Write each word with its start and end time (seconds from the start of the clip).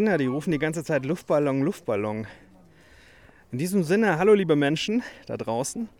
Kinder, 0.00 0.16
die 0.16 0.28
rufen 0.28 0.50
die 0.50 0.58
ganze 0.58 0.82
Zeit 0.82 1.04
Luftballon, 1.04 1.60
Luftballon. 1.60 2.26
In 3.52 3.58
diesem 3.58 3.84
Sinne, 3.84 4.18
hallo 4.18 4.32
liebe 4.32 4.56
Menschen 4.56 5.02
da 5.26 5.36
draußen 5.36 5.90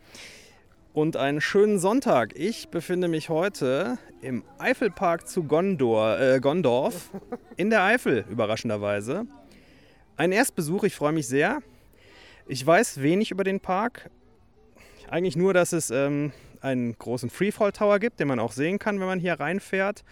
und 0.91 1.17
einen 1.17 1.39
schönen 1.39 1.77
Sonntag. 1.77 2.33
Ich 2.35 2.69
befinde 2.69 3.07
mich 3.07 3.29
heute 3.29 3.99
im 4.19 4.43
Eifelpark 4.57 5.27
zu 5.27 5.43
Gondor, 5.43 6.19
äh, 6.19 6.39
Gondorf 6.39 7.11
in 7.57 7.69
der 7.69 7.83
Eifel, 7.83 8.25
überraschenderweise. 8.27 9.27
Ein 10.17 10.31
Erstbesuch, 10.31 10.83
ich 10.83 10.95
freue 10.95 11.11
mich 11.11 11.27
sehr. 11.27 11.59
Ich 12.47 12.65
weiß 12.65 13.03
wenig 13.03 13.29
über 13.29 13.43
den 13.43 13.59
Park. 13.59 14.09
Eigentlich 15.11 15.35
nur, 15.35 15.53
dass 15.53 15.73
es 15.73 15.91
ähm, 15.91 16.31
einen 16.59 16.97
großen 16.97 17.29
Freefall 17.29 17.71
Tower 17.71 17.99
gibt, 17.99 18.19
den 18.19 18.29
man 18.29 18.39
auch 18.39 18.53
sehen 18.53 18.79
kann, 18.79 18.99
wenn 18.99 19.05
man 19.05 19.19
hier 19.19 19.39
reinfährt. 19.39 20.03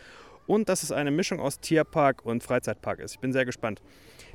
Und 0.49 0.67
dass 0.67 0.81
es 0.81 0.91
eine 0.91 1.11
Mischung 1.11 1.39
aus 1.39 1.59
Tierpark 1.59 2.25
und 2.25 2.41
Freizeitpark 2.41 3.01
ist. 3.01 3.11
Ich 3.11 3.19
bin 3.19 3.31
sehr 3.31 3.45
gespannt. 3.45 3.83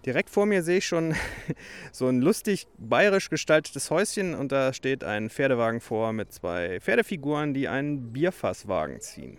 Direkt 0.07 0.31
vor 0.31 0.47
mir 0.47 0.63
sehe 0.63 0.79
ich 0.79 0.87
schon 0.87 1.17
so 1.93 2.07
ein 2.07 2.21
lustig 2.21 2.69
bayerisch 2.79 3.31
gestaltetes 3.31 3.91
Häuschen 3.91 4.37
und 4.37 4.53
da 4.53 4.73
steht 4.73 5.03
ein 5.03 5.29
Pferdewagen 5.29 5.81
vor 5.81 6.13
mit 6.13 6.33
zwei 6.33 6.79
Pferdefiguren, 6.79 7.53
die 7.53 7.67
einen 7.67 8.13
Bierfasswagen 8.13 9.01
ziehen. 9.01 9.39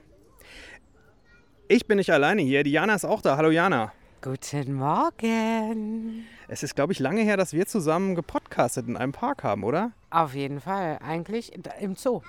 Ich 1.70 1.88
bin 1.88 1.96
nicht 1.96 2.12
alleine 2.12 2.42
hier, 2.42 2.66
die 2.66 2.72
Jana 2.72 2.96
ist 2.96 3.06
auch 3.06 3.22
da. 3.22 3.38
Hallo 3.38 3.52
Jana. 3.52 3.94
Guten 4.22 4.74
Morgen. 4.74 6.26
Es 6.50 6.62
ist, 6.62 6.76
glaube 6.76 6.92
ich, 6.92 7.00
lange 7.00 7.22
her, 7.22 7.38
dass 7.38 7.54
wir 7.54 7.68
zusammen 7.68 8.16
gepodcastet 8.16 8.86
in 8.86 8.98
einem 8.98 9.14
Park 9.14 9.46
haben, 9.46 9.64
oder? 9.64 9.94
Auf 10.10 10.36
jeden 10.36 10.60
Fall. 10.60 11.00
Eigentlich 11.02 11.54
im 11.80 11.96
Zoo. 11.96 12.22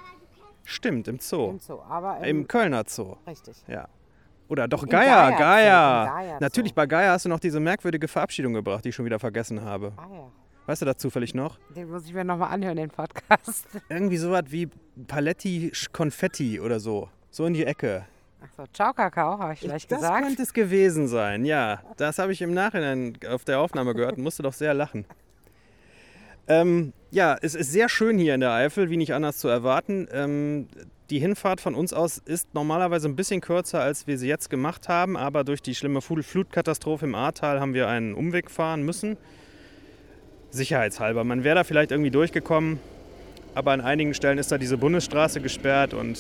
Stimmt, 0.62 1.08
im 1.08 1.18
Zoo. 1.18 1.50
Im 1.50 1.58
Zoo, 1.58 1.80
aber 1.80 2.18
im, 2.18 2.42
im 2.42 2.48
Kölner 2.48 2.84
Zoo. 2.86 3.16
Richtig. 3.26 3.56
Ja. 3.66 3.88
Oder 4.48 4.68
doch 4.68 4.86
Geier-Zoo, 4.86 5.38
Geier. 5.38 6.02
im 6.06 6.12
Geier-Zoo. 6.12 6.36
Natürlich, 6.40 6.74
bei 6.74 6.86
Geier 6.86 7.12
hast 7.12 7.24
du 7.24 7.28
noch 7.28 7.40
diese 7.40 7.58
merkwürdige 7.60 8.06
Verabschiedung 8.08 8.52
gebracht, 8.54 8.84
die 8.84 8.90
ich 8.90 8.94
schon 8.94 9.04
wieder 9.04 9.18
vergessen 9.18 9.62
habe. 9.62 9.92
Ah 9.96 10.06
ja. 10.12 10.28
Weißt 10.66 10.82
du 10.82 10.86
das 10.86 10.96
zufällig 10.96 11.34
noch? 11.34 11.58
Den 11.76 11.88
muss 11.90 12.06
ich 12.06 12.12
mir 12.12 12.24
nochmal 12.24 12.52
anhören, 12.52 12.76
den 12.76 12.90
Podcast. 12.90 13.66
Irgendwie 13.88 14.16
sowas 14.16 14.44
wie 14.48 14.68
Paletti 15.06 15.72
Konfetti 15.92 16.60
oder 16.60 16.80
so. 16.80 17.08
So 17.30 17.46
in 17.46 17.54
die 17.54 17.64
Ecke. 17.64 18.04
Achso, 18.42 18.64
Ciao 18.72 18.92
Kakao, 18.92 19.38
habe 19.38 19.52
ich 19.54 19.60
vielleicht 19.60 19.90
das 19.90 20.00
gesagt. 20.00 20.24
könnte 20.24 20.42
es 20.42 20.52
gewesen 20.52 21.06
sein, 21.08 21.44
ja. 21.44 21.80
Das 21.96 22.18
habe 22.18 22.32
ich 22.32 22.42
im 22.42 22.52
Nachhinein 22.52 23.16
auf 23.28 23.44
der 23.44 23.60
Aufnahme 23.60 23.94
gehört 23.94 24.16
und 24.16 24.24
musste 24.24 24.42
doch 24.42 24.52
sehr 24.52 24.74
lachen. 24.74 25.04
Ähm, 26.48 26.92
ja, 27.10 27.36
es 27.40 27.54
ist 27.54 27.72
sehr 27.72 27.88
schön 27.88 28.18
hier 28.18 28.34
in 28.34 28.40
der 28.40 28.52
Eifel, 28.52 28.90
wie 28.90 28.96
nicht 28.96 29.14
anders 29.14 29.38
zu 29.38 29.48
erwarten. 29.48 30.08
Ähm, 30.12 30.68
die 31.10 31.20
Hinfahrt 31.20 31.60
von 31.60 31.74
uns 31.74 31.92
aus 31.92 32.18
ist 32.18 32.52
normalerweise 32.54 33.08
ein 33.08 33.16
bisschen 33.16 33.40
kürzer, 33.40 33.80
als 33.80 34.06
wir 34.06 34.18
sie 34.18 34.26
jetzt 34.28 34.50
gemacht 34.50 34.88
haben, 34.88 35.16
aber 35.16 35.44
durch 35.44 35.62
die 35.62 35.74
schlimme 35.74 36.00
Flut- 36.00 36.24
Flutkatastrophe 36.24 37.06
im 37.06 37.14
Ahrtal 37.14 37.60
haben 37.60 37.74
wir 37.74 37.88
einen 37.88 38.14
Umweg 38.14 38.50
fahren 38.50 38.82
müssen. 38.82 39.16
Sicherheitshalber. 40.50 41.22
Man 41.22 41.44
wäre 41.44 41.54
da 41.56 41.64
vielleicht 41.64 41.90
irgendwie 41.90 42.10
durchgekommen, 42.10 42.80
aber 43.54 43.72
an 43.72 43.80
einigen 43.80 44.14
Stellen 44.14 44.38
ist 44.38 44.50
da 44.50 44.58
diese 44.58 44.78
Bundesstraße 44.78 45.40
gesperrt 45.40 45.94
und 45.94 46.18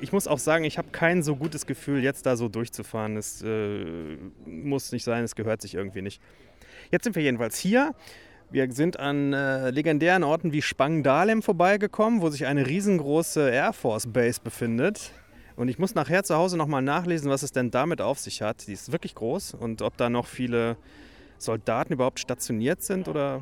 ich 0.00 0.10
muss 0.10 0.26
auch 0.26 0.40
sagen, 0.40 0.64
ich 0.64 0.78
habe 0.78 0.88
kein 0.90 1.22
so 1.22 1.36
gutes 1.36 1.64
Gefühl, 1.64 2.02
jetzt 2.02 2.26
da 2.26 2.34
so 2.34 2.48
durchzufahren. 2.48 3.16
Es 3.16 3.40
äh, 3.42 4.16
muss 4.46 4.90
nicht 4.90 5.04
sein, 5.04 5.22
es 5.22 5.36
gehört 5.36 5.62
sich 5.62 5.74
irgendwie 5.74 6.02
nicht. 6.02 6.20
Jetzt 6.90 7.04
sind 7.04 7.14
wir 7.14 7.22
jedenfalls 7.22 7.56
hier. 7.56 7.94
Wir 8.52 8.70
sind 8.70 9.00
an 9.00 9.32
äh, 9.32 9.70
legendären 9.70 10.24
Orten 10.24 10.52
wie 10.52 10.60
Spangdahlem 10.60 11.40
vorbeigekommen, 11.40 12.20
wo 12.20 12.28
sich 12.28 12.44
eine 12.44 12.66
riesengroße 12.66 13.48
Air 13.48 13.72
Force 13.72 14.06
Base 14.06 14.42
befindet. 14.44 15.10
Und 15.56 15.68
ich 15.68 15.78
muss 15.78 15.94
nachher 15.94 16.22
zu 16.22 16.36
Hause 16.36 16.58
nochmal 16.58 16.82
nachlesen, 16.82 17.30
was 17.30 17.42
es 17.42 17.52
denn 17.52 17.70
damit 17.70 18.02
auf 18.02 18.18
sich 18.18 18.42
hat. 18.42 18.66
Die 18.66 18.74
ist 18.74 18.92
wirklich 18.92 19.14
groß 19.14 19.54
und 19.54 19.80
ob 19.80 19.96
da 19.96 20.10
noch 20.10 20.26
viele 20.26 20.76
Soldaten 21.38 21.94
überhaupt 21.94 22.20
stationiert 22.20 22.82
sind 22.82 23.08
oder 23.08 23.40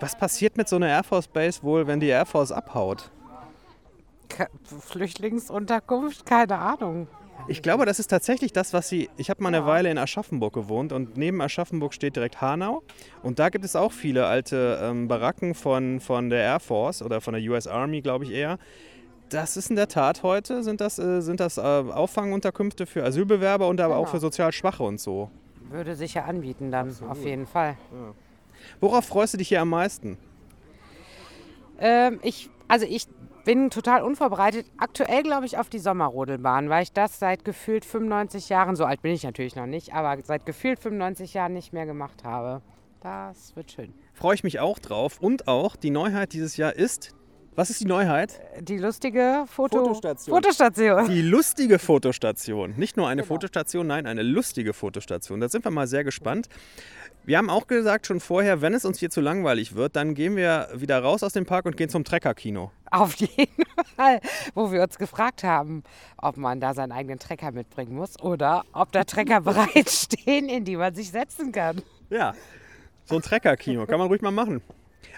was 0.00 0.16
passiert 0.16 0.56
mit 0.56 0.66
so 0.66 0.76
einer 0.76 0.88
Air 0.88 1.04
Force 1.04 1.28
Base 1.28 1.62
wohl, 1.62 1.86
wenn 1.86 2.00
die 2.00 2.08
Air 2.08 2.24
Force 2.24 2.52
abhaut? 2.52 3.10
Flüchtlingsunterkunft, 4.80 6.24
keine 6.24 6.56
Ahnung. 6.56 7.06
Ich 7.46 7.60
glaube, 7.60 7.84
das 7.84 7.98
ist 7.98 8.06
tatsächlich 8.08 8.52
das, 8.52 8.72
was 8.72 8.88
sie. 8.88 9.10
Ich 9.18 9.28
habe 9.28 9.42
mal 9.42 9.48
eine 9.54 9.66
Weile 9.66 9.90
in 9.90 9.98
Aschaffenburg 9.98 10.54
gewohnt 10.54 10.92
und 10.92 11.16
neben 11.18 11.42
Aschaffenburg 11.42 11.92
steht 11.92 12.16
direkt 12.16 12.40
Hanau. 12.40 12.82
Und 13.22 13.38
da 13.38 13.50
gibt 13.50 13.64
es 13.66 13.76
auch 13.76 13.92
viele 13.92 14.26
alte 14.26 14.78
ähm, 14.82 15.08
Baracken 15.08 15.54
von, 15.54 16.00
von 16.00 16.30
der 16.30 16.40
Air 16.40 16.60
Force 16.60 17.02
oder 17.02 17.20
von 17.20 17.34
der 17.34 17.42
US 17.50 17.66
Army, 17.66 18.00
glaube 18.00 18.24
ich 18.24 18.30
eher. 18.30 18.58
Das 19.28 19.56
ist 19.58 19.68
in 19.68 19.76
der 19.76 19.88
Tat 19.88 20.22
heute, 20.22 20.62
sind 20.62 20.80
das, 20.80 20.98
äh, 20.98 21.20
sind 21.20 21.40
das 21.40 21.58
äh, 21.58 21.60
Auffangunterkünfte 21.60 22.86
für 22.86 23.04
Asylbewerber 23.04 23.68
und 23.68 23.80
aber 23.80 23.96
auch 23.96 24.02
Genau. 24.04 24.10
für 24.12 24.20
sozial 24.20 24.52
Schwache 24.52 24.82
und 24.82 24.98
so. 25.00 25.30
Würde 25.70 25.96
sich 25.96 26.14
ja 26.14 26.24
anbieten 26.24 26.70
dann, 26.70 26.94
auf 27.08 27.24
jeden 27.24 27.46
Fall. 27.46 27.76
Worauf 28.80 29.04
freust 29.06 29.34
du 29.34 29.38
dich 29.38 29.48
hier 29.48 29.60
am 29.60 29.70
meisten? 29.70 30.16
Ähm, 31.78 32.20
ich, 32.22 32.48
also 32.68 32.86
ich 32.86 33.06
bin 33.44 33.70
total 33.70 34.02
unvorbereitet. 34.02 34.66
Aktuell 34.78 35.22
glaube 35.22 35.46
ich 35.46 35.58
auf 35.58 35.68
die 35.68 35.78
Sommerrodelbahn, 35.78 36.68
weil 36.70 36.82
ich 36.82 36.92
das 36.92 37.18
seit 37.18 37.44
gefühlt 37.44 37.84
95 37.84 38.48
Jahren, 38.48 38.76
so 38.76 38.84
alt 38.84 39.02
bin 39.02 39.12
ich 39.12 39.24
natürlich 39.24 39.56
noch 39.56 39.66
nicht, 39.66 39.94
aber 39.94 40.22
seit 40.22 40.46
gefühlt 40.46 40.78
95 40.78 41.34
Jahren 41.34 41.52
nicht 41.52 41.72
mehr 41.72 41.86
gemacht 41.86 42.24
habe. 42.24 42.62
Das 43.00 43.54
wird 43.54 43.70
schön. 43.70 43.92
Freue 44.14 44.34
ich 44.34 44.44
mich 44.44 44.60
auch 44.60 44.78
drauf. 44.78 45.18
Und 45.20 45.46
auch 45.46 45.76
die 45.76 45.90
Neuheit 45.90 46.32
dieses 46.32 46.56
Jahr 46.56 46.74
ist. 46.74 47.14
Was 47.56 47.70
ist 47.70 47.80
die 47.80 47.84
Neuheit? 47.84 48.40
Die 48.60 48.78
lustige 48.78 49.44
Foto 49.46 49.78
Fotostation. 49.84 50.34
Fotostation. 50.34 51.08
Die 51.08 51.22
lustige 51.22 51.78
Fotostation. 51.78 52.74
Nicht 52.76 52.96
nur 52.96 53.06
eine 53.08 53.22
Genau. 53.22 53.32
Fotostation, 53.34 53.86
nein, 53.86 54.06
eine 54.08 54.22
lustige 54.22 54.72
Fotostation. 54.72 55.38
Da 55.40 55.48
sind 55.48 55.64
wir 55.64 55.70
mal 55.70 55.86
sehr 55.86 56.02
gespannt. 56.02 56.48
Wir 57.24 57.38
haben 57.38 57.48
auch 57.50 57.68
gesagt 57.68 58.06
schon 58.08 58.18
vorher, 58.18 58.60
wenn 58.60 58.74
es 58.74 58.84
uns 58.84 58.98
hier 58.98 59.08
zu 59.08 59.20
langweilig 59.20 59.76
wird, 59.76 59.94
dann 59.94 60.14
gehen 60.14 60.34
wir 60.34 60.68
wieder 60.74 60.98
raus 60.98 61.22
aus 61.22 61.32
dem 61.32 61.46
Park 61.46 61.64
und 61.66 61.76
gehen 61.76 61.88
zum 61.88 62.02
Trecker-Kino. 62.02 62.72
Auf 62.90 63.14
jeden 63.14 63.64
Fall. 63.96 64.20
Wo 64.54 64.72
wir 64.72 64.82
uns 64.82 64.98
gefragt 64.98 65.44
haben, 65.44 65.84
ob 66.18 66.36
man 66.36 66.58
da 66.60 66.74
seinen 66.74 66.90
eigenen 66.90 67.20
Trecker 67.20 67.52
mitbringen 67.52 67.94
muss 67.94 68.20
oder 68.20 68.64
ob 68.72 68.90
da 68.90 69.04
Trecker 69.04 69.40
bereitstehen, 69.42 70.48
in 70.48 70.64
die 70.64 70.76
man 70.76 70.92
sich 70.94 71.12
setzen 71.12 71.52
kann. 71.52 71.82
Ja, 72.10 72.34
so 73.04 73.14
ein 73.14 73.22
Trecker-Kino 73.22 73.86
kann 73.86 74.00
man 74.00 74.08
ruhig 74.08 74.22
mal 74.22 74.32
machen. 74.32 74.60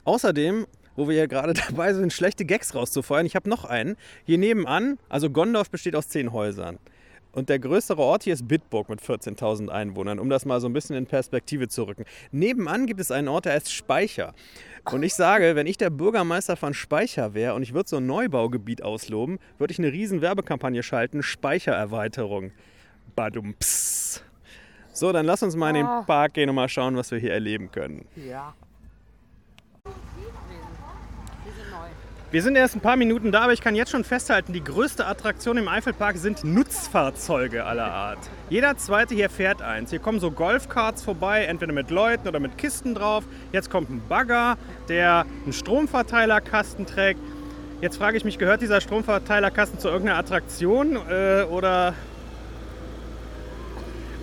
Außerdem, 0.05 0.67
wo 0.97 1.09
wir 1.09 1.15
hier 1.15 1.29
gerade 1.29 1.55
dabei 1.69 1.93
sind, 1.95 2.13
schlechte 2.13 2.45
Gags 2.45 2.75
rauszufeuern, 2.75 3.27
ich 3.27 3.37
habe 3.37 3.49
noch 3.49 3.65
einen. 3.65 3.97
Hier 4.25 4.39
nebenan, 4.39 4.99
also 5.09 5.31
Gondorf 5.31 5.71
besteht 5.71 5.95
aus 5.95 6.09
zehn 6.09 6.33
Häusern. 6.33 6.79
Und 7.33 7.51
der 7.51 7.59
größere 7.59 8.01
Ort 8.01 8.23
hier 8.23 8.33
ist 8.33 8.49
Bitburg 8.49 8.89
mit 8.89 9.03
14.000 9.03 9.69
Einwohnern, 9.69 10.19
um 10.19 10.31
das 10.31 10.47
mal 10.47 10.59
so 10.59 10.69
ein 10.69 10.73
bisschen 10.73 10.97
in 10.97 11.05
Perspektive 11.05 11.69
zu 11.69 11.83
rücken. 11.83 12.07
Nebenan 12.33 12.87
gibt 12.87 12.99
es 12.99 13.11
einen 13.11 13.29
Ort, 13.29 13.45
der 13.45 13.53
heißt 13.53 13.71
Speicher. 13.71 14.33
Und 14.91 15.03
ich 15.03 15.13
sage, 15.15 15.55
wenn 15.55 15.67
ich 15.67 15.77
der 15.77 15.91
Bürgermeister 15.91 16.57
von 16.57 16.73
Speicher 16.73 17.35
wäre 17.35 17.53
und 17.53 17.63
ich 17.63 17.75
würde 17.75 17.91
so 17.91 17.99
ein 17.99 18.07
Neubaugebiet 18.07 18.83
ausloben, 18.83 19.39
würde 19.59 19.73
ich 19.73 19.79
eine 19.79 19.93
riesen 19.93 20.23
Werbekampagne 20.23 20.83
schalten, 20.83 21.23
Speichererweiterung. 21.23 22.53
Badumps. 23.15 24.23
So, 24.95 25.13
dann 25.13 25.27
lass 25.27 25.43
uns 25.43 25.57
mal 25.57 25.69
in 25.71 25.75
den 25.77 25.87
Ah. 25.87 26.05
Park 26.07 26.35
gehen 26.35 26.49
und 26.49 26.55
mal 26.55 26.69
schauen, 26.71 26.97
was 26.97 27.11
wir 27.11 27.19
hier 27.19 27.33
erleben 27.33 27.71
können. 27.71 28.07
Ja. 28.17 28.55
Wir 32.33 32.43
sind 32.43 32.57
erst 32.57 32.75
ein 32.75 32.81
paar 32.81 32.97
Minuten 32.97 33.31
da, 33.31 33.43
aber 33.43 33.53
ich 33.53 33.61
kann 33.61 33.77
jetzt 33.77 33.93
schon 33.93 34.03
festhalten, 34.03 34.53
die 34.53 34.63
größte 34.63 35.07
Attraktion 35.07 35.59
im 35.59 35.69
Eifelpark 35.69 36.17
sind 36.17 36.43
Nutzfahrzeuge 36.43 37.65
aller 37.65 37.85
Art. 37.85 38.19
Jeder 38.51 38.77
zweite 38.77 39.15
hier 39.15 39.31
fährt 39.31 39.63
eins. 39.63 39.91
Hier 39.91 40.01
kommen 40.01 40.19
so 40.19 40.33
Golfkarts 40.33 41.05
vorbei, 41.05 41.45
entweder 41.45 41.73
mit 41.73 41.93
Leuten 41.93 42.27
oder 42.27 42.41
mit 42.41 42.59
Kisten 42.59 42.97
drauf. 42.97 43.23
Jetzt 43.53 43.71
kommt 43.71 43.91
ein 43.91 44.03
Bagger, 44.09 44.59
der 44.89 45.25
einen 45.45 45.53
Stromverteilerkasten 45.53 46.85
trägt. 46.85 47.21
Jetzt 47.81 47.97
frage 47.97 48.17
ich 48.17 48.25
mich, 48.25 48.39
gehört 48.39 48.61
dieser 48.61 48.81
Stromverteilerkasten 48.81 49.79
zu 49.79 49.87
irgendeiner 49.87 50.19
Attraktion 50.19 50.99
äh, 51.09 51.45
oder... 51.45 51.95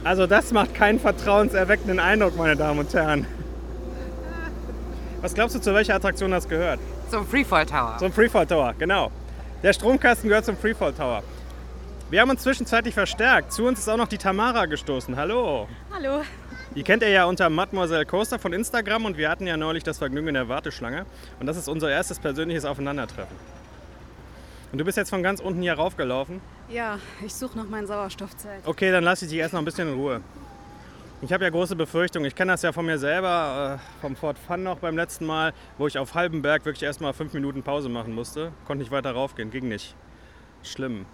Also 0.04 0.28
das 0.28 0.52
macht 0.52 0.76
keinen 0.76 1.00
vertrauenserweckenden 1.00 2.02
Eindruck, 2.02 2.36
meine 2.36 2.58
Damen 2.58 2.80
und 2.80 2.94
Herren. 2.94 3.26
Was 5.22 5.34
glaubst 5.34 5.56
du, 5.56 5.62
zu 5.62 5.74
welcher 5.74 5.96
Attraktion 5.96 6.32
das 6.32 6.50
gehört? 6.50 6.82
Zum 7.14 7.28
Freefall 7.28 7.64
Tower. 7.68 7.96
Zum 8.00 8.12
Freefall 8.12 8.48
Tower, 8.48 8.74
genau. 8.80 9.12
Der 9.62 9.72
Stromkasten 9.72 10.30
gehört 10.30 10.46
zum 10.46 10.58
Freefall 10.58 10.94
Tower. 10.94 11.22
Wir 12.10 12.20
haben 12.20 12.32
uns 12.32 12.42
zwischenzeitlich 12.42 12.96
verstärkt. 12.96 13.54
Zu 13.54 13.66
uns 13.66 13.78
ist 13.78 13.88
auch 13.88 13.98
noch 13.98 14.08
die 14.08 14.18
Tamara 14.18 14.66
gestoßen. 14.66 15.16
Hallo. 15.16 15.68
Hallo. 15.94 16.24
Die 16.76 16.82
kennt 16.82 17.04
ihr 17.04 17.10
ja 17.10 17.26
unter 17.26 17.52
Mademoiselle 17.52 18.08
Coaster 18.08 18.40
von 18.40 18.52
Instagram 18.52 19.06
und 19.06 19.16
wir 19.16 19.30
hatten 19.30 19.46
ja 19.46 19.58
neulich 19.58 19.84
das 19.84 20.00
Vergnügen 20.00 20.30
in 20.30 20.34
der 20.34 20.50
Warteschlange. 20.50 21.06
Und 21.40 21.46
das 21.46 21.56
ist 21.56 21.68
unser 21.68 21.92
erstes 21.92 22.18
persönliches 22.18 22.66
Aufeinandertreffen. 22.66 23.38
Und 24.72 24.80
du 24.80 24.84
bist 24.84 24.98
jetzt 24.98 25.12
von 25.12 25.22
ganz 25.22 25.40
unten 25.40 25.62
hier 25.62 25.76
raufgelaufen. 25.76 26.42
Ja, 26.68 26.98
ich 27.24 27.36
suche 27.36 27.56
noch 27.56 27.70
mein 27.70 27.86
Sauerstoffzelt. 27.86 28.66
Okay, 28.66 28.92
dann 28.92 29.04
lasse 29.04 29.26
ich 29.26 29.30
dich 29.30 29.40
erst 29.40 29.54
noch 29.54 29.62
ein 29.62 29.66
bisschen 29.66 29.88
in 29.88 29.94
Ruhe. 29.94 30.22
Ich 31.24 31.32
habe 31.32 31.46
ja 31.46 31.50
große 31.50 31.78
Befürchtungen. 31.78 32.28
Ich 32.28 32.36
kenne 32.36 32.52
das 32.52 32.64
ja 32.64 32.74
von 32.74 32.86
mir 32.86 32.98
selber, 32.98 33.80
äh, 33.80 34.02
vom 34.02 34.14
Fort 34.18 34.38
Fun 34.38 34.62
noch 34.62 34.80
beim 34.80 34.98
letzten 34.98 35.26
Mal, 35.26 35.54
wo 35.78 35.88
ich 35.88 35.98
auf 35.98 36.16
halbem 36.16 36.42
Berg 36.42 36.66
wirklich 36.66 36.84
erst 36.84 37.00
mal 37.00 37.14
fünf 37.14 37.32
Minuten 37.32 37.64
Pause 37.64 37.88
machen 37.88 38.14
musste. 38.14 38.52
Konnte 38.68 38.84
nicht 38.84 38.92
weiter 38.92 39.12
raufgehen, 39.12 39.50
ging 39.50 39.70
nicht. 39.70 39.96
Schlimm. 40.64 41.06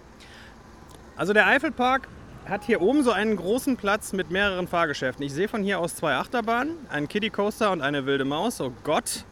Also 1.14 1.32
der 1.32 1.46
Eifelpark 1.46 2.08
hat 2.44 2.64
hier 2.64 2.80
oben 2.80 3.04
so 3.04 3.12
einen 3.12 3.36
großen 3.36 3.76
Platz 3.76 4.12
mit 4.12 4.32
mehreren 4.32 4.66
Fahrgeschäften. 4.66 5.24
Ich 5.24 5.32
sehe 5.32 5.46
von 5.46 5.62
hier 5.62 5.78
aus 5.78 5.94
zwei 5.94 6.16
Achterbahnen, 6.16 6.74
einen 6.88 7.06
Kiddie 7.06 7.30
Coaster 7.30 7.70
und 7.70 7.80
eine 7.80 8.04
wilde 8.04 8.24
Maus. 8.24 8.60
Oh 8.60 8.72
Gott. 8.82 9.24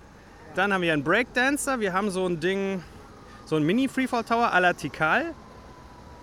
Dann 0.55 0.73
haben 0.73 0.83
wir 0.83 0.93
einen 0.93 1.03
Breakdancer. 1.03 1.81
Wir 1.81 1.93
haben 1.93 2.09
so 2.09 2.25
ein 2.25 2.39
Ding, 2.39 2.85
so 3.47 3.57
ein 3.57 3.65
Mini 3.65 3.89
Freefall 3.89 4.23
Tower 4.23 4.55
à 4.55 4.61
la 4.61 4.75
Tikal. 4.75 5.35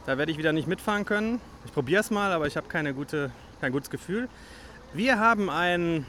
Da 0.05 0.17
werde 0.17 0.31
ich 0.31 0.37
wieder 0.37 0.53
nicht 0.53 0.69
mitfahren 0.69 1.03
können. 1.03 1.41
Ich 1.65 1.73
probiere 1.73 1.99
es 1.99 2.09
mal, 2.09 2.31
aber 2.31 2.47
ich 2.47 2.55
habe 2.55 2.69
keine 2.69 2.93
gute, 2.93 3.31
kein 3.65 3.71
gutes 3.71 3.89
Gefühl. 3.89 4.29
Wir 4.93 5.19
haben 5.19 5.49
ein. 5.49 6.05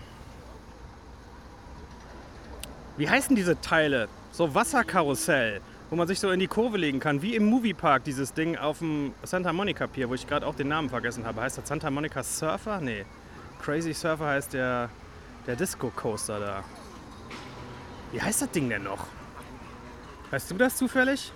Wie 2.99 3.09
heißen 3.09 3.35
diese 3.35 3.61
Teile? 3.61 4.09
So 4.31 4.55
Wasserkarussell, 4.55 5.63
wo 5.89 5.97
man 5.97 6.07
sich 6.07 6.21
so 6.21 6.31
in 6.31 6.41
die 6.41 6.47
Kurve 6.49 6.77
legen 6.77 7.01
kann, 7.01 7.23
wie 7.23 7.35
im 7.35 7.47
Moviepark, 7.47 8.05
dieses 8.05 8.35
Ding 8.35 8.59
auf 8.59 8.81
dem 8.81 9.15
Santa 9.23 9.55
Monica 9.55 9.87
Pier, 9.87 10.11
wo 10.11 10.15
ich 10.15 10.27
gerade 10.27 10.47
auch 10.47 10.55
den 10.55 10.69
Namen 10.69 10.91
vergessen 10.91 11.25
habe. 11.25 11.41
Heißt 11.41 11.57
das 11.57 11.67
Santa 11.67 11.91
Monica 11.91 12.23
Surfer? 12.23 12.81
Nee. 12.83 13.07
Crazy 13.63 13.95
Surfer 13.95 14.27
heißt 14.27 14.53
der, 14.53 14.91
der 15.47 15.57
Disco 15.57 15.91
Coaster 15.97 16.39
da. 16.39 16.65
Wie 18.13 18.21
heißt 18.21 18.43
das 18.43 18.51
Ding 18.51 18.69
denn 18.69 18.83
noch? 18.83 19.07
Weißt 20.31 20.51
du 20.51 20.57
das 20.57 20.77
zufällig? 20.77 21.33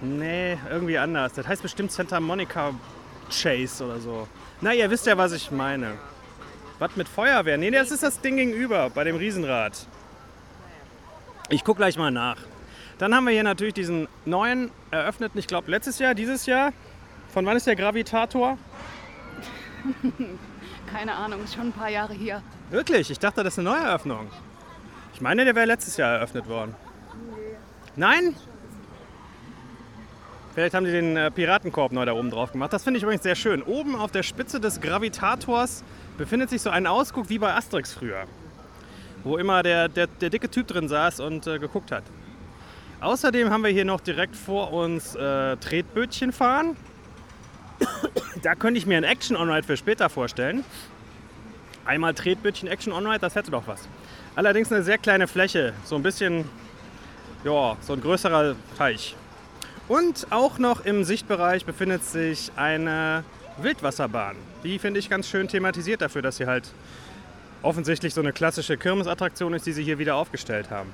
Nee, 0.00 0.58
irgendwie 0.70 0.98
anders. 0.98 1.32
Das 1.32 1.46
heißt 1.48 1.62
bestimmt 1.62 1.90
Santa 1.90 2.20
Monica 2.20 2.72
Chase 3.32 3.84
oder 3.84 3.98
so. 3.98 4.28
Na, 4.60 4.72
ihr 4.72 4.88
wisst 4.90 5.06
ja, 5.06 5.16
was 5.16 5.32
ich 5.32 5.50
meine. 5.50 5.94
Was 6.78 6.96
mit 6.96 7.08
Feuerwehr? 7.08 7.56
Nee, 7.58 7.70
das 7.70 7.90
ist 7.90 8.02
das 8.02 8.20
Ding 8.20 8.36
gegenüber, 8.36 8.90
bei 8.90 9.04
dem 9.04 9.16
Riesenrad. 9.16 9.86
Ich 11.48 11.64
gucke 11.64 11.78
gleich 11.78 11.96
mal 11.96 12.10
nach. 12.10 12.38
Dann 12.98 13.14
haben 13.14 13.24
wir 13.24 13.32
hier 13.32 13.42
natürlich 13.42 13.74
diesen 13.74 14.08
neuen 14.24 14.70
eröffneten, 14.90 15.38
ich 15.38 15.46
glaube 15.46 15.70
letztes 15.70 15.98
Jahr, 15.98 16.14
dieses 16.14 16.46
Jahr. 16.46 16.72
Von 17.32 17.46
wann 17.46 17.56
ist 17.56 17.66
der 17.66 17.76
Gravitator? 17.76 18.58
Keine 20.92 21.14
Ahnung, 21.14 21.42
ist 21.42 21.54
schon 21.54 21.68
ein 21.68 21.72
paar 21.72 21.88
Jahre 21.88 22.12
hier. 22.12 22.42
Wirklich? 22.70 23.10
Ich 23.10 23.18
dachte, 23.18 23.42
das 23.42 23.54
ist 23.54 23.58
eine 23.58 23.70
Neueröffnung. 23.70 24.30
Ich 25.14 25.20
meine, 25.20 25.44
der 25.44 25.54
wäre 25.54 25.66
letztes 25.66 25.96
Jahr 25.96 26.16
eröffnet 26.16 26.48
worden. 26.48 26.74
Nein? 27.96 28.36
Vielleicht 30.54 30.74
haben 30.74 30.84
die 30.84 30.92
den 30.92 31.16
äh, 31.16 31.30
Piratenkorb 31.30 31.92
neu 31.92 32.04
da 32.04 32.12
oben 32.12 32.30
drauf 32.30 32.52
gemacht. 32.52 32.72
Das 32.72 32.84
finde 32.84 32.98
ich 32.98 33.02
übrigens 33.02 33.22
sehr 33.22 33.36
schön. 33.36 33.62
Oben 33.62 33.96
auf 33.96 34.10
der 34.10 34.22
Spitze 34.22 34.60
des 34.60 34.82
Gravitators 34.82 35.82
befindet 36.18 36.50
sich 36.50 36.60
so 36.60 36.68
ein 36.68 36.86
Ausguck 36.86 37.30
wie 37.30 37.38
bei 37.38 37.54
Asterix 37.54 37.94
früher. 37.94 38.24
Wo 39.24 39.38
immer 39.38 39.62
der, 39.62 39.88
der, 39.88 40.08
der 40.08 40.28
dicke 40.28 40.50
Typ 40.50 40.66
drin 40.66 40.88
saß 40.88 41.20
und 41.20 41.46
äh, 41.46 41.58
geguckt 41.58 41.90
hat. 41.90 42.02
Außerdem 43.00 43.48
haben 43.50 43.64
wir 43.64 43.70
hier 43.70 43.86
noch 43.86 44.00
direkt 44.00 44.36
vor 44.36 44.72
uns 44.72 45.14
äh, 45.14 45.56
Tretbötchen 45.56 46.32
fahren. 46.32 46.76
da 48.42 48.54
könnte 48.54 48.78
ich 48.78 48.84
mir 48.84 48.98
ein 48.98 49.04
Action 49.04 49.36
On-Ride 49.36 49.66
für 49.66 49.78
später 49.78 50.10
vorstellen. 50.10 50.64
Einmal 51.86 52.12
Tretbötchen 52.12 52.68
Action 52.68 52.92
On-Ride, 52.92 53.20
das 53.20 53.34
hätte 53.34 53.50
doch 53.50 53.66
was. 53.66 53.88
Allerdings 54.36 54.70
eine 54.70 54.82
sehr 54.82 54.98
kleine 54.98 55.26
Fläche. 55.28 55.72
So 55.84 55.96
ein 55.96 56.02
bisschen, 56.02 56.44
ja, 57.42 57.76
so 57.80 57.94
ein 57.94 58.02
größerer 58.02 58.54
Teich. 58.76 59.16
Und 59.88 60.28
auch 60.30 60.58
noch 60.58 60.84
im 60.84 61.04
Sichtbereich 61.04 61.64
befindet 61.64 62.04
sich 62.04 62.52
eine 62.56 63.24
Wildwasserbahn. 63.58 64.36
Die 64.64 64.78
finde 64.78 65.00
ich 65.00 65.10
ganz 65.10 65.28
schön 65.28 65.48
thematisiert 65.48 66.00
dafür, 66.00 66.22
dass 66.22 66.36
sie 66.36 66.46
halt 66.46 66.70
offensichtlich 67.62 68.14
so 68.14 68.20
eine 68.20 68.32
klassische 68.32 68.76
Kirmesattraktion 68.76 69.54
ist, 69.54 69.66
die 69.66 69.72
sie 69.72 69.84
hier 69.84 69.98
wieder 69.98 70.16
aufgestellt 70.16 70.70
haben. 70.70 70.90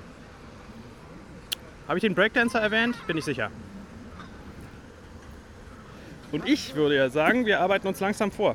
Habe 1.86 1.98
ich 1.98 2.02
den 2.02 2.14
Breakdancer 2.14 2.60
erwähnt? 2.60 2.96
Bin 3.06 3.16
ich 3.16 3.24
sicher. 3.24 3.50
Und 6.32 6.46
ich 6.46 6.74
würde 6.74 6.96
ja 6.96 7.08
sagen, 7.08 7.46
wir 7.46 7.60
arbeiten 7.60 7.88
uns 7.88 8.00
langsam 8.00 8.30
vor. 8.30 8.54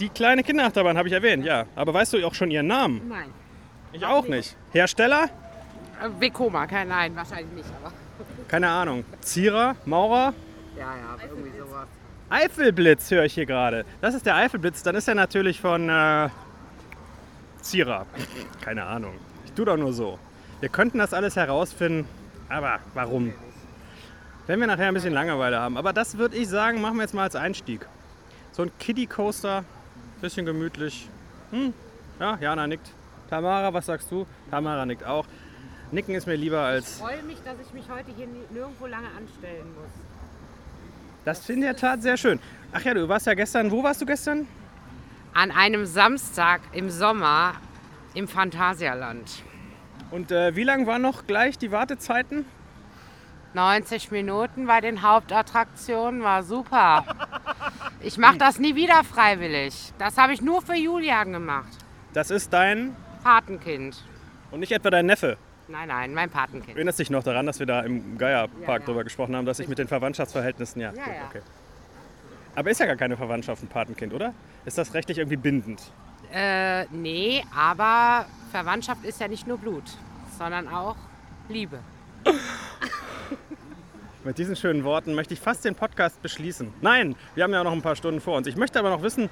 Die 0.00 0.08
kleine 0.08 0.42
Kinderachterbahn 0.42 0.96
habe 0.96 1.08
ich 1.08 1.14
erwähnt, 1.14 1.44
ja. 1.44 1.66
Aber 1.76 1.92
weißt 1.92 2.14
du 2.14 2.26
auch 2.26 2.34
schon 2.34 2.50
ihren 2.50 2.66
Namen? 2.66 3.02
Nein. 3.08 3.30
Ich 3.92 4.04
auch 4.06 4.26
nicht. 4.26 4.56
Hersteller? 4.72 5.28
Äh, 6.02 6.20
Vekoma, 6.20 6.66
kein 6.66 6.88
Nein, 6.88 7.14
wahrscheinlich 7.14 7.52
nicht, 7.52 7.68
aber. 7.80 7.92
Keine 8.48 8.68
Ahnung. 8.68 9.04
Zierer? 9.20 9.76
Maurer? 9.84 10.34
Ja, 10.76 10.94
ja, 10.96 11.16
irgendwie 11.28 11.56
sowas. 11.58 11.86
Eifelblitz 12.28 13.10
höre 13.10 13.24
ich 13.24 13.34
hier 13.34 13.46
gerade. 13.46 13.84
Das 14.00 14.14
ist 14.14 14.26
der 14.26 14.36
Eifelblitz. 14.36 14.82
Dann 14.82 14.94
ist 14.94 15.06
er 15.06 15.14
natürlich 15.14 15.60
von 15.60 15.88
äh, 15.88 16.28
Zierer. 17.60 18.06
Keine 18.62 18.84
Ahnung. 18.84 19.14
Ich 19.44 19.52
tue 19.52 19.66
doch 19.66 19.76
nur 19.76 19.92
so. 19.92 20.18
Wir 20.60 20.68
könnten 20.68 20.98
das 20.98 21.12
alles 21.12 21.36
herausfinden, 21.36 22.08
aber 22.48 22.78
warum? 22.94 23.32
Wenn 24.46 24.60
wir 24.60 24.66
nachher 24.66 24.88
ein 24.88 24.94
bisschen 24.94 25.12
Langeweile 25.12 25.60
haben. 25.60 25.76
Aber 25.76 25.92
das 25.92 26.18
würde 26.18 26.36
ich 26.36 26.48
sagen, 26.48 26.80
machen 26.80 26.96
wir 26.96 27.02
jetzt 27.02 27.14
mal 27.14 27.24
als 27.24 27.36
Einstieg. 27.36 27.86
So 28.52 28.62
ein 28.62 28.72
Kiddie 28.78 29.06
Coaster, 29.06 29.64
bisschen 30.20 30.46
gemütlich. 30.46 31.08
Hm, 31.50 31.72
ja, 32.18 32.38
Jana 32.40 32.66
nickt. 32.66 32.90
Tamara, 33.28 33.72
was 33.72 33.86
sagst 33.86 34.10
du? 34.10 34.26
Tamara 34.50 34.84
nickt 34.84 35.04
auch. 35.04 35.26
Nicken 35.92 36.14
ist 36.14 36.26
mir 36.26 36.36
lieber 36.36 36.58
Ich 36.70 36.74
als. 36.74 36.98
freue 36.98 37.22
mich, 37.22 37.38
dass 37.44 37.54
ich 37.64 37.72
mich 37.72 37.84
heute 37.90 38.10
hier 38.16 38.26
ni- 38.26 38.46
nirgendwo 38.50 38.86
lange 38.86 39.08
anstellen 39.08 39.66
muss. 39.74 39.90
Das 41.24 41.40
ist 41.40 41.50
in 41.50 41.60
der 41.60 41.76
Tat 41.76 42.02
sehr 42.02 42.16
schön. 42.16 42.40
Ach 42.72 42.80
ja, 42.82 42.94
du 42.94 43.08
warst 43.08 43.26
ja 43.26 43.34
gestern. 43.34 43.70
Wo 43.70 43.82
warst 43.82 44.00
du 44.00 44.06
gestern? 44.06 44.48
An 45.34 45.50
einem 45.50 45.86
Samstag 45.86 46.60
im 46.72 46.90
Sommer 46.90 47.54
im 48.14 48.26
Phantasialand. 48.26 49.42
Und 50.10 50.30
äh, 50.32 50.56
wie 50.56 50.64
lang 50.64 50.86
waren 50.86 51.02
noch 51.02 51.26
gleich 51.26 51.58
die 51.58 51.70
Wartezeiten? 51.70 52.44
90 53.54 54.10
Minuten 54.10 54.66
bei 54.66 54.80
den 54.80 55.02
Hauptattraktionen 55.02 56.22
war 56.22 56.42
super. 56.42 57.04
Ich 58.00 58.16
mache 58.18 58.38
das 58.38 58.58
nie 58.58 58.74
wieder 58.74 59.04
freiwillig. 59.04 59.92
Das 59.98 60.16
habe 60.16 60.32
ich 60.32 60.40
nur 60.40 60.62
für 60.62 60.74
Julian 60.74 61.32
gemacht. 61.32 61.68
Das 62.14 62.30
ist 62.30 62.52
dein 62.52 62.96
Patenkind. 63.22 64.02
und 64.50 64.60
nicht 64.60 64.72
etwa 64.72 64.90
dein 64.90 65.06
Neffe. 65.06 65.36
Nein, 65.72 65.88
nein, 65.88 66.12
mein 66.12 66.28
Patenkind. 66.28 66.76
Erinnerst 66.76 66.98
dich 66.98 67.08
noch 67.08 67.22
daran, 67.22 67.46
dass 67.46 67.58
wir 67.58 67.64
da 67.64 67.80
im 67.80 68.18
Geierpark 68.18 68.60
Ja, 68.68 68.72
ja. 68.74 68.78
drüber 68.80 69.04
gesprochen 69.04 69.34
haben, 69.34 69.46
dass 69.46 69.58
ich 69.58 69.68
mit 69.68 69.78
den 69.78 69.88
Verwandtschaftsverhältnissen. 69.88 70.82
Ja, 70.82 70.92
Ja, 70.92 71.02
gut, 71.02 71.14
ja. 71.14 71.26
okay. 71.30 71.40
Aber 72.54 72.70
ist 72.70 72.78
ja 72.78 72.84
gar 72.84 72.96
keine 72.96 73.16
Verwandtschaft 73.16 73.62
ein 73.62 73.68
Patenkind, 73.68 74.12
oder? 74.12 74.34
Ist 74.66 74.76
das 74.76 74.92
rechtlich 74.92 75.16
irgendwie 75.16 75.38
bindend? 75.38 75.80
Äh, 76.30 76.84
nee, 76.90 77.42
aber 77.56 78.26
Verwandtschaft 78.50 79.02
ist 79.06 79.18
ja 79.18 79.28
nicht 79.28 79.46
nur 79.46 79.56
Blut, 79.56 79.84
sondern 80.38 80.68
auch 80.68 80.96
Liebe. 81.48 81.78
Mit 84.24 84.36
diesen 84.36 84.54
schönen 84.54 84.84
Worten 84.84 85.14
möchte 85.14 85.32
ich 85.32 85.40
fast 85.40 85.64
den 85.64 85.74
Podcast 85.74 86.20
beschließen. 86.20 86.70
Nein, 86.82 87.16
wir 87.34 87.44
haben 87.44 87.52
ja 87.54 87.64
noch 87.64 87.72
ein 87.72 87.82
paar 87.82 87.96
Stunden 87.96 88.20
vor 88.20 88.36
uns. 88.36 88.46
Ich 88.46 88.56
möchte 88.56 88.78
aber 88.78 88.90
noch 88.90 89.02
wissen, 89.02 89.30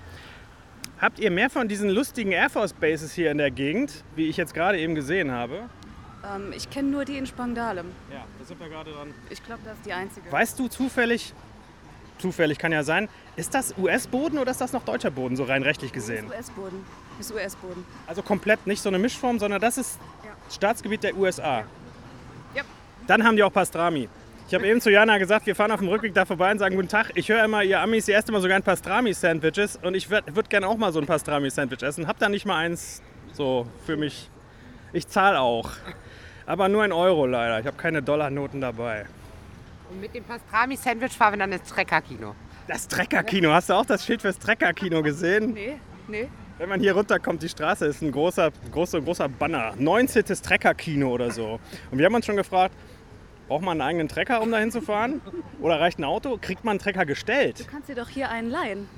habt 1.01 1.19
ihr 1.19 1.31
mehr 1.31 1.51
von 1.51 1.69
diesen 1.69 1.91
lustigen 1.91 2.33
Air 2.33 2.49
Force 2.49 2.73
Bases 2.73 3.13
hier 3.13 3.31
in 3.31 3.37
der 3.39 3.51
Gegend, 3.51 4.05
wie 4.17 4.29
ich 4.29 4.39
jetzt 4.39 4.55
gerade 4.55 4.79
eben 4.79 4.95
gesehen 4.95 5.31
habe? 5.31 5.69
Ähm, 6.25 6.53
ich 6.55 6.69
kenne 6.71 6.89
nur 6.89 7.05
die 7.05 7.17
in 7.17 7.27
Spangdalem. 7.27 7.87
Ja, 8.13 8.25
da 8.39 8.45
sind 8.45 8.61
wir 8.61 8.69
gerade 8.69 8.93
dran. 8.93 9.15
Ich 9.31 9.45
glaube, 9.45 9.61
das 9.65 9.75
ist 9.75 9.87
die 9.87 9.93
einzige. 9.93 10.31
Weißt 10.31 10.59
du 10.59 10.69
zufällig, 10.69 11.33
zufällig 12.19 12.59
kann 12.59 12.73
ja 12.73 12.83
sein, 12.83 13.09
ist 13.37 13.55
das 13.55 13.75
US-Boden 13.79 14.39
oder 14.39 14.51
ist 14.51 14.61
das 14.61 14.73
noch 14.73 14.85
deutscher 14.85 15.11
Boden, 15.11 15.37
so 15.37 15.45
rein 15.45 15.63
rechtlich 15.63 15.93
gesehen? 15.93 16.27
US-Boden. 16.29 16.85
Ist 17.19 17.33
US-Boden. 17.33 17.85
Also 18.07 18.23
komplett 18.23 18.67
nicht 18.67 18.83
so 18.83 18.89
eine 18.89 18.99
Mischform, 18.99 19.39
sondern 19.39 19.61
das 19.61 19.79
ist 19.79 19.99
Ja. 20.25 20.31
Staatsgebiet 20.55 21.03
der 21.03 21.17
USA. 21.17 21.65
Ja. 22.55 22.63
Dann 23.07 23.25
haben 23.25 23.37
die 23.37 23.43
auch 23.43 23.53
Pastrami. 23.53 24.09
Ich 24.49 24.55
habe 24.55 24.67
eben 24.67 24.81
zu 24.81 24.91
Jana 24.91 25.17
gesagt, 25.19 25.47
wir 25.47 25.55
fahren 25.55 25.71
auf 25.71 25.79
dem 25.79 25.89
Rückweg 25.89 26.13
da 26.13 26.25
vorbei 26.25 26.51
und 26.51 26.59
sagen 26.59 26.75
Guten 26.75 26.89
Tag. 26.89 27.13
Ich 27.15 27.29
höre 27.29 27.45
immer, 27.45 27.63
ihr 27.63 27.81
Amis, 27.81 28.09
ihr 28.09 28.17
esst 28.17 28.29
immer 28.29 28.41
so 28.41 28.49
gern 28.49 28.65
Pastrami-Sandwiches 28.65 29.79
und 29.81 29.95
ich 29.95 30.11
würde 30.11 30.35
würd 30.35 30.51
gerne 30.51 30.67
auch 30.67 30.77
mal 30.77 30.93
so 30.93 30.99
ein 30.99 31.07
Pastrami-Sandwich 31.07 31.83
essen. 31.83 32.09
Hab 32.09 32.19
da 32.19 32.29
nicht 32.29 32.47
mal 32.47 32.57
eins 32.57 33.01
so 33.33 33.67
für 33.87 33.97
mich. 33.97 34.29
Ich 34.93 35.07
zahle 35.07 35.39
auch. 35.39 35.71
Aber 36.47 36.69
nur 36.69 36.83
ein 36.83 36.93
Euro 36.93 37.27
leider. 37.27 37.61
Ich 37.61 37.67
habe 37.67 37.77
keine 37.77 38.03
Dollarnoten 38.03 38.61
dabei. 38.61 39.07
Und 39.91 40.01
mit 40.01 40.15
dem 40.15 40.25
Pastrami-Sandwich 40.25 41.17
fahren 41.17 41.35
wir 41.35 41.39
dann 41.39 41.53
ins 41.53 41.69
Trecker-Kino. 41.69 42.35
Das 42.69 42.87
Trecker-Kino. 42.89 43.51
Hast 43.53 43.69
du 43.71 43.75
auch 43.75 43.87
das 43.87 44.05
Schild 44.05 44.23
fürs 44.23 44.39
Trecker-Kino 44.39 45.03
gesehen? 45.03 45.53
Nee, 45.53 45.77
nee. 46.09 46.29
Wenn 46.59 46.69
man 46.69 46.79
hier 46.79 46.95
runterkommt, 46.95 47.43
die 47.43 47.49
Straße 47.49 47.87
ist 47.87 48.03
ein 48.03 48.13
großer, 48.13 48.51
großer, 48.71 49.01
großer 49.01 49.29
Banner. 49.29 49.73
19. 49.79 50.25
Trecker-Kino 50.25 51.09
oder 51.11 51.31
so. 51.31 51.59
Und 51.91 51.99
wir 51.99 52.07
haben 52.07 52.15
uns 52.15 52.27
schon 52.27 52.37
gefragt, 52.37 52.75
braucht 53.49 53.63
man 53.63 53.81
einen 53.81 53.89
eigenen 53.89 54.09
Trecker, 54.09 54.43
um 54.43 54.53
da 54.53 54.59
hinzufahren? 54.59 55.21
Oder 55.61 55.81
reicht 55.81 55.99
ein 55.99 56.05
Auto? 56.05 56.39
Kriegt 56.41 56.65
man 56.65 56.73
einen 56.73 56.81
Trecker 56.81 57.07
gestellt? 57.07 57.61
Du 57.61 57.65
kannst 57.65 57.89
dir 57.89 57.97
doch 57.97 58.09
hier 58.09 58.31
einen 58.31 58.51
leihen. 58.51 58.89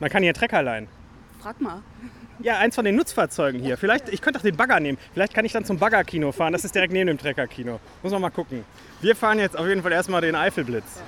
Man 0.00 0.10
kann 0.10 0.22
hier 0.22 0.30
einen 0.30 0.38
Trecker 0.38 0.62
leihen. 0.62 0.88
Frag 1.40 1.60
mal. 1.60 1.82
Ja, 2.40 2.58
eins 2.58 2.74
von 2.74 2.84
den 2.84 2.96
Nutzfahrzeugen 2.96 3.60
hier. 3.60 3.78
Vielleicht, 3.78 4.08
ich 4.08 4.20
könnte 4.20 4.38
auch 4.38 4.42
den 4.42 4.56
Bagger 4.56 4.80
nehmen. 4.80 4.98
Vielleicht 5.12 5.34
kann 5.34 5.44
ich 5.44 5.52
dann 5.52 5.64
zum 5.64 5.78
Bagger-Kino 5.78 6.32
fahren. 6.32 6.52
Das 6.52 6.64
ist 6.64 6.74
direkt 6.74 6.92
neben 6.92 7.06
dem 7.06 7.18
Trecker-Kino. 7.18 7.78
Muss 8.02 8.12
man 8.12 8.20
mal 8.20 8.30
gucken. 8.30 8.64
Wir 9.00 9.14
fahren 9.14 9.38
jetzt 9.38 9.56
auf 9.56 9.66
jeden 9.66 9.82
Fall 9.82 9.92
erstmal 9.92 10.20
den 10.20 10.34
Eifelblitz. 10.34 11.00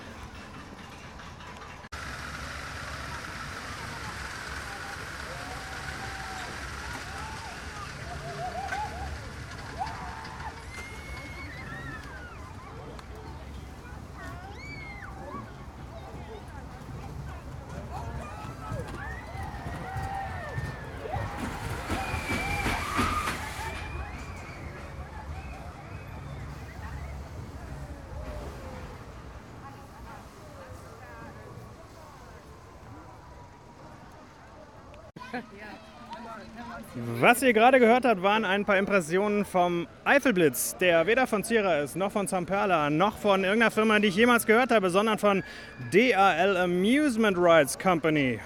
Was 37.20 37.42
ihr 37.42 37.52
gerade 37.52 37.78
gehört 37.78 38.04
habt, 38.04 38.22
waren 38.22 38.44
ein 38.44 38.64
paar 38.64 38.78
Impressionen 38.78 39.44
vom 39.44 39.86
Eifelblitz, 40.04 40.76
der 40.78 41.06
weder 41.06 41.26
von 41.26 41.42
Sierra 41.42 41.80
ist, 41.80 41.94
noch 41.94 42.10
von 42.10 42.26
Zamperla, 42.26 42.88
noch 42.90 43.18
von 43.18 43.44
irgendeiner 43.44 43.70
Firma, 43.70 43.98
die 43.98 44.08
ich 44.08 44.16
jemals 44.16 44.46
gehört 44.46 44.70
habe, 44.70 44.88
sondern 44.88 45.18
von 45.18 45.42
DAL 45.92 46.56
Amusement 46.56 47.36
Rides 47.36 47.78
Company. 47.78 48.40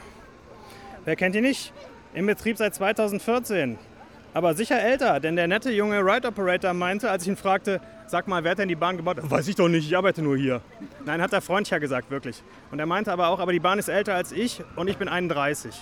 Wer 1.05 1.17
kennt 1.17 1.35
die 1.35 1.41
nicht? 1.41 1.73
Im 2.13 2.27
Betrieb 2.27 2.57
seit 2.57 2.75
2014. 2.75 3.79
Aber 4.35 4.55
sicher 4.55 4.81
älter, 4.81 5.21
denn 5.21 5.37
der 5.37 5.49
nette 5.49 5.71
junge 5.71 6.01
Ride 6.01 6.29
Operator 6.29 6.73
meinte, 6.73 7.11
als 7.11 7.23
ich 7.23 7.29
ihn 7.29 7.37
fragte, 7.37 7.81
sag 8.07 8.29
mal, 8.29 8.45
wer 8.45 8.53
hat 8.53 8.59
denn 8.59 8.69
die 8.69 8.77
Bahn 8.77 8.97
gebaut? 8.97 9.19
Weiß 9.23 9.47
ich 9.49 9.57
doch 9.57 9.69
nicht, 9.69 9.87
ich 9.87 9.97
arbeite 9.97 10.23
nur 10.23 10.37
hier. 10.37 10.61
Nein, 11.05 11.21
hat 11.21 11.33
der 11.33 11.41
Freund 11.41 11.69
ja 11.71 11.79
gesagt, 11.79 12.11
wirklich. 12.11 12.43
Und 12.71 12.79
er 12.79 12.87
meinte 12.87 13.13
aber 13.13 13.29
auch, 13.29 13.41
aber 13.41 13.53
die 13.53 13.61
Bahn 13.61 13.79
ist 13.79 13.89
älter 13.89 14.15
als 14.15 14.33
ich 14.33 14.63
und 14.77 14.89
ich 14.89 14.99
bin 14.99 15.09
31. 15.09 15.75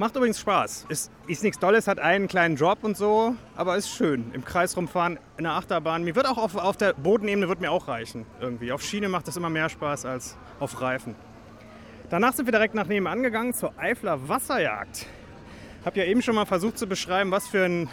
Macht 0.00 0.16
übrigens 0.16 0.40
Spaß. 0.40 0.86
Ist, 0.88 1.12
ist 1.26 1.42
nichts 1.42 1.58
Dolles, 1.58 1.86
hat 1.86 1.98
einen 1.98 2.26
kleinen 2.26 2.56
Drop 2.56 2.84
und 2.84 2.96
so, 2.96 3.36
aber 3.54 3.76
ist 3.76 3.90
schön. 3.90 4.30
Im 4.32 4.46
Kreis 4.46 4.74
rumfahren, 4.74 5.18
in 5.36 5.44
der 5.44 5.52
Achterbahn. 5.52 6.04
Mir 6.04 6.16
wird 6.16 6.26
auch 6.26 6.38
auf, 6.38 6.56
auf 6.56 6.78
der 6.78 6.94
Bodenebene 6.94 7.50
wird 7.50 7.60
mir 7.60 7.70
auch 7.70 7.86
reichen. 7.86 8.24
Irgendwie. 8.40 8.72
Auf 8.72 8.80
Schiene 8.80 9.10
macht 9.10 9.28
das 9.28 9.36
immer 9.36 9.50
mehr 9.50 9.68
Spaß 9.68 10.06
als 10.06 10.38
auf 10.58 10.80
Reifen. 10.80 11.16
Danach 12.08 12.32
sind 12.32 12.46
wir 12.46 12.52
direkt 12.52 12.74
nach 12.74 12.86
nebenan 12.86 13.22
gegangen 13.22 13.52
zur 13.52 13.78
Eifler 13.78 14.26
Wasserjagd. 14.26 15.04
Hab 15.84 15.98
ja 15.98 16.04
eben 16.04 16.22
schon 16.22 16.34
mal 16.34 16.46
versucht 16.46 16.78
zu 16.78 16.86
beschreiben, 16.86 17.30
was 17.30 17.46
für 17.46 17.66
ein 17.66 17.90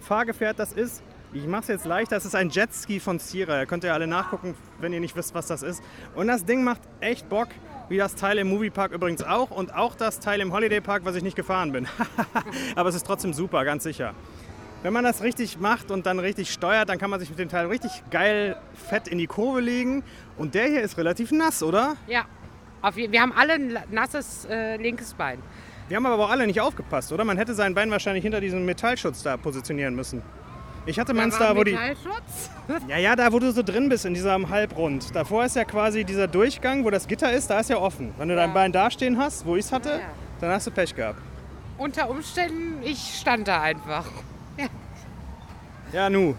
Fahrgefährt 0.00 0.58
das 0.58 0.74
ist. 0.74 1.02
Ich 1.32 1.46
mache 1.46 1.62
es 1.62 1.68
jetzt 1.68 1.86
leicht. 1.86 2.12
Das 2.12 2.26
ist 2.26 2.34
ein 2.34 2.50
Jetski 2.50 3.00
von 3.00 3.18
Sierra. 3.18 3.64
Könnt 3.64 3.84
ihr 3.84 3.94
alle 3.94 4.06
nachgucken, 4.06 4.54
wenn 4.80 4.92
ihr 4.92 5.00
nicht 5.00 5.16
wisst, 5.16 5.34
was 5.34 5.46
das 5.46 5.62
ist. 5.62 5.82
Und 6.14 6.28
das 6.28 6.44
Ding 6.44 6.62
macht 6.62 6.82
echt 7.00 7.30
Bock. 7.30 7.48
Wie 7.92 7.98
das 7.98 8.14
Teil 8.14 8.38
im 8.38 8.48
Moviepark 8.48 8.92
übrigens 8.92 9.22
auch. 9.22 9.50
Und 9.50 9.74
auch 9.74 9.94
das 9.94 10.18
Teil 10.18 10.40
im 10.40 10.50
Holiday 10.54 10.80
Park, 10.80 11.04
was 11.04 11.14
ich 11.14 11.22
nicht 11.22 11.36
gefahren 11.36 11.72
bin. 11.72 11.86
Aber 12.74 12.88
es 12.88 12.94
ist 12.94 13.06
trotzdem 13.06 13.34
super, 13.34 13.66
ganz 13.66 13.82
sicher. 13.82 14.14
Wenn 14.82 14.94
man 14.94 15.04
das 15.04 15.22
richtig 15.22 15.60
macht 15.60 15.90
und 15.90 16.06
dann 16.06 16.18
richtig 16.18 16.50
steuert, 16.50 16.88
dann 16.88 16.96
kann 16.96 17.10
man 17.10 17.20
sich 17.20 17.28
mit 17.28 17.38
dem 17.38 17.50
Teil 17.50 17.66
richtig 17.66 18.02
geil 18.10 18.56
fett 18.72 19.08
in 19.08 19.18
die 19.18 19.26
Kurve 19.26 19.60
legen. 19.60 20.04
Und 20.38 20.54
der 20.54 20.68
hier 20.68 20.80
ist 20.80 20.96
relativ 20.96 21.32
nass, 21.32 21.62
oder? 21.62 21.96
Ja. 22.06 22.24
Auf, 22.80 22.96
wir 22.96 23.20
haben 23.20 23.34
alle 23.34 23.52
ein 23.52 23.78
nasses 23.90 24.46
äh, 24.46 24.78
linkes 24.78 25.12
Bein. 25.12 25.42
Wir 25.88 25.98
haben 25.98 26.06
aber 26.06 26.24
auch 26.24 26.30
alle 26.30 26.46
nicht 26.46 26.62
aufgepasst, 26.62 27.12
oder? 27.12 27.24
Man 27.24 27.36
hätte 27.36 27.52
sein 27.52 27.74
Bein 27.74 27.90
wahrscheinlich 27.90 28.22
hinter 28.22 28.40
diesem 28.40 28.64
Metallschutz 28.64 29.22
da 29.22 29.36
positionieren 29.36 29.94
müssen. 29.94 30.22
Ich 30.84 30.98
hatte 30.98 31.14
meins 31.14 31.38
da, 31.38 31.56
wo 31.56 31.62
die. 31.64 31.78
Ja, 32.88 32.96
ja, 32.96 33.16
da 33.16 33.32
wo 33.32 33.38
du 33.38 33.52
so 33.52 33.62
drin 33.62 33.88
bist 33.88 34.04
in 34.04 34.14
diesem 34.14 34.48
Halbrund. 34.48 35.14
Davor 35.14 35.44
ist 35.44 35.56
ja 35.56 35.64
quasi 35.64 36.04
dieser 36.04 36.26
Durchgang, 36.28 36.84
wo 36.84 36.90
das 36.90 37.06
Gitter 37.06 37.32
ist, 37.32 37.50
da 37.50 37.60
ist 37.60 37.70
ja 37.70 37.76
offen. 37.76 38.14
Wenn 38.18 38.28
du 38.28 38.36
dein 38.36 38.50
Ja. 38.50 38.54
Bein 38.54 38.72
dastehen 38.72 39.18
hast, 39.18 39.44
wo 39.44 39.56
ich 39.56 39.66
es 39.66 39.72
hatte, 39.72 39.90
Ja, 39.90 39.96
ja. 39.98 40.04
dann 40.40 40.50
hast 40.52 40.66
du 40.66 40.70
Pech 40.70 40.94
gehabt. 40.94 41.18
Unter 41.78 42.08
Umständen, 42.08 42.80
ich 42.82 43.18
stand 43.20 43.48
da 43.48 43.60
einfach. 43.62 44.06
Ja, 45.92 46.08
nu. 46.08 46.34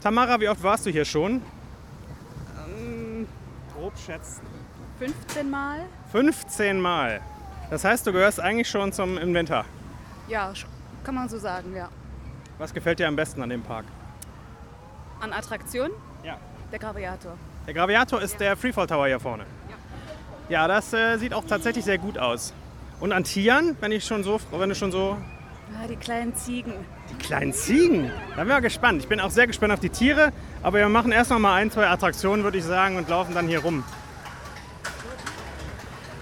Tamara, 0.00 0.38
wie 0.40 0.48
oft 0.48 0.62
warst 0.62 0.86
du 0.86 0.90
hier 0.90 1.04
schon? 1.04 1.42
grob 3.74 3.92
schätzen. 3.98 4.42
15 5.00 5.50
Mal? 5.50 5.80
15 6.12 6.80
Mal. 6.80 7.20
Das 7.70 7.84
heißt, 7.84 8.06
du 8.06 8.12
gehörst 8.12 8.38
eigentlich 8.40 8.68
schon 8.68 8.92
zum 8.92 9.18
Inventar. 9.18 9.64
Ja, 10.28 10.52
kann 11.02 11.16
man 11.16 11.28
so 11.28 11.38
sagen, 11.38 11.74
ja. 11.76 11.88
Was 12.64 12.72
gefällt 12.72 12.98
dir 12.98 13.08
am 13.08 13.14
besten 13.14 13.42
an 13.42 13.50
dem 13.50 13.60
Park? 13.60 13.84
An 15.20 15.34
Attraktion? 15.34 15.90
Ja. 16.22 16.38
Der 16.72 16.78
Graviator. 16.78 17.36
Der 17.66 17.74
Graviator 17.74 18.22
ist 18.22 18.40
der 18.40 18.56
Freefall 18.56 18.86
Tower 18.86 19.06
hier 19.06 19.20
vorne. 19.20 19.44
Ja, 20.48 20.66
das 20.66 20.90
äh, 20.94 21.18
sieht 21.18 21.34
auch 21.34 21.44
tatsächlich 21.44 21.84
sehr 21.84 21.98
gut 21.98 22.16
aus. 22.16 22.54
Und 23.00 23.12
an 23.12 23.22
Tieren, 23.24 23.76
wenn 23.80 23.92
ich 23.92 24.06
schon 24.06 24.24
so, 24.24 24.40
wenn 24.50 24.70
du 24.70 24.74
schon 24.74 24.90
so 24.92 25.18
Ah, 25.78 25.86
die 25.86 25.96
kleinen 25.96 26.34
Ziegen. 26.36 26.72
die 27.10 27.18
kleinen 27.22 27.52
Ziegen. 27.52 28.10
Da 28.30 28.36
bin 28.36 28.44
ich 28.44 28.48
mal 28.54 28.60
gespannt. 28.60 29.02
Ich 29.02 29.08
bin 29.08 29.20
auch 29.20 29.30
sehr 29.30 29.46
gespannt 29.46 29.74
auf 29.74 29.80
die 29.80 29.90
Tiere, 29.90 30.32
aber 30.62 30.78
wir 30.78 30.88
machen 30.88 31.12
erst 31.12 31.32
noch 31.32 31.38
mal 31.38 31.56
ein, 31.56 31.70
zwei 31.70 31.86
Attraktionen, 31.90 32.44
würde 32.44 32.56
ich 32.56 32.64
sagen, 32.64 32.96
und 32.96 33.10
laufen 33.10 33.34
dann 33.34 33.46
hier 33.46 33.58
rum. 33.60 33.84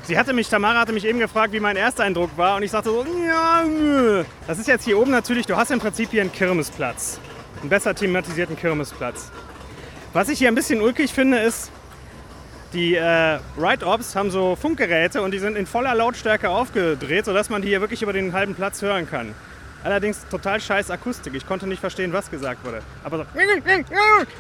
Sie 0.05 0.19
hatte 0.19 0.33
mich, 0.33 0.49
Tamara 0.49 0.81
hatte 0.81 0.93
mich 0.93 1.05
eben 1.05 1.21
gefragt, 1.21 1.53
wie 1.53 1.61
mein 1.61 1.77
Ersteindruck 1.77 2.37
war 2.37 2.57
und 2.57 2.65
ich 2.65 2.73
sagte 2.73 2.91
so, 2.91 3.07
ja, 3.27 3.65
nö. 3.65 4.25
Das 4.49 4.59
ist 4.59 4.67
jetzt 4.67 4.85
hier 4.85 4.99
oben 4.99 5.13
natürlich, 5.13 5.47
du 5.47 5.57
hast 5.57 5.71
im 5.71 5.79
Prinzip 5.79 6.11
hier 6.11 6.23
einen 6.23 6.33
Kirmesplatz. 6.33 7.21
Einen 7.61 7.71
besser 7.71 7.95
thematisierten 7.95 8.57
Kirmesplatz. 8.57 9.31
Was 10.13 10.29
ich 10.29 10.39
hier 10.39 10.49
ein 10.49 10.57
bisschen 10.57 10.81
ulkig 10.81 11.13
finde, 11.13 11.39
ist, 11.39 11.71
die 12.73 12.97
äh, 12.97 13.39
Ride-Ops 13.59 14.17
haben 14.17 14.31
so 14.31 14.57
Funkgeräte 14.57 15.23
und 15.23 15.33
die 15.33 15.39
sind 15.39 15.57
in 15.57 15.67
voller 15.67 15.95
Lautstärke 15.95 16.49
aufgedreht, 16.49 17.25
sodass 17.25 17.49
man 17.49 17.63
die 17.63 17.69
hier 17.69 17.81
wirklich 17.81 18.03
über 18.03 18.13
den 18.13 18.33
halben 18.33 18.55
Platz 18.55 18.83
hören 18.83 19.09
kann. 19.09 19.35
Allerdings 19.85 20.27
total 20.29 20.61
scheiß 20.61 20.91
Akustik. 20.91 21.35
Ich 21.35 21.47
konnte 21.47 21.67
nicht 21.67 21.81
verstehen, 21.81 22.13
was 22.13 22.31
gesagt 22.31 22.65
wurde. 22.65 22.83
Aber 23.03 23.19
so, 23.19 23.25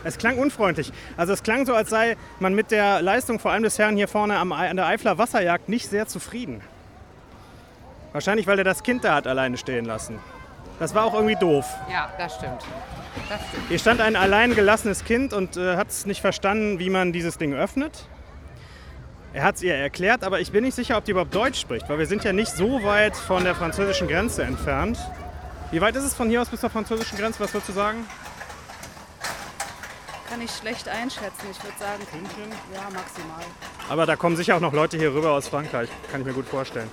es 0.05 0.19
klang 0.19 0.39
unfreundlich. 0.39 0.93
Also 1.17 1.33
es 1.33 1.43
klang 1.43 1.67
so, 1.67 1.75
als 1.75 1.91
sei 1.91 2.17
man 2.39 2.55
mit 2.55 2.71
der 2.71 3.03
Leistung 3.03 3.39
vor 3.39 3.51
allem 3.51 3.63
des 3.63 3.79
Herrn 3.79 3.97
hier 3.97 4.09
vorne 4.09 4.39
am, 4.39 4.53
an 4.53 4.77
der 4.77 4.87
Eifler 4.87 5.19
Wasserjagd 5.19 5.69
nicht 5.69 5.89
sehr 5.89 6.07
zufrieden. 6.07 6.61
Wahrscheinlich, 8.13 8.47
weil 8.47 8.59
er 8.59 8.65
das 8.65 8.83
Kind 8.83 9.05
da 9.05 9.15
hat 9.17 9.27
alleine 9.27 9.57
stehen 9.57 9.85
lassen. 9.85 10.19
Das 10.79 10.95
war 10.95 11.05
auch 11.05 11.15
irgendwie 11.15 11.37
doof. 11.37 11.67
Ja, 11.91 12.11
das 12.19 12.37
stimmt. 12.37 12.63
Das 13.29 13.41
stimmt. 13.49 13.69
Hier 13.69 13.79
stand 13.79 14.01
ein 14.01 14.17
allein 14.17 14.55
gelassenes 14.55 15.05
Kind 15.05 15.33
und 15.33 15.57
äh, 15.57 15.77
hat 15.77 15.89
es 15.89 16.07
nicht 16.07 16.21
verstanden, 16.21 16.79
wie 16.79 16.91
man 16.91 17.13
dieses 17.13 17.39
Ding 17.39 17.55
öffnet. 17.55 18.07
Er 19.35 19.45
hat 19.45 19.57
es 19.57 19.63
ihr 19.63 19.75
erklärt, 19.75 20.25
aber 20.25 20.41
ich 20.41 20.53
bin 20.53 20.63
nicht 20.63 20.75
sicher, 20.75 20.99
ob 20.99 21.05
die 21.07 21.13
überhaupt 21.13 21.35
Deutsch 21.35 21.59
spricht, 21.59 21.89
weil 21.89 21.99
wir 21.99 22.07
sind 22.07 22.23
ja 22.23 22.35
nicht 22.35 22.53
so 22.53 22.83
weit 22.83 23.17
von 23.17 23.45
der 23.45 23.55
französischen 23.55 24.07
Grenze 24.07 24.43
entfernt. 24.43 24.99
Wie 25.73 25.81
weit 25.81 25.97
ist 25.97 26.05
es 26.05 26.13
von 26.13 26.29
hier 26.29 26.43
aus 26.43 26.51
bis 26.51 26.61
zur 26.61 26.69
französischen 26.69 27.17
Grenze? 27.17 27.41
Was 27.41 27.55
würdest 27.55 27.71
du 27.71 27.73
sagen? 27.73 28.07
Kann 30.29 30.43
ich 30.43 30.51
schlecht 30.51 30.87
einschätzen. 30.87 31.47
Ich 31.51 31.65
würde 31.65 31.79
sagen, 31.79 32.03
ja, 32.75 32.83
maximal. 32.93 33.43
Aber 33.89 34.05
da 34.05 34.17
kommen 34.17 34.37
sicher 34.37 34.55
auch 34.55 34.61
noch 34.61 34.75
Leute 34.75 34.99
hier 34.99 35.15
rüber 35.15 35.31
aus 35.31 35.49
Frankreich, 35.49 35.89
kann 36.11 36.21
ich 36.21 36.27
mir 36.27 36.35
gut 36.35 36.47
vorstellen. 36.47 36.91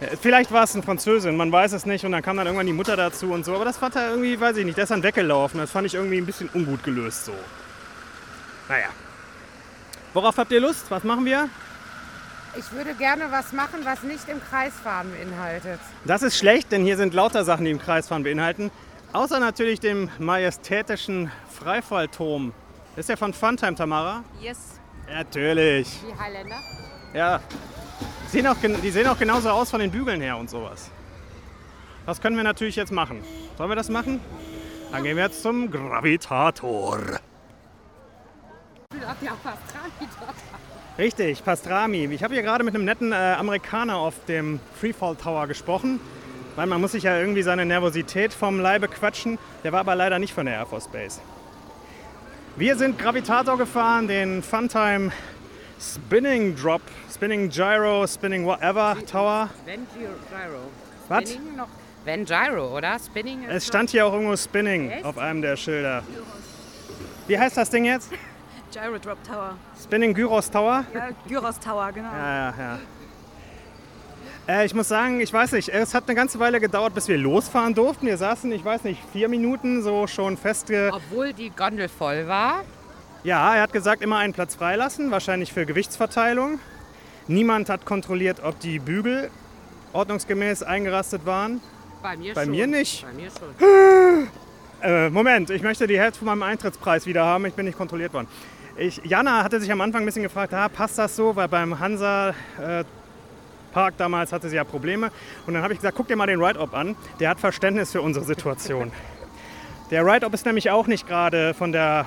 Ja, 0.00 0.08
Vielleicht 0.20 0.52
war 0.52 0.62
es 0.62 0.74
eine 0.74 0.84
Französin, 0.84 1.36
man 1.36 1.50
weiß 1.50 1.72
es 1.72 1.86
nicht 1.86 2.04
und 2.04 2.12
dann 2.12 2.22
kam 2.22 2.36
dann 2.36 2.46
irgendwann 2.46 2.68
die 2.68 2.72
Mutter 2.72 2.96
dazu 2.96 3.32
und 3.32 3.44
so, 3.44 3.52
aber 3.52 3.64
das 3.64 3.78
fand 3.78 3.96
er 3.96 4.10
irgendwie, 4.10 4.40
weiß 4.40 4.58
ich 4.58 4.64
nicht, 4.64 4.76
der 4.76 4.84
ist 4.84 4.90
dann 4.90 5.02
weggelaufen. 5.02 5.58
Das 5.58 5.72
fand 5.72 5.88
ich 5.88 5.94
irgendwie 5.94 6.18
ein 6.18 6.26
bisschen 6.26 6.48
ungut 6.54 6.84
gelöst 6.84 7.24
so. 7.24 7.32
Naja. 8.68 8.90
Worauf 10.12 10.38
habt 10.38 10.52
ihr 10.52 10.60
Lust? 10.60 10.88
Was 10.88 11.02
machen 11.02 11.24
wir? 11.24 11.48
Ich 12.56 12.70
würde 12.72 12.94
gerne 12.94 13.30
was 13.30 13.52
machen, 13.52 13.80
was 13.84 14.02
nicht 14.02 14.28
im 14.28 14.40
Kreisfahren 14.40 15.10
beinhaltet. 15.10 15.80
Das 16.04 16.22
ist 16.22 16.38
schlecht, 16.38 16.70
denn 16.70 16.84
hier 16.84 16.96
sind 16.96 17.12
lauter 17.12 17.44
Sachen, 17.44 17.64
die 17.64 17.72
im 17.72 17.80
Kreisfahren 17.80 18.22
beinhalten. 18.22 18.70
Außer 19.12 19.40
natürlich 19.40 19.80
dem 19.80 20.08
majestätischen 20.18 21.30
Freifallturm. 21.52 22.52
Ist 22.96 23.08
der 23.08 23.16
von 23.16 23.32
Funtime, 23.32 23.74
Tamara? 23.74 24.22
Yes. 24.40 24.80
Natürlich. 25.08 26.00
Die 26.00 26.18
Highlander? 26.18 26.60
Ja. 27.12 27.40
Sehen 28.28 28.46
auch, 28.46 28.56
die 28.56 28.90
sehen 28.90 29.06
auch 29.08 29.18
genauso 29.18 29.50
aus 29.50 29.70
von 29.70 29.80
den 29.80 29.90
Bügeln 29.90 30.20
her 30.20 30.36
und 30.36 30.48
sowas. 30.48 30.90
Das 32.06 32.20
können 32.20 32.36
wir 32.36 32.44
natürlich 32.44 32.76
jetzt 32.76 32.92
machen. 32.92 33.24
Sollen 33.56 33.70
wir 33.70 33.76
das 33.76 33.88
machen? 33.88 34.20
Dann 34.92 35.02
gehen 35.02 35.16
wir 35.16 35.24
jetzt 35.24 35.42
zum 35.42 35.70
Gravitator. 35.70 36.98
Richtig, 40.96 41.44
Pastrami. 41.44 42.04
Ich 42.12 42.22
habe 42.22 42.34
hier 42.34 42.42
gerade 42.44 42.62
mit 42.62 42.74
einem 42.74 42.84
netten 42.84 43.10
äh, 43.10 43.16
Amerikaner 43.16 43.96
auf 43.96 44.14
dem 44.26 44.60
Freefall 44.80 45.16
Tower 45.16 45.48
gesprochen. 45.48 45.98
Weil 46.54 46.66
man 46.66 46.80
muss 46.80 46.92
sich 46.92 47.02
ja 47.02 47.18
irgendwie 47.18 47.42
seine 47.42 47.66
Nervosität 47.66 48.32
vom 48.32 48.60
Leibe 48.60 48.86
quatschen. 48.86 49.38
Der 49.64 49.72
war 49.72 49.80
aber 49.80 49.96
leider 49.96 50.20
nicht 50.20 50.32
von 50.32 50.46
der 50.46 50.54
Air 50.54 50.66
Force 50.66 50.86
Base. 50.86 51.20
Wir 52.54 52.76
sind 52.76 52.96
Gravitator 52.96 53.58
gefahren, 53.58 54.06
den 54.06 54.40
Funtime 54.40 55.10
Spinning 55.80 56.54
Drop, 56.54 56.82
Spinning 57.12 57.50
Gyro, 57.50 58.06
Spinning 58.06 58.46
Whatever 58.46 58.96
Tower. 59.10 59.50
Van 59.66 59.86
Gyro. 59.98 60.60
Was? 61.08 61.30
Spinning 61.32 61.56
noch? 61.56 61.68
Van 62.04 62.24
Gyro, 62.24 62.76
oder? 62.76 62.96
Spinning 63.00 63.44
Es 63.48 63.66
stand 63.66 63.90
hier 63.90 64.06
auch 64.06 64.12
irgendwo 64.12 64.36
Spinning 64.36 64.90
Echt? 64.90 65.04
auf 65.04 65.18
einem 65.18 65.42
der 65.42 65.56
Schilder. 65.56 66.04
Wie 67.26 67.36
heißt 67.36 67.56
das 67.56 67.70
Ding 67.70 67.84
jetzt? 67.84 68.10
Gyro 68.74 68.98
Drop 68.98 69.22
Tower. 69.22 69.56
Spinning 69.80 70.12
Gyros 70.12 70.50
Tower? 70.50 70.84
Ja, 70.92 71.10
Gyros 71.28 71.60
Tower, 71.60 71.92
genau. 71.92 72.10
Ja, 72.10 72.50
ja, 72.50 72.54
ja. 72.58 72.78
Äh, 74.48 74.66
ich 74.66 74.74
muss 74.74 74.88
sagen, 74.88 75.20
ich 75.20 75.32
weiß 75.32 75.52
nicht, 75.52 75.68
es 75.68 75.94
hat 75.94 76.08
eine 76.08 76.16
ganze 76.16 76.40
Weile 76.40 76.58
gedauert, 76.58 76.92
bis 76.92 77.06
wir 77.06 77.16
losfahren 77.16 77.72
durften. 77.72 78.06
Wir 78.06 78.18
saßen, 78.18 78.50
ich 78.50 78.64
weiß 78.64 78.82
nicht, 78.82 79.00
vier 79.12 79.28
Minuten 79.28 79.82
so 79.82 80.08
schon 80.08 80.36
festge... 80.36 80.90
obwohl 80.92 81.32
die 81.32 81.50
Gondel 81.50 81.88
voll 81.88 82.26
war. 82.26 82.64
Ja, 83.22 83.54
er 83.54 83.62
hat 83.62 83.72
gesagt, 83.72 84.02
immer 84.02 84.18
einen 84.18 84.32
Platz 84.32 84.56
freilassen, 84.56 85.12
wahrscheinlich 85.12 85.52
für 85.52 85.66
Gewichtsverteilung. 85.66 86.58
Niemand 87.28 87.68
hat 87.68 87.86
kontrolliert, 87.86 88.42
ob 88.42 88.58
die 88.58 88.80
Bügel 88.80 89.30
ordnungsgemäß 89.92 90.64
eingerastet 90.64 91.24
waren. 91.24 91.60
Bei 92.02 92.16
mir 92.16 92.34
Bei 92.34 92.42
schon. 92.42 92.50
mir 92.50 92.66
nicht. 92.66 93.06
Bei 93.06 93.12
mir 93.12 93.30
schon. 93.30 94.28
Äh, 94.82 95.08
Moment, 95.08 95.48
ich 95.48 95.62
möchte 95.62 95.86
die 95.86 95.98
Hälfte 95.98 96.18
von 96.18 96.26
meinem 96.26 96.42
Eintrittspreis 96.42 97.06
wieder 97.06 97.24
haben. 97.24 97.46
Ich 97.46 97.54
bin 97.54 97.64
nicht 97.64 97.78
kontrolliert 97.78 98.12
worden. 98.12 98.28
Ich, 98.76 99.00
Jana 99.04 99.44
hatte 99.44 99.60
sich 99.60 99.70
am 99.70 99.80
Anfang 99.80 100.02
ein 100.02 100.06
bisschen 100.06 100.24
gefragt, 100.24 100.52
ah, 100.52 100.68
passt 100.68 100.98
das 100.98 101.14
so? 101.14 101.36
Weil 101.36 101.46
beim 101.46 101.78
Hansa 101.78 102.30
äh, 102.60 102.84
Park 103.72 103.94
damals 103.98 104.32
hatte 104.32 104.48
sie 104.48 104.56
ja 104.56 104.64
Probleme. 104.64 105.12
Und 105.46 105.54
dann 105.54 105.62
habe 105.62 105.72
ich 105.72 105.78
gesagt, 105.78 105.96
guck 105.96 106.08
dir 106.08 106.16
mal 106.16 106.26
den 106.26 106.42
Ride-Op 106.42 106.74
an. 106.74 106.96
Der 107.20 107.30
hat 107.30 107.38
Verständnis 107.38 107.92
für 107.92 108.02
unsere 108.02 108.24
Situation. 108.24 108.90
Der 109.90 110.04
Ride-Op 110.04 110.34
ist 110.34 110.44
nämlich 110.44 110.70
auch 110.70 110.86
nicht 110.86 111.06
gerade 111.06 111.54
von 111.54 111.70
der 111.70 112.06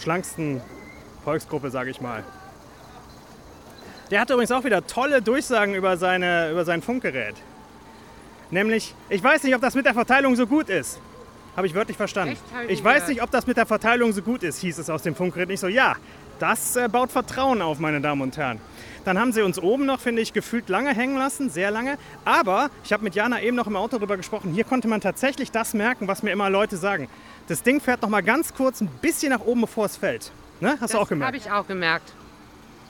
schlanksten 0.00 0.62
Volksgruppe, 1.24 1.70
sage 1.70 1.90
ich 1.90 2.00
mal. 2.00 2.24
Der 4.10 4.20
hatte 4.20 4.32
übrigens 4.32 4.50
auch 4.50 4.64
wieder 4.64 4.86
tolle 4.86 5.20
Durchsagen 5.20 5.74
über, 5.74 5.98
seine, 5.98 6.50
über 6.50 6.64
sein 6.64 6.80
Funkgerät. 6.80 7.36
Nämlich, 8.50 8.94
ich 9.10 9.22
weiß 9.22 9.42
nicht, 9.42 9.54
ob 9.54 9.60
das 9.60 9.74
mit 9.74 9.84
der 9.84 9.92
Verteilung 9.92 10.34
so 10.36 10.46
gut 10.46 10.70
ist. 10.70 11.00
Habe 11.58 11.66
ich 11.66 11.74
wörtlich 11.74 11.96
verstanden. 11.96 12.34
Echt? 12.34 12.70
Ich 12.70 12.78
Ich 12.78 12.84
weiß 12.84 13.08
nicht, 13.08 13.20
ob 13.20 13.32
das 13.32 13.48
mit 13.48 13.56
der 13.56 13.66
Verteilung 13.66 14.12
so 14.12 14.22
gut 14.22 14.44
ist, 14.44 14.60
hieß 14.60 14.78
es 14.78 14.88
aus 14.88 15.02
dem 15.02 15.16
Funkgerät. 15.16 15.48
Nicht 15.48 15.58
so, 15.58 15.66
ja, 15.66 15.96
das 16.38 16.76
äh, 16.76 16.88
baut 16.88 17.10
Vertrauen 17.10 17.62
auf, 17.62 17.80
meine 17.80 18.00
Damen 18.00 18.22
und 18.22 18.36
Herren. 18.36 18.60
Dann 19.04 19.18
haben 19.18 19.32
sie 19.32 19.42
uns 19.42 19.58
oben 19.58 19.84
noch, 19.84 19.98
finde 19.98 20.22
ich, 20.22 20.32
gefühlt 20.32 20.68
lange 20.68 20.94
hängen 20.94 21.18
lassen, 21.18 21.50
sehr 21.50 21.72
lange. 21.72 21.98
Aber 22.24 22.70
ich 22.84 22.92
habe 22.92 23.02
mit 23.02 23.16
Jana 23.16 23.42
eben 23.42 23.56
noch 23.56 23.66
im 23.66 23.74
Auto 23.74 23.96
darüber 23.96 24.16
gesprochen. 24.16 24.52
Hier 24.52 24.62
konnte 24.62 24.86
man 24.86 25.00
tatsächlich 25.00 25.50
das 25.50 25.74
merken, 25.74 26.06
was 26.06 26.22
mir 26.22 26.30
immer 26.30 26.48
Leute 26.48 26.76
sagen. 26.76 27.08
Das 27.48 27.64
Ding 27.64 27.80
fährt 27.80 28.02
noch 28.02 28.08
mal 28.08 28.22
ganz 28.22 28.54
kurz 28.54 28.80
ein 28.80 28.86
bisschen 29.02 29.30
nach 29.30 29.40
oben, 29.40 29.62
bevor 29.62 29.86
es 29.86 29.96
fällt. 29.96 30.30
Ne? 30.60 30.78
Hast 30.80 30.94
du 30.94 30.98
auch 30.98 31.08
gemerkt? 31.08 31.34
Habe 31.34 31.44
ich 31.44 31.50
auch 31.50 31.66
gemerkt. 31.66 32.12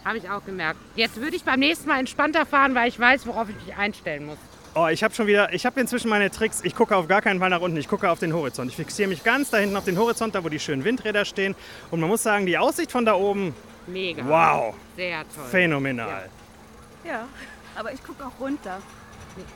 Habe 0.05 0.19
ich 0.19 0.29
auch 0.29 0.45
gemerkt. 0.45 0.79
Jetzt 0.95 1.17
würde 1.17 1.37
ich 1.37 1.45
beim 1.45 1.61
nächsten 1.61 1.89
Mal 1.89 2.01
entspannter 2.01 2.45
fahren, 2.45 2.75
weil 2.75 2.89
ich 2.89 3.01
weiß, 3.01 3.27
worauf 3.27 3.49
ich 3.49 3.57
mich 3.67 3.75
einstellen 3.77 4.27
muss. 4.27 4.37
Oh, 4.81 4.87
ich 4.87 5.03
habe 5.03 5.13
schon 5.13 5.27
wieder, 5.27 5.53
ich 5.53 5.67
habe 5.67 5.81
inzwischen 5.81 6.09
meine 6.09 6.31
Tricks. 6.31 6.61
Ich 6.63 6.73
gucke 6.73 6.95
auf 6.95 7.09
gar 7.09 7.21
keinen 7.21 7.41
Fall 7.41 7.51
nach 7.51 7.61
unten, 7.61 7.77
ich 7.79 7.89
gucke 7.89 8.09
auf 8.09 8.21
den 8.21 8.33
Horizont. 8.33 8.71
Ich 8.71 8.77
fixiere 8.77 9.09
mich 9.09 9.25
ganz 9.25 9.51
da 9.51 9.57
hinten 9.57 9.77
auf 9.77 9.85
den 9.85 9.99
Horizont, 9.99 10.37
da 10.37 10.45
wo 10.45 10.49
die 10.49 10.61
schönen 10.61 10.85
Windräder 10.85 11.25
stehen. 11.25 11.57
Und 11.91 11.99
man 11.99 12.09
muss 12.09 12.23
sagen, 12.23 12.47
die 12.47 12.57
Aussicht 12.57 12.93
von 12.93 13.05
da 13.05 13.15
oben, 13.15 13.57
Mega. 13.89 14.23
wow, 14.25 14.75
Sehr 14.95 15.23
toll. 15.35 15.45
phänomenal. 15.51 16.29
Ja, 17.05 17.27
aber 17.75 17.93
ich 17.93 18.05
gucke 18.05 18.25
auch 18.25 18.39
runter. 18.41 18.79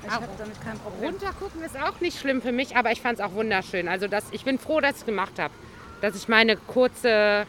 Ich 0.02 0.08
Auch 0.10 0.14
habe 0.14 0.28
damit 0.38 0.60
kein 0.60 0.76
Problem. 0.78 1.10
Runtergucken 1.10 1.62
ist 1.62 1.76
auch 1.80 2.00
nicht 2.00 2.18
schlimm 2.18 2.42
für 2.42 2.52
mich, 2.52 2.76
aber 2.76 2.90
ich 2.90 3.00
fand 3.00 3.20
es 3.20 3.24
auch 3.24 3.32
wunderschön. 3.34 3.86
Also 3.86 4.08
das, 4.08 4.24
ich 4.32 4.44
bin 4.44 4.58
froh, 4.58 4.80
dass 4.80 4.92
ich 4.92 5.00
es 5.02 5.06
gemacht 5.06 5.38
habe. 5.38 5.54
Dass 6.00 6.16
ich 6.16 6.26
meine 6.26 6.56
kurze 6.56 7.46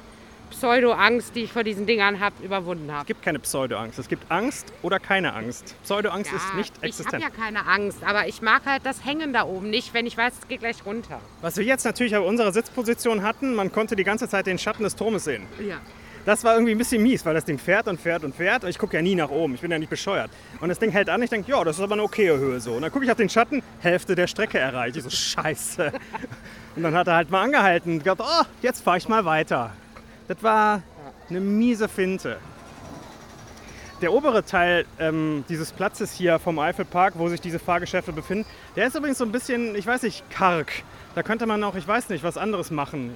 Pseudo-Angst, 0.54 1.36
die 1.36 1.42
ich 1.44 1.52
vor 1.54 1.64
diesen 1.64 1.86
Dingern 1.86 2.20
habe, 2.20 2.36
überwunden 2.44 2.88
Es 2.90 2.96
habe. 2.96 3.06
gibt 3.06 3.22
keine 3.22 3.40
Pseudo-Angst. 3.40 4.00
Es 4.00 4.08
gibt 4.08 4.32
Angst 4.32 4.72
oder 4.82 5.00
keine 5.00 5.34
Angst. 5.34 5.76
Pseudo-Angst 5.84 6.32
ist 6.32 6.56
nicht 6.56 6.74
ich 6.78 6.84
existent. 6.90 7.24
habe 7.24 7.24
ja 7.24 7.30
keine 7.30 7.66
Angst, 7.68 8.04
aber 8.06 8.28
ich 8.28 8.42
mag 8.42 8.66
halt 8.66 8.86
das 8.86 9.04
Hängen 9.06 9.34
da 9.34 9.44
oben 9.44 9.70
nicht, 9.70 9.94
wenn 9.94 10.06
ich 10.06 10.18
weiß, 10.18 10.34
es 10.42 10.48
geht 10.48 10.60
gleich 10.62 10.86
runter. 10.86 11.20
Was 11.42 11.58
wir 11.58 11.64
jetzt 11.66 11.84
natürlich 11.86 12.16
auf 12.16 12.26
unserer 12.26 12.52
Sitzposition 12.54 13.24
hatten, 13.24 13.56
man 13.56 13.72
konnte 13.72 13.96
die 13.96 14.04
ganze 14.04 14.30
Zeit 14.30 14.46
den 14.48 14.58
Schatten 14.58 14.84
des 14.84 14.96
Turmes 14.96 15.24
sehen. 15.26 15.46
Ja. 15.60 15.78
Das 16.26 16.46
war 16.46 16.54
irgendwie 16.54 16.72
ein 16.72 16.78
bisschen 16.78 17.04
mies, 17.04 17.26
weil 17.26 17.34
das 17.34 17.44
Ding 17.44 17.58
fährt 17.60 17.86
und 17.90 18.00
fährt 18.00 18.24
und 18.24 18.34
fährt. 18.34 18.64
Und 18.64 18.70
ich 18.70 18.78
gucke 18.78 18.96
ja 18.96 19.02
nie 19.02 19.14
nach 19.14 19.30
oben, 19.30 19.56
ich 19.56 19.62
bin 19.62 19.70
ja 19.72 19.78
nicht 19.78 19.90
bescheuert. 19.90 20.32
Und 20.62 20.70
das 20.70 20.80
Ding 20.80 20.90
hält 20.90 21.10
an, 21.10 21.22
ich 21.22 21.30
denke, 21.30 21.52
ja, 21.52 21.62
das 21.66 21.76
ist 21.76 21.82
aber 21.84 21.96
eine 21.96 22.04
okaye 22.04 22.38
Höhe 22.38 22.62
so. 22.62 22.72
Und 22.76 22.82
dann 22.84 22.92
gucke 22.94 23.04
ich 23.04 23.12
auf 23.12 23.18
den 23.18 23.28
Schatten, 23.28 23.62
Hälfte 23.82 24.16
der 24.16 24.28
Strecke 24.28 24.58
erreicht. 24.58 24.96
Ich 24.96 25.04
so, 25.04 25.10
scheiße. 25.44 25.92
Und 26.78 26.84
dann 26.84 26.96
hat 26.96 27.08
er 27.08 27.16
halt 27.16 27.30
mal 27.30 27.42
angehalten 27.44 27.92
und 27.94 28.00
gedacht, 28.06 28.22
oh, 28.22 28.46
jetzt 28.62 28.84
fahre 28.84 28.98
ich 29.00 29.10
mal 29.10 29.26
weiter. 29.26 29.72
Das 30.28 30.42
war 30.42 30.82
eine 31.30 31.40
miese 31.40 31.90
Finte. 31.90 32.38
Der 34.02 34.12
obere 34.12 34.44
Teil 34.44 34.86
ähm, 35.00 35.46
dieses 35.48 35.72
Platzes 35.72 36.14
hier 36.14 36.40
vom 36.40 36.60
Eifelpark, 36.60 37.14
wo 37.18 37.30
sich 37.30 37.40
diese 37.40 37.60
Fahrgeschäfte 37.60 38.12
befinden, 38.12 38.46
der 38.76 38.88
ist 38.88 38.96
übrigens 38.96 39.18
so 39.18 39.26
ein 39.26 39.32
bisschen, 39.32 39.76
ich 39.76 39.88
weiß 39.88 40.04
nicht, 40.04 40.30
karg. 40.30 40.72
Da 41.16 41.24
könnte 41.24 41.46
man 41.46 41.64
auch, 41.64 41.76
ich 41.76 41.88
weiß 41.88 42.10
nicht, 42.10 42.24
was 42.24 42.38
anderes 42.38 42.72
machen. 42.72 43.16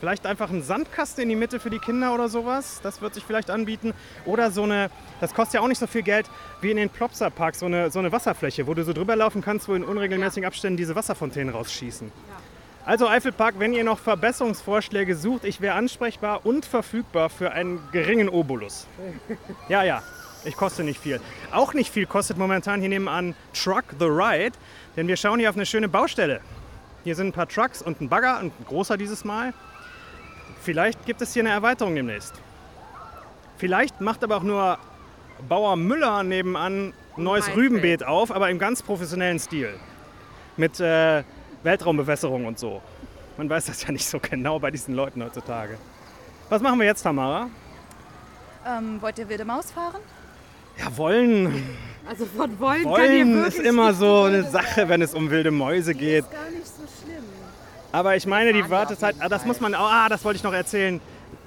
Vielleicht 0.00 0.26
einfach 0.26 0.50
einen 0.50 0.62
Sandkasten 0.62 1.22
in 1.22 1.28
die 1.28 1.36
Mitte 1.36 1.60
für 1.60 1.70
die 1.70 1.78
Kinder 1.78 2.14
oder 2.14 2.28
sowas. 2.28 2.80
Das 2.82 3.00
wird 3.00 3.14
sich 3.14 3.24
vielleicht 3.24 3.48
anbieten. 3.48 3.94
Oder 4.26 4.50
so 4.50 4.64
eine, 4.64 4.90
das 5.20 5.34
kostet 5.34 5.54
ja 5.54 5.60
auch 5.60 5.68
nicht 5.68 5.78
so 5.78 5.86
viel 5.86 6.02
Geld 6.02 6.28
wie 6.60 6.70
in 6.70 6.76
den 6.76 6.90
Plopsa 6.90 7.30
Park, 7.30 7.54
so 7.54 7.66
eine, 7.66 7.90
so 7.90 8.00
eine 8.00 8.12
Wasserfläche, 8.12 8.66
wo 8.66 8.74
du 8.74 8.84
so 8.84 8.92
drüber 8.92 9.16
laufen 9.16 9.40
kannst, 9.40 9.68
wo 9.68 9.74
in 9.74 9.84
unregelmäßigen 9.84 10.46
Abständen 10.46 10.76
diese 10.76 10.94
Wasserfontänen 10.94 11.54
rausschießen. 11.54 12.10
Also 12.86 13.08
Eifelpark, 13.08 13.58
wenn 13.58 13.72
ihr 13.72 13.82
noch 13.82 13.98
Verbesserungsvorschläge 13.98 15.16
sucht, 15.16 15.44
ich 15.44 15.62
wäre 15.62 15.74
ansprechbar 15.74 16.44
und 16.44 16.66
verfügbar 16.66 17.30
für 17.30 17.52
einen 17.52 17.80
geringen 17.92 18.28
Obolus. 18.28 18.86
Ja, 19.70 19.82
ja, 19.82 20.02
ich 20.44 20.54
koste 20.54 20.84
nicht 20.84 21.00
viel. 21.00 21.20
Auch 21.50 21.72
nicht 21.72 21.90
viel 21.90 22.04
kostet 22.04 22.36
momentan 22.36 22.80
hier 22.80 22.90
nebenan 22.90 23.34
Truck 23.54 23.84
the 23.98 24.04
Ride, 24.04 24.52
denn 24.96 25.08
wir 25.08 25.16
schauen 25.16 25.38
hier 25.38 25.48
auf 25.48 25.56
eine 25.56 25.64
schöne 25.64 25.88
Baustelle. 25.88 26.40
Hier 27.04 27.14
sind 27.14 27.28
ein 27.28 27.32
paar 27.32 27.48
Trucks 27.48 27.80
und 27.80 28.02
ein 28.02 28.08
Bagger 28.10 28.40
und 28.40 28.52
ein 28.60 28.64
großer 28.66 28.98
dieses 28.98 29.24
Mal. 29.24 29.54
Vielleicht 30.60 31.06
gibt 31.06 31.22
es 31.22 31.32
hier 31.32 31.42
eine 31.42 31.50
Erweiterung 31.50 31.94
demnächst. 31.94 32.34
Vielleicht 33.56 34.02
macht 34.02 34.22
aber 34.22 34.36
auch 34.36 34.42
nur 34.42 34.78
Bauer 35.48 35.76
Müller 35.76 36.22
nebenan 36.22 36.92
ein 37.16 37.22
neues. 37.22 37.54
Rübenbeet 37.54 38.04
auf, 38.04 38.30
aber 38.30 38.50
im 38.50 38.58
ganz 38.58 38.82
professionellen 38.82 39.38
Stil. 39.38 39.74
Mit 40.56 40.80
äh, 40.80 41.22
Weltraumbewässerung 41.64 42.46
und 42.46 42.58
so. 42.58 42.80
Man 43.36 43.50
weiß 43.50 43.66
das 43.66 43.82
ja 43.82 43.90
nicht 43.90 44.06
so 44.06 44.20
genau 44.20 44.58
bei 44.58 44.70
diesen 44.70 44.94
Leuten 44.94 45.22
heutzutage. 45.22 45.76
Was 46.48 46.62
machen 46.62 46.78
wir 46.78 46.86
jetzt, 46.86 47.02
Tamara? 47.02 47.48
Ähm, 48.66 49.00
wollt 49.00 49.18
ihr 49.18 49.28
wilde 49.28 49.44
Maus 49.44 49.72
fahren? 49.72 50.00
Ja, 50.78 50.96
wollen. 50.96 51.76
Also 52.06 52.26
von 52.26 52.58
wollen, 52.60 52.84
Wollen 52.84 53.44
ist 53.44 53.58
immer 53.58 53.94
so 53.94 54.24
eine 54.24 54.42
Sache, 54.44 54.88
wenn 54.88 55.02
es 55.02 55.14
um 55.14 55.30
wilde 55.30 55.50
Mäuse 55.50 55.94
geht. 55.94 56.30
Gar 56.30 56.50
nicht 56.50 56.66
so 56.66 56.82
schlimm. 56.82 57.24
Aber 57.92 58.16
ich 58.16 58.26
meine, 58.26 58.52
die 58.52 58.68
Wartezeit, 58.68 59.14
jeden 59.14 59.24
ah, 59.24 59.28
das 59.28 59.44
muss 59.46 59.60
man, 59.60 59.74
ah, 59.74 60.08
das 60.08 60.24
wollte 60.24 60.36
ich 60.36 60.42
noch 60.42 60.52
erzählen. 60.52 61.00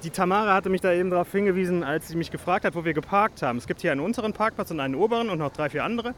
Die 0.04 0.10
Tamara 0.10 0.54
hatte 0.54 0.70
mich 0.70 0.82
da 0.82 0.92
eben 0.94 1.10
darauf 1.10 1.32
hingewiesen, 1.32 1.84
als 1.84 2.08
sie 2.08 2.16
mich 2.16 2.32
gefragt 2.32 2.66
hat, 2.66 2.76
wo 2.76 2.86
wir 2.86 2.94
geparkt 2.94 3.42
haben. 3.42 3.58
Es 3.58 3.68
gibt 3.68 3.82
hier 3.82 3.92
einen 3.92 4.02
unteren 4.02 4.34
Parkplatz 4.34 4.72
und 4.72 4.80
einen 4.80 4.96
oberen 4.96 5.30
und 5.30 5.40
noch 5.40 5.52
drei, 5.52 5.70
vier 5.70 5.84
andere. 5.84 6.14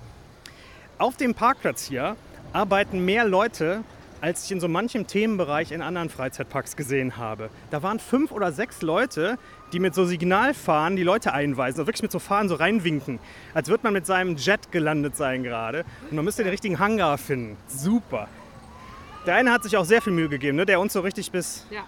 Auf 0.97 1.17
dem 1.17 1.33
Parkplatz 1.33 1.85
hier 1.85 2.15
arbeiten 2.53 3.05
mehr 3.05 3.25
Leute, 3.25 3.83
als 4.21 4.45
ich 4.45 4.51
in 4.51 4.59
so 4.59 4.67
manchem 4.67 5.07
Themenbereich 5.07 5.71
in 5.71 5.81
anderen 5.81 6.09
Freizeitparks 6.09 6.75
gesehen 6.75 7.17
habe. 7.17 7.49
Da 7.71 7.83
waren 7.83 7.99
fünf 7.99 8.31
oder 8.31 8.51
sechs 8.51 8.81
Leute, 8.81 9.37
die 9.71 9.79
mit 9.79 9.95
so 9.95 10.05
Signalfahren 10.05 10.95
die 10.95 11.03
Leute 11.03 11.33
einweisen, 11.33 11.79
also 11.79 11.87
wirklich 11.87 12.01
mit 12.01 12.11
so 12.11 12.19
Fahren 12.19 12.49
so 12.49 12.55
reinwinken, 12.55 13.19
als 13.53 13.69
würde 13.69 13.83
man 13.83 13.93
mit 13.93 14.05
seinem 14.05 14.35
Jet 14.35 14.71
gelandet 14.71 15.15
sein 15.15 15.43
gerade. 15.43 15.85
Und 16.09 16.15
man 16.15 16.25
müsste 16.25 16.43
den 16.43 16.49
richtigen 16.49 16.79
Hangar 16.79 17.17
finden. 17.17 17.55
Super. 17.67 18.27
Der 19.25 19.35
eine 19.35 19.51
hat 19.51 19.63
sich 19.63 19.77
auch 19.77 19.85
sehr 19.85 20.01
viel 20.01 20.13
Mühe 20.13 20.29
gegeben, 20.29 20.57
ne? 20.57 20.65
der 20.65 20.79
uns 20.79 20.93
so 20.93 21.01
richtig 21.01 21.31
bis. 21.31 21.65
Ja. 21.69 21.83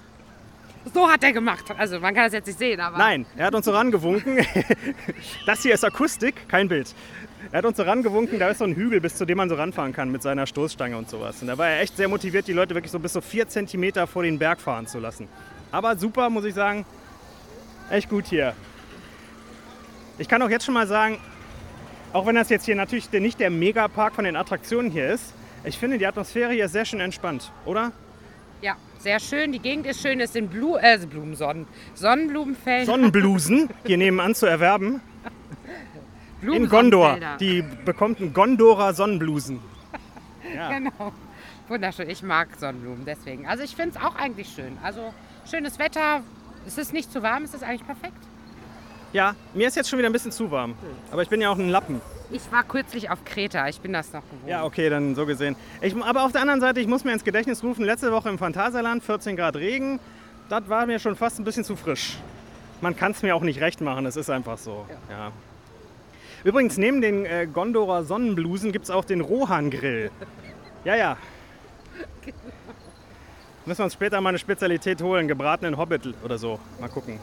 So 0.93 1.09
hat 1.09 1.23
er 1.23 1.31
gemacht. 1.31 1.65
Also 1.77 1.99
man 1.99 2.13
kann 2.13 2.25
das 2.25 2.33
jetzt 2.33 2.47
nicht 2.47 2.57
sehen, 2.57 2.79
aber. 2.79 2.97
Nein, 2.97 3.25
er 3.37 3.47
hat 3.47 3.55
uns 3.55 3.65
so 3.65 3.71
rangewunken. 3.71 4.39
Das 5.45 5.61
hier 5.61 5.73
ist 5.73 5.83
Akustik, 5.83 6.47
kein 6.47 6.67
Bild. 6.67 6.93
Er 7.51 7.59
hat 7.59 7.65
uns 7.65 7.77
so 7.77 7.83
rangewunken, 7.83 8.39
da 8.39 8.49
ist 8.49 8.59
so 8.59 8.65
ein 8.65 8.75
Hügel, 8.75 9.01
bis 9.01 9.15
zu 9.15 9.25
dem 9.25 9.37
man 9.37 9.49
so 9.49 9.55
ranfahren 9.55 9.93
kann 9.93 10.11
mit 10.11 10.21
seiner 10.21 10.45
Stoßstange 10.45 10.97
und 10.97 11.09
sowas. 11.09 11.41
Und 11.41 11.47
da 11.47 11.57
war 11.57 11.67
er 11.67 11.81
echt 11.81 11.97
sehr 11.97 12.07
motiviert, 12.07 12.47
die 12.47 12.53
Leute 12.53 12.75
wirklich 12.75 12.91
so 12.91 12.99
bis 12.99 13.13
so 13.13 13.21
vier 13.21 13.47
Zentimeter 13.47 14.07
vor 14.07 14.23
den 14.23 14.39
Berg 14.39 14.61
fahren 14.61 14.87
zu 14.87 14.99
lassen. 14.99 15.27
Aber 15.71 15.95
super, 15.95 16.29
muss 16.29 16.45
ich 16.45 16.53
sagen. 16.53 16.85
Echt 17.89 18.09
gut 18.09 18.27
hier. 18.27 18.53
Ich 20.17 20.27
kann 20.27 20.41
auch 20.41 20.49
jetzt 20.49 20.65
schon 20.65 20.73
mal 20.73 20.87
sagen, 20.87 21.17
auch 22.13 22.25
wenn 22.25 22.35
das 22.35 22.49
jetzt 22.49 22.65
hier 22.65 22.75
natürlich 22.75 23.11
nicht 23.11 23.39
der 23.39 23.49
Megapark 23.49 24.13
von 24.15 24.25
den 24.25 24.35
Attraktionen 24.35 24.91
hier 24.91 25.09
ist, 25.09 25.33
ich 25.63 25.77
finde 25.77 25.97
die 25.97 26.07
Atmosphäre 26.07 26.53
hier 26.53 26.67
sehr 26.69 26.85
schön 26.85 26.99
entspannt, 26.99 27.51
oder? 27.65 27.91
Ja, 28.61 28.75
sehr 28.99 29.19
schön. 29.19 29.51
Die 29.51 29.59
Gegend 29.59 29.85
ist 29.87 30.01
schön. 30.01 30.19
Es 30.19 30.33
sind 30.33 30.51
Blu 30.51 30.77
äh, 30.77 30.97
Blumensonnen. 30.97 31.67
Sonnenblumenfelder. 31.95 32.85
Sonnenblusen 32.85 33.69
hier 33.85 33.97
nebenan 33.97 34.35
zu 34.35 34.45
erwerben. 34.45 35.01
In 36.41 36.67
Gondor. 36.69 37.17
Die 37.39 37.63
bekommt 37.85 38.19
einen 38.19 38.33
Gondorer 38.33 38.93
Sonnenblusen. 38.93 39.59
Ja. 40.55 40.69
Genau. 40.69 41.13
Wunderschön. 41.69 42.09
Ich 42.09 42.23
mag 42.23 42.49
Sonnenblumen 42.59 43.05
deswegen. 43.05 43.47
Also 43.47 43.63
ich 43.63 43.73
finde 43.75 43.97
es 43.97 44.03
auch 44.03 44.15
eigentlich 44.15 44.49
schön. 44.49 44.77
Also 44.83 45.13
schönes 45.49 45.79
Wetter. 45.79 46.21
Es 46.67 46.77
ist 46.77 46.91
nicht 46.91 47.09
zu 47.09 47.23
warm. 47.23 47.43
Es 47.43 47.53
ist 47.53 47.63
eigentlich 47.63 47.85
perfekt. 47.85 48.17
ja, 49.13 49.35
mir 49.53 49.67
ist 49.69 49.75
jetzt 49.75 49.89
schon 49.89 49.99
wieder 49.99 50.09
ein 50.09 50.11
bisschen 50.13 50.31
zu 50.33 50.51
warm. 50.51 50.75
Aber 51.09 51.21
ich 51.21 51.29
bin 51.29 51.39
ja 51.39 51.49
auch 51.51 51.57
ein 51.57 51.69
Lappen. 51.69 52.01
Ich 52.31 52.51
war 52.51 52.63
kürzlich 52.63 53.09
auf 53.09 53.23
Kreta. 53.23 53.69
Ich 53.69 53.79
bin 53.79 53.93
das 53.93 54.11
noch 54.11 54.23
gewohnt. 54.23 54.47
Ja, 54.49 54.65
okay, 54.65 54.89
dann 54.89 55.15
so 55.15 55.25
gesehen. 55.25 55.55
Ich, 55.81 55.95
aber 55.95 56.23
auf 56.25 56.33
der 56.33 56.41
anderen 56.41 56.59
Seite, 56.59 56.81
ich 56.81 56.87
muss 56.87 57.05
mir 57.05 57.13
ins 57.13 57.23
Gedächtnis 57.23 57.63
rufen, 57.63 57.85
letzte 57.85 58.11
Woche 58.11 58.27
im 58.27 58.37
Phantasialand, 58.37 59.03
14 59.03 59.37
Grad 59.37 59.55
Regen, 59.55 59.99
das 60.49 60.67
war 60.67 60.85
mir 60.85 60.99
schon 60.99 61.15
fast 61.15 61.39
ein 61.39 61.45
bisschen 61.45 61.63
zu 61.63 61.77
frisch. 61.77 62.17
Man 62.81 62.95
kann 62.97 63.11
es 63.13 63.21
mir 63.21 63.35
auch 63.37 63.43
nicht 63.43 63.61
recht 63.61 63.79
machen, 63.79 64.05
es 64.05 64.17
ist 64.17 64.29
einfach 64.29 64.57
so. 64.57 64.85
Ja. 65.09 65.31
Übrigens, 66.43 66.77
neben 66.77 67.01
den 67.01 67.25
äh, 67.25 67.47
Gondorer 67.51 68.03
Sonnenblusen 68.03 68.71
gibt 68.71 68.85
es 68.85 68.91
auch 68.91 69.05
den 69.05 69.21
Rohan-Grill. 69.21 70.09
Ja, 70.83 70.95
ja. 70.95 71.17
Müssen 73.65 73.79
wir 73.79 73.85
uns 73.85 73.93
später 73.93 74.19
mal 74.21 74.29
eine 74.29 74.39
Spezialität 74.39 75.01
holen, 75.01 75.27
gebratenen 75.27 75.77
Hobbit 75.77 76.15
oder 76.23 76.37
so. 76.39 76.59
Mal 76.79 76.89
gucken. 76.89 77.19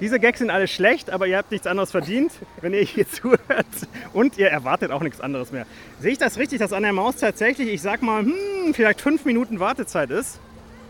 Diese 0.00 0.18
Gags 0.18 0.38
sind 0.38 0.50
alle 0.50 0.66
schlecht, 0.66 1.10
aber 1.10 1.26
ihr 1.26 1.36
habt 1.36 1.50
nichts 1.52 1.66
anderes 1.66 1.90
verdient, 1.90 2.32
wenn 2.60 2.72
ihr 2.72 2.80
hier 2.82 3.06
zuhört. 3.10 3.66
Und 4.14 4.38
ihr 4.38 4.48
erwartet 4.48 4.90
auch 4.90 5.02
nichts 5.02 5.20
anderes 5.20 5.52
mehr. 5.52 5.66
Sehe 6.00 6.12
ich 6.12 6.18
das 6.18 6.38
richtig, 6.38 6.58
dass 6.58 6.72
an 6.72 6.82
der 6.82 6.92
Maus 6.92 7.16
tatsächlich, 7.16 7.68
ich 7.68 7.82
sag 7.82 8.02
mal, 8.02 8.22
hm, 8.22 8.72
vielleicht 8.72 9.00
fünf 9.00 9.24
Minuten 9.26 9.60
Wartezeit 9.60 10.10
ist? 10.10 10.40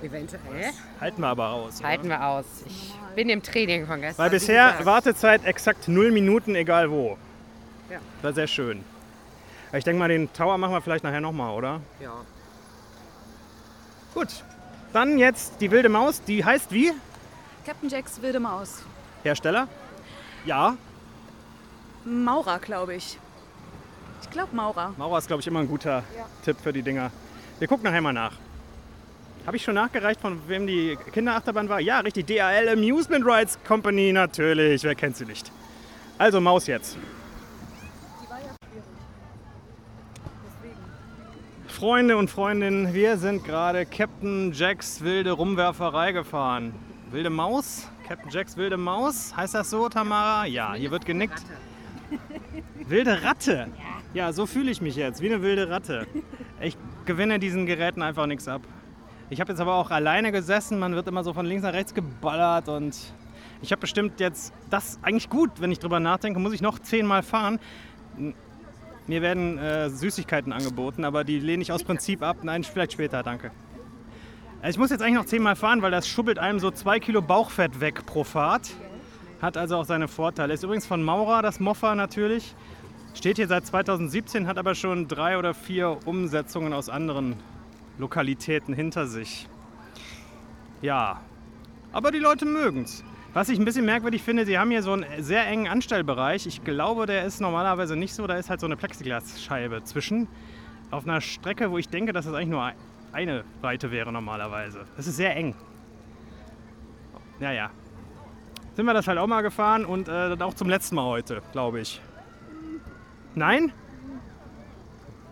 Eventuell. 0.03 0.71
Halten 1.01 1.21
wir 1.21 1.29
aber 1.29 1.51
aus. 1.51 1.81
oder? 1.81 1.89
Halten 1.89 2.09
wir 2.09 2.25
aus. 2.25 2.45
Ich 2.67 2.95
bin 3.15 3.29
im 3.29 3.43
Training 3.43 3.87
von 3.87 4.01
gestern. 4.01 4.23
Weil 4.25 4.31
bisher. 4.31 4.75
Wartezeit 4.85 5.45
exakt 5.45 5.89
null 5.89 6.11
Minuten, 6.13 6.55
egal 6.55 6.91
wo. 6.91 7.19
Ja. 7.93 7.99
War 8.23 8.33
sehr 8.33 8.47
schön. 8.47 8.83
Ich 9.75 9.85
denke 9.85 9.99
mal, 9.99 10.09
den 10.09 10.33
Tower 10.33 10.57
machen 10.57 10.73
wir 10.73 10.81
vielleicht 10.81 11.05
nachher 11.05 11.21
nochmal, 11.21 11.55
oder? 11.55 11.81
Ja. 12.01 12.13
Gut. 14.15 14.29
Dann 14.93 15.19
jetzt 15.19 15.61
die 15.61 15.71
wilde 15.71 15.89
Maus. 15.89 16.23
Die 16.23 16.45
heißt 16.45 16.73
wie? 16.73 16.93
Captain 17.67 17.89
Jacks 17.89 18.21
wilde 18.21 18.41
Maus. 18.41 18.83
Hersteller? 19.23 19.69
Ja. 20.45 20.77
Maurer, 22.05 22.59
glaube 22.59 22.95
ich. 22.95 23.19
Ich 24.23 24.31
glaube 24.31 24.55
Maurer. 24.55 24.95
Maurer 24.97 25.19
ist, 25.19 25.27
glaube 25.27 25.41
ich, 25.41 25.47
immer 25.47 25.61
ein 25.61 25.69
guter 25.69 26.03
Tipp 26.45 26.57
für 26.63 26.73
die 26.73 26.83
Dinger. 26.83 27.11
Wir 27.59 27.69
gucken 27.69 27.85
nachher 27.85 28.01
mal 28.01 28.13
nach. 28.13 28.33
Habe 29.47 29.57
ich 29.57 29.65
schon 29.65 29.75
nachgereicht, 29.75 30.21
von 30.21 30.41
wem 30.49 30.67
die 30.67 30.97
Kinderachterbahn 31.13 31.69
war? 31.69 31.81
Ja, 31.81 32.01
richtig. 32.01 32.27
DAL 32.27 32.69
Amusement 32.69 33.25
Rides 33.27 33.59
Company, 33.67 34.13
natürlich. 34.13 34.83
Wer 34.83 34.95
kennt 34.95 35.17
sie 35.17 35.25
nicht? 35.25 35.51
Also 36.19 36.41
Maus 36.41 36.67
jetzt. 36.67 36.97
Freunde 41.83 42.17
und 42.17 42.31
Freundinnen, 42.31 42.95
wir 42.95 43.19
sind 43.19 43.45
gerade 43.45 43.85
Captain 43.85 44.53
Jacks 44.53 45.01
wilde 45.01 45.33
Rumwerferei 45.33 46.13
gefahren. 46.13 46.73
Wilde 47.11 47.29
Maus? 47.29 47.89
Captain 48.07 48.31
Jacks 48.31 48.57
wilde 48.57 48.77
Maus? 48.77 49.37
Heißt 49.37 49.57
das 49.57 49.71
so, 49.71 49.89
Tamara? 49.89 50.47
Ja, 50.47 50.75
hier 50.75 50.93
wird 50.93 51.05
genickt. 51.05 51.43
Wilde 52.87 53.25
Ratte? 53.25 53.67
Ja, 54.15 54.33
so 54.33 54.47
fühle 54.47 54.71
ich 54.71 54.81
mich 54.81 54.95
jetzt, 54.95 55.23
wie 55.23 55.27
eine 55.27 55.43
wilde 55.43 55.71
Ratte. 55.71 56.07
Ich 56.61 56.77
gewinne 57.05 57.41
diesen 57.41 57.67
Geräten 57.67 58.01
einfach 58.01 58.27
nichts 58.27 58.47
ab. 58.47 58.63
Ich 59.29 59.41
habe 59.41 59.51
jetzt 59.51 59.59
aber 59.59 59.75
auch 59.75 59.91
alleine 59.91 60.31
gesessen, 60.31 60.79
man 60.79 60.95
wird 60.95 61.09
immer 61.09 61.25
so 61.25 61.33
von 61.33 61.47
links 61.47 61.65
nach 61.65 61.73
rechts 61.73 61.95
geballert 61.95 62.69
und 62.69 62.97
ich 63.61 63.73
habe 63.73 63.81
bestimmt 63.81 64.21
jetzt, 64.21 64.55
das 64.71 65.01
eigentlich 65.03 65.29
gut, 65.29 65.51
wenn 65.59 65.73
ich 65.73 65.81
drüber 65.81 65.99
nachdenke, 65.99 66.39
muss 66.39 66.53
ich 66.53 66.63
noch 66.63 66.79
zehnmal 66.79 67.25
fahren. 67.25 67.59
Mir 69.07 69.21
werden 69.21 69.59
äh, 69.59 69.91
Süßigkeiten 69.91 70.53
angeboten, 70.53 71.05
aber 71.05 71.25
die 71.25 71.41
lehne 71.41 71.63
ich 71.63 71.73
aus 71.73 71.83
Prinzip 71.83 72.23
ab. 72.23 72.39
Nein, 72.43 72.63
vielleicht 72.65 72.93
später, 72.93 73.23
danke. 73.23 73.51
Also 74.61 74.77
Ich 74.77 74.79
muss 74.79 74.91
jetzt 74.91 75.03
eigentlich 75.03 75.17
noch 75.17 75.27
zehnmal 75.27 75.57
fahren, 75.57 75.83
weil 75.83 75.91
das 75.91 76.07
schubbelt 76.07 76.39
einem 76.39 76.61
so 76.61 76.71
zwei 76.71 77.01
Kilo 77.01 77.21
Bauchfett 77.21 77.81
weg 77.81 78.07
pro 78.07 78.23
Fahrt. 78.23 78.71
Hat 79.41 79.57
also 79.57 79.77
auch 79.77 79.85
seine 79.85 80.07
Vorteile. 80.07 80.55
Ist 80.55 80.63
übrigens 80.63 80.87
von 80.87 81.03
Maurer, 81.03 81.43
das 81.43 81.59
Moffa 81.59 81.97
natürlich. 81.97 82.55
Steht 83.15 83.37
hier 83.37 83.49
seit 83.49 83.67
2017, 83.67 84.47
hat 84.47 84.57
aber 84.59 84.77
schon 84.77 85.09
drei 85.09 85.37
oder 85.37 85.53
vier 85.53 85.99
Umsetzungen 86.05 86.73
aus 86.73 86.89
anderen 86.89 87.35
Lokalitäten 87.99 88.73
hinter 88.73 89.07
sich. 89.07 89.49
Ja, 90.81 91.21
aber 91.93 92.13
die 92.13 92.19
Leute 92.19 92.45
mögen's. 92.45 93.05
Was 93.35 93.49
ich 93.49 93.59
ein 93.59 93.65
bisschen 93.65 93.87
merkwürdig 93.87 94.23
finde, 94.23 94.45
sie 94.45 94.59
haben 94.59 94.71
hier 94.71 94.83
so 94.83 94.93
einen 94.93 95.07
sehr 95.23 95.47
engen 95.47 95.67
Anstellbereich. 95.67 96.47
Ich 96.47 96.65
glaube, 96.65 97.07
der 97.07 97.25
ist 97.25 97.41
normalerweise 97.41 97.97
nicht 97.97 98.15
so. 98.15 98.27
Da 98.27 98.37
ist 98.37 98.51
halt 98.51 98.61
so 98.61 98.67
eine 98.67 98.77
Plexiglasscheibe 98.77 99.85
zwischen. 99.85 100.29
Auf 100.91 101.05
einer 101.05 101.23
Strecke, 101.23 101.71
wo 101.71 101.79
ich 101.79 101.89
denke, 101.89 102.13
dass 102.13 102.27
das 102.27 102.35
eigentlich 102.35 102.51
nur 102.51 102.73
eine 103.13 103.45
Weite 103.63 103.91
wäre 103.91 104.13
normalerweise. 104.13 104.85
Das 104.99 105.07
ist 105.07 105.17
sehr 105.17 105.35
eng. 105.35 105.55
Naja. 107.41 107.71
Sind 108.75 108.85
wir 108.85 108.93
das 108.93 109.09
halt 109.09 109.19
auch 109.19 109.27
mal 109.27 109.41
gefahren 109.41 109.87
und 109.87 110.09
äh, 110.09 110.37
auch 110.41 110.55
zum 110.55 110.69
letzten 110.69 110.97
Mal 110.97 111.05
heute, 111.05 111.43
glaube 111.53 111.81
ich. 111.81 112.03
Nein? 113.35 113.73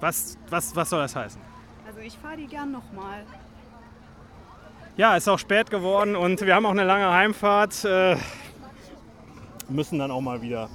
Was, 0.01 0.39
was, 0.49 0.75
was 0.75 0.89
soll 0.89 1.01
das 1.01 1.15
heißen? 1.15 1.41
Also 1.87 2.01
ich 2.01 2.17
fahre 2.17 2.39
die 2.39 2.47
gern 2.47 2.73
nochmal. 2.73 3.25
Ja, 5.01 5.17
ist 5.17 5.31
auch 5.31 5.39
spät 5.39 5.71
geworden 5.71 6.15
und 6.15 6.43
wir 6.43 6.55
haben 6.55 6.67
auch 6.67 6.73
eine 6.73 6.85
lange 6.85 7.11
Heimfahrt. 7.11 7.87
Äh, 7.87 8.19
müssen 9.71 9.99
dann 9.99 10.11
auch 10.11 10.21
mal 10.21 10.43
wieder. 10.43 10.69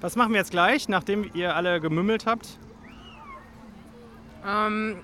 Was 0.00 0.16
machen 0.16 0.32
wir 0.32 0.38
jetzt 0.38 0.52
gleich, 0.52 0.88
nachdem 0.88 1.30
ihr 1.34 1.54
alle 1.54 1.78
gemümmelt 1.78 2.24
habt? 2.24 2.58
Ähm, 4.48 5.02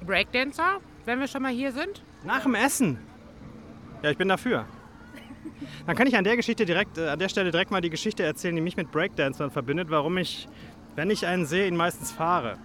Breakdancer, 0.00 0.78
wenn 1.04 1.20
wir 1.20 1.28
schon 1.28 1.42
mal 1.42 1.52
hier 1.52 1.70
sind. 1.72 2.02
Nach 2.24 2.42
dem 2.42 2.54
Essen. 2.54 2.96
Ja, 4.02 4.12
ich 4.12 4.16
bin 4.16 4.28
dafür. 4.28 4.64
Dann 5.86 5.94
kann 5.94 6.06
ich 6.06 6.16
an 6.16 6.24
der 6.24 6.36
Geschichte 6.36 6.64
direkt, 6.64 6.96
äh, 6.96 7.10
an 7.10 7.18
der 7.18 7.28
Stelle 7.28 7.50
direkt 7.50 7.70
mal 7.70 7.82
die 7.82 7.90
Geschichte 7.90 8.22
erzählen, 8.22 8.56
die 8.56 8.62
mich 8.62 8.78
mit 8.78 8.90
Breakdancern 8.90 9.50
verbindet, 9.50 9.90
warum 9.90 10.16
ich, 10.16 10.48
wenn 10.96 11.10
ich 11.10 11.26
einen 11.26 11.44
sehe, 11.44 11.66
ihn 11.66 11.76
meistens 11.76 12.12
fahre. 12.12 12.56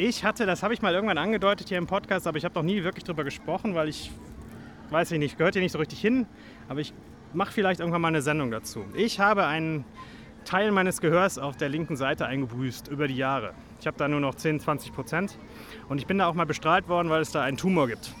Ich 0.00 0.22
hatte, 0.22 0.46
das 0.46 0.62
habe 0.62 0.72
ich 0.74 0.80
mal 0.80 0.94
irgendwann 0.94 1.18
angedeutet 1.18 1.68
hier 1.68 1.76
im 1.76 1.88
Podcast, 1.88 2.28
aber 2.28 2.38
ich 2.38 2.44
habe 2.44 2.54
noch 2.54 2.62
nie 2.62 2.84
wirklich 2.84 3.02
drüber 3.02 3.24
gesprochen, 3.24 3.74
weil 3.74 3.88
ich, 3.88 4.12
weiß 4.90 5.10
ich 5.10 5.18
nicht, 5.18 5.36
gehört 5.36 5.54
hier 5.54 5.62
nicht 5.62 5.72
so 5.72 5.80
richtig 5.80 6.00
hin, 6.00 6.26
aber 6.68 6.78
ich 6.78 6.94
mache 7.32 7.50
vielleicht 7.50 7.80
irgendwann 7.80 8.02
mal 8.02 8.08
eine 8.08 8.22
Sendung 8.22 8.52
dazu. 8.52 8.84
Ich 8.94 9.18
habe 9.18 9.46
einen 9.46 9.84
Teil 10.44 10.70
meines 10.70 11.00
Gehörs 11.00 11.36
auf 11.36 11.56
der 11.56 11.68
linken 11.68 11.96
Seite 11.96 12.26
eingebüßt 12.26 12.86
über 12.86 13.08
die 13.08 13.16
Jahre. 13.16 13.54
Ich 13.80 13.88
habe 13.88 13.96
da 13.96 14.06
nur 14.06 14.20
noch 14.20 14.36
10, 14.36 14.60
20 14.60 14.92
Prozent 14.92 15.36
und 15.88 15.98
ich 15.98 16.06
bin 16.06 16.18
da 16.18 16.28
auch 16.28 16.34
mal 16.34 16.46
bestrahlt 16.46 16.88
worden, 16.88 17.10
weil 17.10 17.20
es 17.20 17.32
da 17.32 17.42
einen 17.42 17.56
Tumor 17.56 17.88
gibt. 17.88 18.14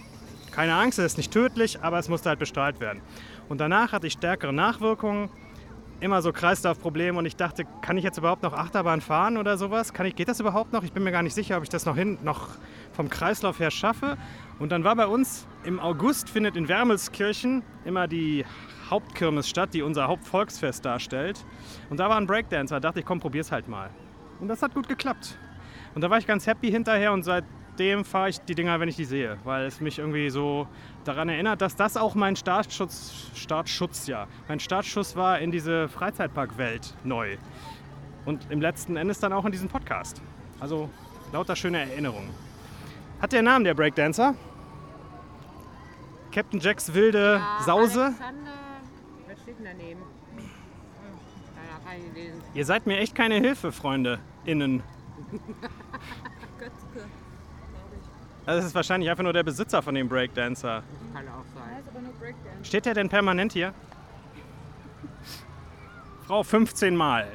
Keine 0.50 0.74
Angst, 0.74 0.98
es 0.98 1.12
ist 1.12 1.16
nicht 1.16 1.32
tödlich, 1.32 1.80
aber 1.80 2.00
es 2.00 2.08
musste 2.08 2.28
halt 2.28 2.40
bestrahlt 2.40 2.80
werden. 2.80 3.02
Und 3.48 3.60
danach 3.60 3.92
hatte 3.92 4.08
ich 4.08 4.14
stärkere 4.14 4.52
Nachwirkungen, 4.52 5.30
immer 6.00 6.22
so 6.22 6.32
Kreislaufprobleme 6.32 7.18
und 7.18 7.26
ich 7.26 7.36
dachte, 7.36 7.64
kann 7.82 7.96
ich 7.96 8.04
jetzt 8.04 8.18
überhaupt 8.18 8.42
noch 8.42 8.52
Achterbahn 8.52 9.00
fahren 9.00 9.36
oder 9.36 9.56
sowas? 9.56 9.92
Kann 9.92 10.06
ich, 10.06 10.14
geht 10.14 10.28
das 10.28 10.40
überhaupt 10.40 10.72
noch? 10.72 10.84
Ich 10.84 10.92
bin 10.92 11.02
mir 11.02 11.10
gar 11.10 11.22
nicht 11.22 11.34
sicher, 11.34 11.56
ob 11.56 11.62
ich 11.64 11.68
das 11.68 11.86
noch, 11.86 11.96
hin, 11.96 12.18
noch 12.22 12.50
vom 12.92 13.08
Kreislauf 13.08 13.58
her 13.58 13.70
schaffe. 13.70 14.16
Und 14.58 14.70
dann 14.70 14.84
war 14.84 14.94
bei 14.96 15.06
uns 15.06 15.46
im 15.64 15.80
August 15.80 16.30
findet 16.30 16.56
in 16.56 16.68
Wermelskirchen 16.68 17.62
immer 17.84 18.06
die 18.06 18.44
Hauptkirmes 18.90 19.48
statt, 19.48 19.74
die 19.74 19.82
unser 19.82 20.08
Hauptvolksfest 20.08 20.84
darstellt. 20.84 21.44
Und 21.90 21.98
da 21.98 22.08
war 22.08 22.16
ein 22.16 22.26
Breakdancer, 22.26 22.76
da 22.76 22.88
dachte 22.88 23.00
ich, 23.00 23.06
komm, 23.06 23.20
probier's 23.20 23.50
halt 23.50 23.68
mal. 23.68 23.90
Und 24.40 24.48
das 24.48 24.62
hat 24.62 24.74
gut 24.74 24.88
geklappt. 24.88 25.36
Und 25.94 26.02
da 26.02 26.10
war 26.10 26.18
ich 26.18 26.26
ganz 26.26 26.46
happy 26.46 26.70
hinterher 26.70 27.12
und 27.12 27.24
seitdem 27.78 28.04
fahre 28.04 28.30
ich 28.30 28.40
die 28.40 28.56
Dinger, 28.56 28.80
wenn 28.80 28.88
ich 28.88 28.96
die 28.96 29.04
sehe, 29.04 29.38
weil 29.44 29.66
es 29.66 29.80
mich 29.80 30.00
irgendwie 30.00 30.30
so 30.30 30.66
daran 31.04 31.28
erinnert, 31.28 31.60
dass 31.60 31.76
das 31.76 31.96
auch 31.96 32.16
mein 32.16 32.34
Startschutz, 32.34 33.30
Startschutz 33.36 34.08
ja, 34.08 34.26
mein 34.48 34.58
Startschuss 34.58 35.14
war 35.14 35.38
in 35.38 35.52
diese 35.52 35.88
Freizeitparkwelt 35.88 36.94
neu. 37.04 37.36
Und 38.24 38.50
im 38.50 38.60
letzten 38.60 38.96
Endes 38.96 39.20
dann 39.20 39.32
auch 39.32 39.44
in 39.44 39.52
diesem 39.52 39.68
Podcast. 39.68 40.20
Also 40.58 40.90
lauter 41.32 41.54
schöne 41.54 41.78
Erinnerungen. 41.78 42.30
Hat 43.22 43.30
der 43.30 43.42
Namen 43.42 43.64
der 43.64 43.74
Breakdancer? 43.74 44.34
Captain 46.32 46.58
Jacks 46.58 46.92
wilde 46.92 47.40
Sause? 47.64 48.06
Alexander, 48.06 48.50
was 49.28 49.40
steht 49.40 49.58
denn 49.58 49.66
daneben? 49.66 50.00
Hm. 50.36 50.46
Ihr 52.54 52.64
seid 52.64 52.88
mir 52.88 52.98
echt 52.98 53.14
keine 53.14 53.36
Hilfe, 53.36 53.70
Freunde. 53.70 54.18
Innen. 54.44 54.82
Also 58.48 58.60
das 58.60 58.68
ist 58.68 58.74
wahrscheinlich 58.74 59.10
einfach 59.10 59.24
nur 59.24 59.34
der 59.34 59.42
Besitzer 59.42 59.82
von 59.82 59.94
dem 59.94 60.08
Breakdancer. 60.08 60.82
Kann 61.12 61.28
auch 61.28 61.44
sein. 61.54 62.34
Steht 62.62 62.86
der 62.86 62.94
denn 62.94 63.10
permanent 63.10 63.52
hier? 63.52 63.74
Frau 66.26 66.42
15 66.42 66.96
Mal. 66.96 67.26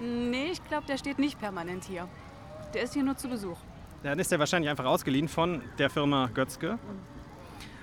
Nee, 0.00 0.52
ich 0.52 0.66
glaube, 0.68 0.86
der 0.86 0.96
steht 0.96 1.18
nicht 1.18 1.38
permanent 1.38 1.84
hier. 1.84 2.08
Der 2.72 2.84
ist 2.84 2.94
hier 2.94 3.02
nur 3.02 3.18
zu 3.18 3.28
Besuch. 3.28 3.58
Dann 4.02 4.18
ist 4.18 4.32
der 4.32 4.38
wahrscheinlich 4.38 4.70
einfach 4.70 4.86
ausgeliehen 4.86 5.28
von 5.28 5.60
der 5.76 5.90
Firma 5.90 6.30
Götzke. 6.32 6.78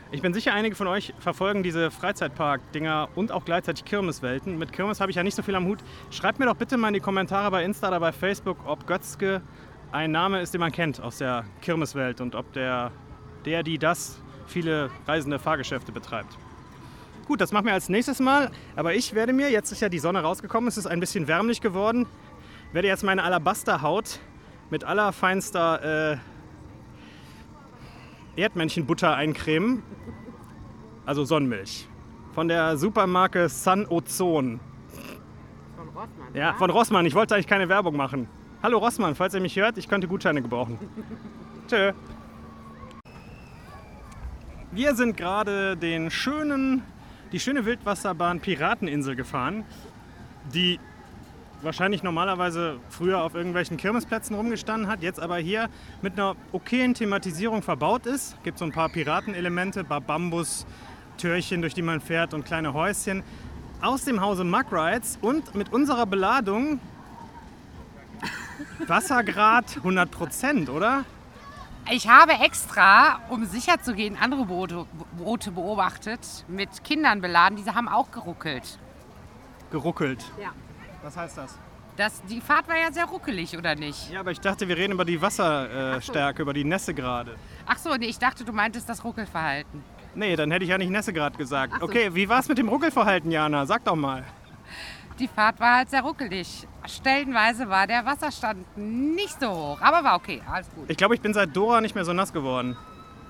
Ich 0.10 0.24
bin 0.24 0.34
sicher, 0.34 0.56
einige 0.56 0.76
von 0.76 0.88
euch 0.88 1.14
verfolgen 1.20 1.62
diese 1.62 1.92
Freizeitpark-Dinger 1.92 3.10
und 3.14 3.32
auch 3.32 3.46
gleichzeitig 3.46 3.86
Kirmeswelten. 3.86 4.58
Mit 4.58 4.74
Kirmes 4.74 5.02
habe 5.02 5.12
ich 5.12 5.18
ja 5.18 5.24
nicht 5.24 5.36
so 5.36 5.44
viel 5.44 5.54
am 5.54 5.68
Hut. 5.68 5.80
Schreibt 6.10 6.40
mir 6.40 6.48
doch 6.48 6.56
bitte 6.56 6.78
mal 6.78 6.88
in 6.88 6.96
die 6.96 7.00
Kommentare 7.00 7.52
bei 7.52 7.64
Insta 7.64 7.90
oder 7.90 8.00
bei 8.00 8.12
Facebook, 8.12 8.58
ob 8.66 8.88
Götzke 8.88 9.44
ein 9.92 10.12
Name 10.12 10.42
ist, 10.42 10.54
den 10.54 10.62
man 10.62 10.72
kennt 10.72 11.02
aus 11.02 11.18
der 11.18 11.46
Kirmeswelt 11.62 12.22
und 12.22 12.36
ob 12.36 12.52
der, 12.54 12.92
der, 13.46 13.64
die 13.64 13.78
das 13.78 14.22
viele 14.48 14.90
reisende 15.08 15.40
Fahrgeschäfte 15.40 15.92
betreibt. 15.92 16.38
Gut, 17.28 17.42
das 17.42 17.52
machen 17.52 17.66
wir 17.66 17.74
als 17.74 17.90
nächstes 17.90 18.20
Mal. 18.20 18.52
Aber 18.76 18.94
ich 18.94 19.14
werde 19.14 19.34
mir, 19.34 19.50
jetzt 19.50 19.72
ist 19.72 19.82
ja 19.82 19.90
die 19.90 20.00
Sonne 20.00 20.22
rausgekommen, 20.22 20.68
es 20.68 20.78
ist 20.78 20.88
ein 20.88 21.00
bisschen 21.00 21.28
wärmlich 21.28 21.62
geworden, 21.62 22.06
werde 22.74 22.88
jetzt 22.88 23.04
meine 23.04 23.24
Alabasterhaut 23.24 24.20
mit 24.70 24.84
allerfeinster 24.84 26.14
äh, 26.14 26.18
Erdmännchenbutter 28.36 29.16
eincremen. 29.16 29.84
Also 31.06 31.26
Sonnenmilch. 31.26 31.88
Von 32.34 32.48
der 32.48 32.78
Supermarke 32.78 33.50
Sun 33.50 33.86
Ozon. 33.90 34.62
Von 35.76 35.90
Rossmann. 35.90 36.34
Ja, 36.34 36.54
von 36.54 36.70
Rossmann. 36.70 37.06
Ich 37.06 37.16
wollte 37.16 37.36
eigentlich 37.36 37.48
keine 37.48 37.68
Werbung 37.68 37.98
machen. 37.98 38.30
Hallo 38.64 38.78
Rossmann, 38.78 39.16
falls 39.16 39.34
ihr 39.34 39.42
mich 39.42 39.56
hört, 39.56 39.80
ich 39.80 39.88
könnte 39.88 40.08
Gutscheine 40.08 40.40
gebrauchen. 40.40 40.78
Tschö. 41.68 41.94
Wir 44.72 44.94
sind 44.94 45.18
gerade 45.18 45.76
den 45.76 46.12
schönen, 46.12 46.84
die 47.32 47.40
schöne 47.40 47.66
Wildwasserbahn 47.66 48.40
Pirateninsel 48.40 49.16
gefahren, 49.16 49.66
die 50.54 50.80
wahrscheinlich 51.64 52.04
normalerweise 52.04 52.78
früher 52.90 53.24
auf 53.24 53.34
irgendwelchen 53.34 53.78
Kirmesplätzen 53.78 54.36
rumgestanden 54.36 54.88
hat, 54.88 55.02
jetzt 55.02 55.20
aber 55.20 55.38
hier 55.38 55.68
mit 56.04 56.14
einer 56.14 56.36
okayen 56.52 56.94
Thematisierung 56.94 57.64
verbaut 57.64 58.06
ist. 58.06 58.36
Gibt 58.44 58.60
so 58.60 58.66
ein 58.66 58.72
paar 58.72 58.90
Piratenelemente, 58.90 59.84
paar 59.84 60.02
Bambus-Türchen, 60.02 61.62
durch 61.62 61.74
die 61.74 61.82
man 61.82 62.00
fährt 62.00 62.36
und 62.36 62.46
kleine 62.46 62.76
Häuschen. 62.76 63.24
Aus 63.82 64.06
dem 64.06 64.22
Hause 64.22 64.44
Mug 64.44 64.66
Rides 64.72 65.18
und 65.20 65.56
mit 65.56 65.74
unserer 65.74 66.06
Beladung 66.06 66.80
Wassergrad 68.88 69.78
100 69.78 70.12
Prozent, 70.12 70.70
oder? 70.70 71.06
Ich 71.90 72.08
habe 72.08 72.34
extra, 72.34 73.20
um 73.30 73.46
sicher 73.46 73.82
zu 73.82 73.94
gehen, 73.94 74.18
andere 74.20 74.46
Boote, 74.46 74.86
Boote 75.18 75.52
beobachtet, 75.52 76.46
mit 76.48 76.84
Kindern 76.84 77.22
beladen. 77.22 77.58
Diese 77.58 77.74
haben 77.74 77.88
auch 77.88 78.12
geruckelt. 78.12 78.78
Geruckelt. 79.72 80.24
Ja. 80.40 80.52
Was 81.02 81.18
heißt 81.18 81.38
das? 81.38 81.58
Das, 81.98 82.22
die 82.24 82.40
Fahrt 82.40 82.68
war 82.68 82.78
ja 82.78 82.92
sehr 82.92 83.06
ruckelig, 83.06 83.58
oder 83.58 83.76
nicht? 83.76 84.12
Ja, 84.12 84.22
aber 84.22 84.32
ich 84.32 84.40
dachte, 84.40 84.68
wir 84.68 84.78
reden 84.78 84.94
über 84.94 85.06
die 85.06 85.22
Wasserstärke, 85.22 86.42
über 86.44 86.54
die 86.54 86.64
Nässe 86.64 86.94
gerade. 86.94 87.36
Ach 87.66 87.78
so, 87.78 87.94
nee, 87.96 88.06
ich 88.06 88.20
dachte, 88.20 88.46
du 88.46 88.54
meintest 88.54 88.88
das 88.88 89.04
Ruckelverhalten. 89.04 89.84
Nee, 90.16 90.36
dann 90.36 90.52
hätte 90.52 90.64
ich 90.64 90.70
ja 90.70 90.78
nicht 90.78 90.90
Nässe 90.90 91.14
gerade 91.14 91.38
gesagt. 91.38 91.74
So. 91.80 91.86
Okay, 91.86 92.14
wie 92.14 92.28
war's 92.30 92.48
mit 92.48 92.58
dem 92.58 92.70
Ruckelverhalten, 92.70 93.32
Jana? 93.32 93.66
Sag 93.66 93.84
doch 93.84 93.96
mal. 93.96 94.24
Die 95.22 95.28
Fahrt 95.28 95.60
war 95.60 95.78
halt 95.78 95.92
sehr 95.92 96.02
ruckelig. 96.02 96.68
Stellenweise 96.88 97.70
war 97.70 97.86
der 97.86 98.04
Wasserstand 98.04 98.66
nicht 98.76 99.40
so 99.40 99.50
hoch, 99.52 99.78
aber 99.80 100.04
war 100.04 100.16
okay, 100.16 100.42
alles 100.52 100.68
gut. 100.74 100.90
Ich 100.90 100.98
glaube, 100.98 101.14
ich 101.14 101.22
bin 101.22 101.32
seit 101.32 101.56
Dora 101.56 101.80
nicht 101.80 101.94
mehr 101.94 102.04
so 102.04 102.12
nass 102.12 102.34
geworden. 102.34 102.76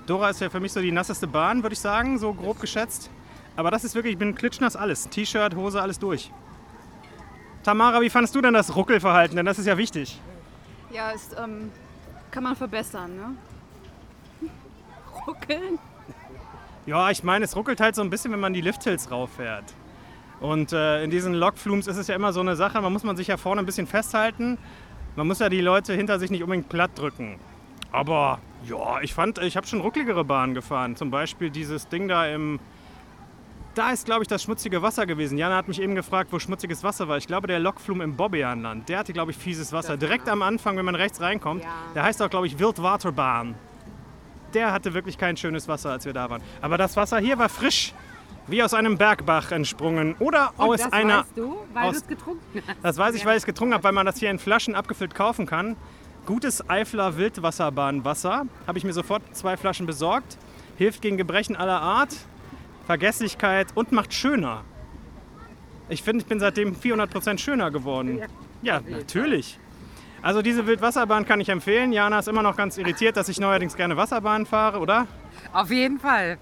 Dora 0.06 0.30
ist 0.30 0.40
ja 0.40 0.48
für 0.48 0.58
mich 0.58 0.72
so 0.72 0.80
die 0.80 0.90
nasseste 0.90 1.26
Bahn, 1.26 1.62
würde 1.62 1.74
ich 1.74 1.80
sagen, 1.80 2.18
so 2.18 2.32
grob 2.32 2.60
geschätzt. 2.60 3.10
Aber 3.56 3.70
das 3.70 3.84
ist 3.84 3.94
wirklich, 3.94 4.14
ich 4.14 4.18
bin 4.18 4.34
klitschnass 4.34 4.74
alles. 4.74 5.06
T-Shirt, 5.10 5.54
Hose, 5.54 5.82
alles 5.82 5.98
durch. 5.98 6.30
Tamara, 7.62 8.00
wie 8.00 8.08
fandest 8.08 8.34
du 8.34 8.40
denn 8.40 8.54
das 8.54 8.74
Ruckelverhalten? 8.74 9.36
Denn 9.36 9.44
das 9.44 9.58
ist 9.58 9.66
ja 9.66 9.76
wichtig. 9.76 10.18
Ja, 10.90 11.10
ist, 11.10 11.36
ähm, 11.38 11.70
kann 12.30 12.42
man 12.42 12.56
verbessern, 12.56 13.14
ne? 14.40 14.48
Ruckeln? 15.26 15.78
Ja, 16.86 17.10
ich 17.10 17.22
meine, 17.22 17.44
es 17.44 17.54
ruckelt 17.54 17.82
halt 17.82 17.94
so 17.94 18.00
ein 18.00 18.08
bisschen, 18.08 18.32
wenn 18.32 18.40
man 18.40 18.54
die 18.54 18.62
Lifthills 18.62 19.10
rauffährt. 19.10 19.74
Und 20.42 20.72
äh, 20.72 21.04
in 21.04 21.10
diesen 21.10 21.34
Lokflumes 21.34 21.86
ist 21.86 21.96
es 21.96 22.08
ja 22.08 22.16
immer 22.16 22.32
so 22.32 22.40
eine 22.40 22.56
Sache, 22.56 22.80
man 22.80 22.92
muss 22.92 23.04
man 23.04 23.16
sich 23.16 23.28
ja 23.28 23.36
vorne 23.36 23.62
ein 23.62 23.66
bisschen 23.66 23.86
festhalten. 23.86 24.58
Man 25.14 25.28
muss 25.28 25.38
ja 25.38 25.48
die 25.48 25.60
Leute 25.60 25.94
hinter 25.94 26.18
sich 26.18 26.30
nicht 26.30 26.42
unbedingt 26.42 26.68
platt 26.68 26.90
drücken. 26.96 27.38
Aber 27.92 28.40
ja, 28.68 29.00
ich 29.02 29.14
fand, 29.14 29.38
ich 29.38 29.56
habe 29.56 29.66
schon 29.68 29.80
ruckligere 29.80 30.24
Bahnen 30.24 30.54
gefahren. 30.54 30.96
Zum 30.96 31.10
Beispiel 31.10 31.50
dieses 31.50 31.88
Ding 31.88 32.08
da 32.08 32.26
im. 32.26 32.58
Da 33.74 33.90
ist, 33.92 34.04
glaube 34.04 34.22
ich, 34.22 34.28
das 34.28 34.42
schmutzige 34.42 34.82
Wasser 34.82 35.06
gewesen. 35.06 35.38
Jana 35.38 35.56
hat 35.56 35.68
mich 35.68 35.80
eben 35.80 35.94
gefragt, 35.94 36.30
wo 36.32 36.38
schmutziges 36.38 36.82
Wasser 36.82 37.08
war. 37.08 37.16
Ich 37.16 37.26
glaube, 37.26 37.46
der 37.46 37.58
Lokflum 37.58 38.02
im 38.02 38.16
Bobbejaanland, 38.16 38.88
der 38.88 38.98
hatte, 38.98 39.14
glaube 39.14 39.30
ich, 39.30 39.38
fieses 39.38 39.72
Wasser. 39.72 39.96
Direkt 39.96 40.28
am 40.28 40.42
Anfang, 40.42 40.76
wenn 40.76 40.84
man 40.84 40.94
rechts 40.94 41.22
reinkommt. 41.22 41.62
Ja. 41.62 41.70
Der 41.94 42.02
heißt 42.02 42.20
auch, 42.20 42.28
glaube 42.28 42.46
ich, 42.48 42.58
Wildwaterbahn. 42.58 43.54
Der 44.52 44.72
hatte 44.72 44.92
wirklich 44.92 45.16
kein 45.16 45.38
schönes 45.38 45.68
Wasser, 45.68 45.90
als 45.90 46.04
wir 46.04 46.12
da 46.12 46.28
waren. 46.28 46.42
Aber 46.60 46.76
das 46.76 46.96
Wasser 46.96 47.18
hier 47.18 47.38
war 47.38 47.48
frisch, 47.48 47.94
wie 48.46 48.62
aus 48.62 48.74
einem 48.74 48.98
Bergbach 48.98 49.52
entsprungen. 49.52 50.14
Oder 50.18 50.52
Und 50.56 50.64
aus 50.70 50.80
das 50.82 50.92
einer. 50.92 51.18
weißt 51.20 51.36
du, 51.36 51.56
weil 51.72 51.90
du 51.90 51.96
es 51.96 52.06
getrunken 52.06 52.62
hast. 52.66 52.76
Das 52.82 52.98
weiß 52.98 53.14
ich, 53.14 53.24
weil 53.24 53.32
ich 53.36 53.42
es 53.42 53.46
getrunken 53.46 53.74
habe, 53.74 53.84
weil 53.84 53.92
man 53.92 54.06
das 54.06 54.18
hier 54.18 54.30
in 54.30 54.38
Flaschen 54.38 54.74
abgefüllt 54.74 55.14
kaufen 55.14 55.46
kann. 55.46 55.76
Gutes 56.26 56.68
Eifler 56.68 57.16
Wildwasserbahnwasser. 57.16 58.46
Habe 58.66 58.78
ich 58.78 58.84
mir 58.84 58.92
sofort 58.92 59.22
zwei 59.32 59.56
Flaschen 59.56 59.86
besorgt. 59.86 60.38
Hilft 60.76 61.02
gegen 61.02 61.16
Gebrechen 61.16 61.56
aller 61.56 61.80
Art, 61.80 62.14
Vergesslichkeit 62.86 63.68
und 63.74 63.92
macht 63.92 64.12
schöner. 64.14 64.62
Ich 65.88 66.02
finde, 66.02 66.22
ich 66.22 66.26
bin 66.28 66.40
seitdem 66.40 66.74
400% 66.74 67.38
schöner 67.38 67.70
geworden. 67.70 68.20
Ja, 68.62 68.80
natürlich. 68.88 69.58
Also 70.22 70.40
diese 70.40 70.66
Wildwasserbahn 70.66 71.26
kann 71.26 71.40
ich 71.40 71.48
empfehlen. 71.48 71.92
Jana 71.92 72.20
ist 72.20 72.28
immer 72.28 72.42
noch 72.42 72.56
ganz 72.56 72.78
irritiert, 72.78 73.16
dass 73.16 73.28
ich 73.28 73.40
neuerdings 73.40 73.76
gerne 73.76 73.96
Wasserbahn 73.96 74.46
fahre, 74.46 74.78
oder? 74.78 75.06
Auf 75.52 75.70
jeden 75.70 75.98
Fall. 75.98 76.38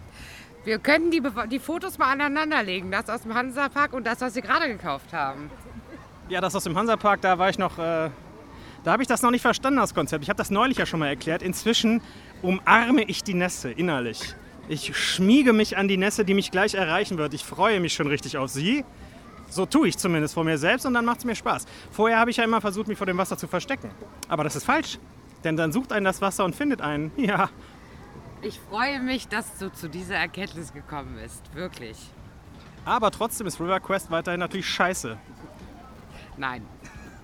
Wir 0.65 0.79
können 0.79 1.11
die, 1.11 1.23
die 1.51 1.59
Fotos 1.59 1.97
mal 1.99 2.13
aneinanderlegen. 2.13 2.91
Das 2.91 3.09
aus 3.09 3.23
dem 3.23 3.35
Hansapark 3.35 3.93
und 3.93 4.07
das, 4.07 4.21
was 4.21 4.35
wir 4.35 4.43
gerade 4.43 4.69
gekauft 4.69 5.13
haben. 5.13 5.51
Ja, 6.29 6.41
das 6.41 6.55
aus 6.55 6.65
dem 6.65 6.77
Hansapark, 6.77 7.21
da 7.23 7.39
war 7.39 7.49
ich 7.49 7.59
noch. 7.59 7.79
Äh, 7.79 8.11
da 8.83 8.93
habe 8.93 9.03
ich 9.03 9.09
das 9.09 9.23
noch 9.23 9.31
nicht 9.31 9.43
verstanden, 9.43 9.79
das 9.79 9.95
Konzept. 9.95 10.23
Ich 10.23 10.31
habe 10.31 10.39
das 10.39 10.51
neulich 10.51 10.79
ja 10.79 10.87
schon 10.87 11.01
mal 11.01 11.09
erklärt. 11.09 11.43
Inzwischen 11.43 12.01
umarme 12.41 13.03
ich 13.05 13.23
die 13.23 13.35
Nässe 13.35 13.71
innerlich. 13.71 14.35
Ich 14.69 14.97
schmiege 14.97 15.53
mich 15.53 15.77
an 15.77 15.89
die 15.89 15.97
Nässe, 15.97 16.25
die 16.25 16.35
mich 16.35 16.51
gleich 16.51 16.75
erreichen 16.75 17.19
wird. 17.19 17.35
Ich 17.35 17.45
freue 17.45 17.81
mich 17.81 17.93
schon 17.93 18.07
richtig 18.07 18.39
auf 18.39 18.51
sie. 18.51 18.85
So 19.49 19.67
tue 19.67 19.89
ich 19.89 19.99
zumindest 19.99 20.35
vor 20.35 20.45
mir 20.45 20.57
selbst 20.59 20.87
und 20.87 20.95
dann 20.95 21.05
macht 21.05 21.19
es 21.19 21.25
mir 21.25 21.35
Spaß. 21.35 21.67
Vorher 21.91 22.19
habe 22.19 22.31
ich 22.31 22.37
ja 22.37 22.45
immer 22.45 22.61
versucht, 22.61 22.87
mich 22.87 22.97
vor 22.97 23.07
dem 23.07 23.19
Wasser 23.19 23.37
zu 23.37 23.49
verstecken. 23.49 23.91
Aber 24.29 24.45
das 24.45 24.55
ist 24.57 24.65
falsch. 24.65 24.99
Denn 25.43 25.57
dann 25.57 25.73
sucht 25.73 25.93
einen 25.93 26.05
das 26.05 26.21
Wasser 26.21 26.45
und 26.45 26.55
findet 26.55 26.81
einen. 26.81 27.11
Ja, 27.17 27.51
Ich 28.43 28.59
freue 28.59 29.01
mich, 29.01 29.29
dass 29.29 29.59
du 29.59 29.71
zu 29.71 29.89
dieser 29.89 30.17
Erkenntnis 30.17 30.73
gekommen 30.73 31.19
bist. 31.21 31.43
Wirklich. 31.55 31.97
aber 32.85 33.11
trotzdem 33.11 33.47
ist 33.47 33.61
River 33.61 33.81
Quest 33.81 34.11
weiterhin 34.11 34.41
natürlich 34.41 34.67
scheiße. 34.69 35.19
Nein. 36.39 36.65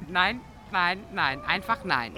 Nein, 0.08 0.40
nein, 0.70 1.00
nein. 1.14 1.40
Einfach 1.46 1.84
nein. 1.84 2.12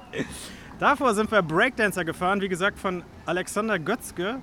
Davor 0.80 1.14
sind 1.14 1.30
wir 1.30 1.42
Breakdancer 1.42 2.04
gefahren, 2.04 2.40
wie 2.40 2.48
gesagt, 2.48 2.78
von 2.78 3.04
Alexander 3.26 3.78
Götzke. 3.78 4.40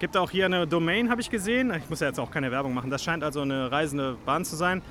Gibt 0.00 0.16
auch 0.16 0.30
hier 0.30 0.46
eine 0.46 0.66
Domain, 0.66 1.08
habe 1.08 1.20
ich 1.20 1.30
gesehen. 1.30 1.72
Ich 1.72 1.88
muss 1.88 2.00
ja 2.00 2.08
jetzt 2.08 2.18
auch 2.18 2.30
keine 2.32 2.50
Werbung 2.50 2.74
machen. 2.74 2.90
Das 2.90 3.04
scheint 3.04 3.22
also 3.22 3.42
eine 3.42 3.70
reisende 3.70 4.16
Bahn 4.26 4.44
zu 4.44 4.56
sein. 4.56 4.82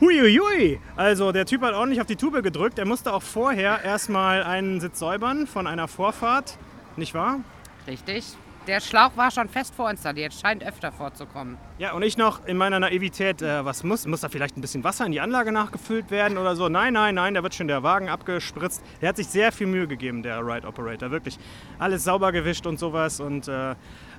Huiuiui! 0.00 0.80
Also 0.96 1.30
der 1.30 1.46
Typ 1.46 1.62
hat 1.62 1.74
ordentlich 1.74 2.00
auf 2.00 2.06
die 2.08 2.16
Tube 2.16 2.42
gedrückt. 2.42 2.78
Er 2.80 2.84
musste 2.84 3.12
auch 3.12 3.22
vorher 3.22 3.84
erstmal 3.84 4.42
einen 4.42 4.80
Sitz 4.80 4.98
säubern 4.98 5.46
von 5.46 5.68
einer 5.68 5.86
Vorfahrt. 5.86 6.58
Nicht 6.98 7.14
wahr? 7.14 7.40
Richtig. 7.86 8.24
Der 8.66 8.80
Schlauch 8.80 9.16
war 9.16 9.30
schon 9.30 9.48
fest 9.48 9.74
vorinstalliert. 9.74 10.34
Scheint 10.34 10.62
öfter 10.62 10.92
vorzukommen. 10.92 11.56
Ja, 11.78 11.92
und 11.92 12.02
ich 12.02 12.18
noch 12.18 12.44
in 12.44 12.58
meiner 12.58 12.78
Naivität, 12.80 13.40
äh, 13.40 13.64
was 13.64 13.82
muss? 13.82 14.06
Muss 14.06 14.20
da 14.20 14.28
vielleicht 14.28 14.58
ein 14.58 14.60
bisschen 14.60 14.84
Wasser 14.84 15.06
in 15.06 15.12
die 15.12 15.20
Anlage 15.20 15.52
nachgefüllt 15.52 16.10
werden 16.10 16.36
oder 16.36 16.54
so? 16.54 16.68
Nein, 16.68 16.92
nein, 16.92 17.14
nein, 17.14 17.32
da 17.32 17.42
wird 17.42 17.54
schon 17.54 17.68
der 17.68 17.82
Wagen 17.82 18.10
abgespritzt. 18.10 18.82
Der 19.00 19.08
hat 19.10 19.16
sich 19.16 19.28
sehr 19.28 19.52
viel 19.52 19.68
Mühe 19.68 19.86
gegeben, 19.86 20.22
der 20.22 20.44
Ride 20.44 20.66
Operator, 20.66 21.10
wirklich. 21.10 21.38
Alles 21.78 22.04
sauber 22.04 22.30
gewischt 22.32 22.66
und 22.66 22.78
sowas. 22.78 23.20
Und 23.20 23.48
äh, 23.48 23.74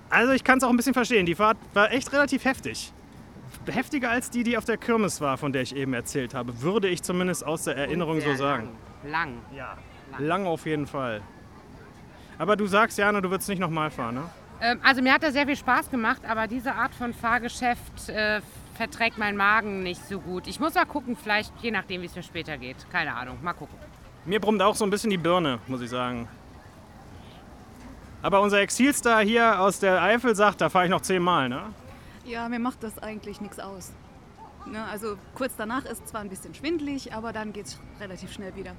also 0.10 0.32
ich 0.34 0.44
kann 0.44 0.58
es 0.58 0.64
auch 0.64 0.70
ein 0.70 0.78
bisschen 0.78 0.96
verstehen. 0.96 1.28
Die 1.28 1.36
Fahrt 1.36 1.58
war 1.74 1.92
echt 1.92 2.12
relativ 2.12 2.44
heftig. 2.46 2.92
Heftiger 3.68 4.10
als 4.10 4.32
die, 4.32 4.44
die 4.44 4.58
auf 4.58 4.66
der 4.66 4.78
Kirmes 4.78 5.22
war, 5.22 5.38
von 5.38 5.54
der 5.54 5.62
ich 5.62 5.76
eben 5.76 5.94
erzählt 5.94 6.34
habe, 6.34 6.62
würde 6.62 6.88
ich 6.88 7.04
zumindest 7.04 7.46
aus 7.46 7.66
der 7.66 7.76
Erinnerung 7.76 8.16
Und 8.16 8.24
so 8.24 8.34
sagen. 8.34 8.70
Lang. 9.04 9.12
lang. 9.12 9.34
Ja, 9.56 9.78
lang 10.18 10.48
auf 10.48 10.66
jeden 10.66 10.88
Fall. 10.88 11.22
Aber 12.40 12.56
du 12.56 12.66
sagst, 12.66 12.98
Jana, 12.98 13.22
du 13.22 13.30
würdest 13.30 13.50
nicht 13.50 13.60
nochmal 13.60 13.92
fahren, 13.92 14.16
ne? 14.16 14.24
Ähm, 14.62 14.80
also 14.84 15.02
mir 15.02 15.14
hat 15.14 15.24
das 15.24 15.34
sehr 15.34 15.46
viel 15.46 15.56
Spaß 15.56 15.92
gemacht, 15.92 16.22
aber 16.28 16.48
diese 16.48 16.74
Art 16.74 16.96
von 16.96 17.14
Fahrgeschäft 17.14 18.10
äh, 18.10 18.42
verträgt 18.76 19.18
mein 19.18 19.38
Magen 19.38 19.84
nicht 19.84 20.04
so 20.08 20.20
gut. 20.20 20.48
Ich 20.48 20.60
muss 20.60 20.74
mal 20.74 20.86
gucken, 20.86 21.16
vielleicht 21.16 21.54
je 21.62 21.70
nachdem, 21.70 22.02
wie 22.02 22.06
es 22.06 22.16
mir 22.16 22.24
später 22.24 22.58
geht. 22.58 22.78
Keine 22.92 23.14
Ahnung, 23.14 23.38
mal 23.44 23.54
gucken. 23.54 23.78
Mir 24.26 24.40
brummt 24.40 24.62
auch 24.62 24.76
so 24.76 24.86
ein 24.86 24.90
bisschen 24.90 25.10
die 25.10 25.18
Birne, 25.18 25.60
muss 25.68 25.82
ich 25.82 25.90
sagen. 25.90 26.28
Aber 28.22 28.42
unser 28.42 28.60
Exilstar 28.60 29.22
hier 29.22 29.60
aus 29.60 29.80
der 29.80 30.02
Eifel 30.02 30.36
sagt, 30.36 30.62
da 30.62 30.70
fahre 30.70 30.86
ich 30.86 30.92
noch 30.92 31.02
zehnmal, 31.02 31.50
ne? 31.50 31.62
Ja, 32.26 32.48
mir 32.48 32.60
macht 32.60 32.84
das 32.84 33.00
eigentlich 33.00 33.42
nichts 33.42 33.60
aus. 33.60 33.92
Ne, 34.66 34.84
also 34.86 35.18
kurz 35.36 35.56
danach 35.58 35.86
ist 35.86 36.08
zwar 36.08 36.22
ein 36.22 36.30
bisschen 36.30 36.54
schwindlig, 36.54 37.14
aber 37.14 37.34
dann 37.34 37.54
geht's 37.54 37.80
relativ 38.00 38.32
schnell 38.32 38.56
wieder. 38.56 38.76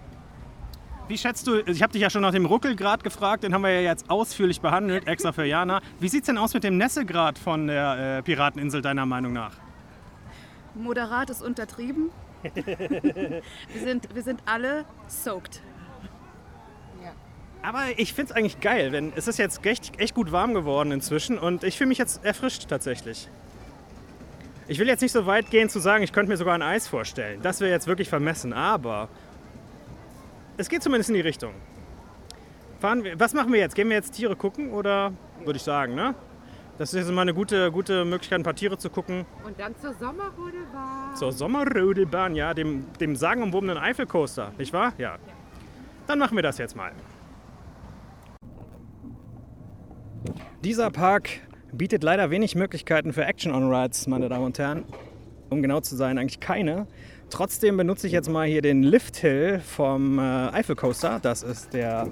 Wie 1.11 1.19
schätzt 1.19 1.49
du, 1.49 1.57
ich 1.67 1.83
habe 1.83 1.93
dich 1.93 2.03
ja 2.03 2.09
schon 2.09 2.23
nach 2.23 2.31
dem 2.31 2.47
Ruckelgrad 2.47 3.03
gefragt, 3.03 3.43
den 3.43 3.53
haben 3.53 3.63
wir 3.63 3.73
ja 3.73 3.81
jetzt 3.81 4.09
ausführlich 4.09 4.61
behandelt, 4.61 5.09
extra 5.09 5.33
für 5.33 5.45
Jana. 5.45 5.81
Wie 5.99 6.07
sieht's 6.07 6.27
denn 6.27 6.39
aus 6.39 6.55
mit 6.55 6.63
dem 6.63 6.79
Nässegrad 6.79 7.37
von 7.37 7.67
der 7.67 8.19
äh, 8.19 8.23
Pirateninsel 8.23 8.81
deiner 8.81 9.07
Meinung 9.07 9.33
nach? 9.33 9.55
Moderat 10.77 11.29
ist 11.31 11.43
untertrieben. 11.43 12.11
wir, 12.55 13.43
sind, 13.83 14.15
wir 14.15 14.23
sind 14.23 14.41
alle 14.47 14.85
soaked. 15.09 15.61
Aber 17.63 17.81
ich 17.97 18.15
finde 18.15 18.31
es 18.31 18.37
eigentlich 18.37 18.61
geil, 18.61 18.93
denn 18.93 19.13
es 19.17 19.27
ist 19.27 19.41
jetzt 19.41 19.67
echt, 19.67 19.99
echt 19.99 20.15
gut 20.15 20.31
warm 20.31 20.55
geworden 20.55 20.93
inzwischen 20.93 21.39
und 21.41 21.65
ich 21.65 21.77
fühle 21.77 21.89
mich 21.89 21.99
jetzt 21.99 22.25
erfrischt 22.25 22.69
tatsächlich. 22.69 23.29
Ich 24.69 24.79
will 24.79 24.87
jetzt 24.87 25.01
nicht 25.01 25.11
so 25.11 25.27
weit 25.27 25.51
gehen 25.51 25.69
zu 25.69 25.81
sagen, 25.81 26.05
ich 26.05 26.13
könnte 26.13 26.31
mir 26.31 26.37
sogar 26.37 26.55
ein 26.55 26.63
Eis 26.63 26.87
vorstellen. 26.87 27.43
Das 27.43 27.61
wäre 27.61 27.73
jetzt 27.73 27.89
wirklich 27.89 28.09
vermessen, 28.09 28.53
aber 28.53 29.09
es 30.61 30.69
geht 30.69 30.83
zumindest 30.83 31.09
in 31.09 31.15
die 31.15 31.23
Richtung. 31.23 31.55
Fahren 32.81 33.03
wir, 33.03 33.19
was 33.19 33.33
machen 33.33 33.53
wir 33.53 33.61
jetzt? 33.61 33.75
Gehen 33.75 33.89
wir 33.89 33.97
jetzt 33.97 34.13
Tiere 34.13 34.37
gucken 34.37 34.73
oder 34.73 35.13
würde 35.45 35.57
ich 35.57 35.63
sagen, 35.63 35.95
ne? 35.95 36.15
Das 36.77 36.95
ist 36.95 37.01
jetzt 37.01 37.15
mal 37.15 37.23
eine 37.23 37.35
gute, 37.35 37.71
gute 37.73 38.05
Möglichkeit, 38.05 38.41
ein 38.41 38.43
paar 38.43 38.55
Tiere 38.55 38.79
zu 38.79 38.89
gucken. 38.89 39.27
Und 39.45 39.59
dann 39.59 39.75
zur 39.79 39.95
Sommerrodelbahn. 39.95 41.17
Zur 41.17 41.33
Sommerrodelbahn, 41.33 42.35
ja, 42.35 42.55
dem, 42.55 42.85
dem 43.01 43.17
sagenumwobenen 43.17 43.77
Eifelcoaster, 43.77 44.53
nicht 44.59 44.73
wahr? 44.73 44.93
Ja. 44.97 45.17
Dann 46.07 46.19
machen 46.19 46.37
wir 46.37 46.43
das 46.43 46.59
jetzt 46.59 46.77
mal. 46.77 46.93
Dieser 50.63 50.91
Park 50.91 51.31
bietet 51.73 52.03
leider 52.03 52.31
wenig 52.31 52.55
Möglichkeiten 52.55 53.13
für 53.13 53.25
Action-on-Rides, 53.25 54.07
meine 54.07 54.29
Damen 54.29 54.45
und 54.45 54.59
Herren. 54.59 54.85
Um 55.51 55.63
genau 55.63 55.81
zu 55.81 55.97
sein, 55.97 56.19
eigentlich 56.19 56.41
keine. 56.41 56.87
Trotzdem 57.31 57.77
benutze 57.77 58.09
ich 58.09 58.13
jetzt 58.13 58.29
mal 58.29 58.47
hier 58.47 58.61
den 58.61 58.83
Lift 58.83 59.17
Hill 59.19 59.61
vom 59.61 60.19
äh, 60.19 60.23
Eiffel 60.23 60.75
Coaster. 60.75 61.21
Das 61.23 61.45
ist 61.45 61.73
der 61.73 62.09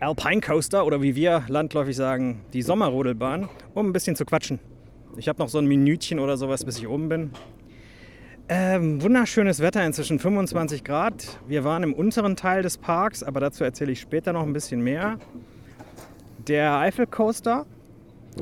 Alpine 0.00 0.40
Coaster 0.40 0.84
oder 0.84 1.00
wie 1.02 1.14
wir 1.14 1.44
landläufig 1.46 1.94
sagen, 1.94 2.44
die 2.52 2.62
Sommerrodelbahn, 2.62 3.48
um 3.74 3.86
ein 3.86 3.92
bisschen 3.92 4.16
zu 4.16 4.24
quatschen. 4.24 4.58
Ich 5.16 5.28
habe 5.28 5.38
noch 5.38 5.48
so 5.48 5.58
ein 5.58 5.66
Minütchen 5.66 6.18
oder 6.18 6.36
sowas, 6.36 6.64
bis 6.64 6.78
ich 6.78 6.88
oben 6.88 7.08
bin. 7.08 7.30
Ähm, 8.48 9.00
wunderschönes 9.00 9.60
Wetter, 9.60 9.86
inzwischen 9.86 10.18
25 10.18 10.82
Grad. 10.82 11.38
Wir 11.46 11.62
waren 11.62 11.84
im 11.84 11.94
unteren 11.94 12.34
Teil 12.34 12.62
des 12.62 12.78
Parks, 12.78 13.22
aber 13.22 13.38
dazu 13.38 13.62
erzähle 13.62 13.92
ich 13.92 14.00
später 14.00 14.32
noch 14.32 14.42
ein 14.42 14.52
bisschen 14.52 14.82
mehr. 14.82 15.18
Der 16.48 16.76
Eiffel 16.78 17.06
Coaster 17.06 17.66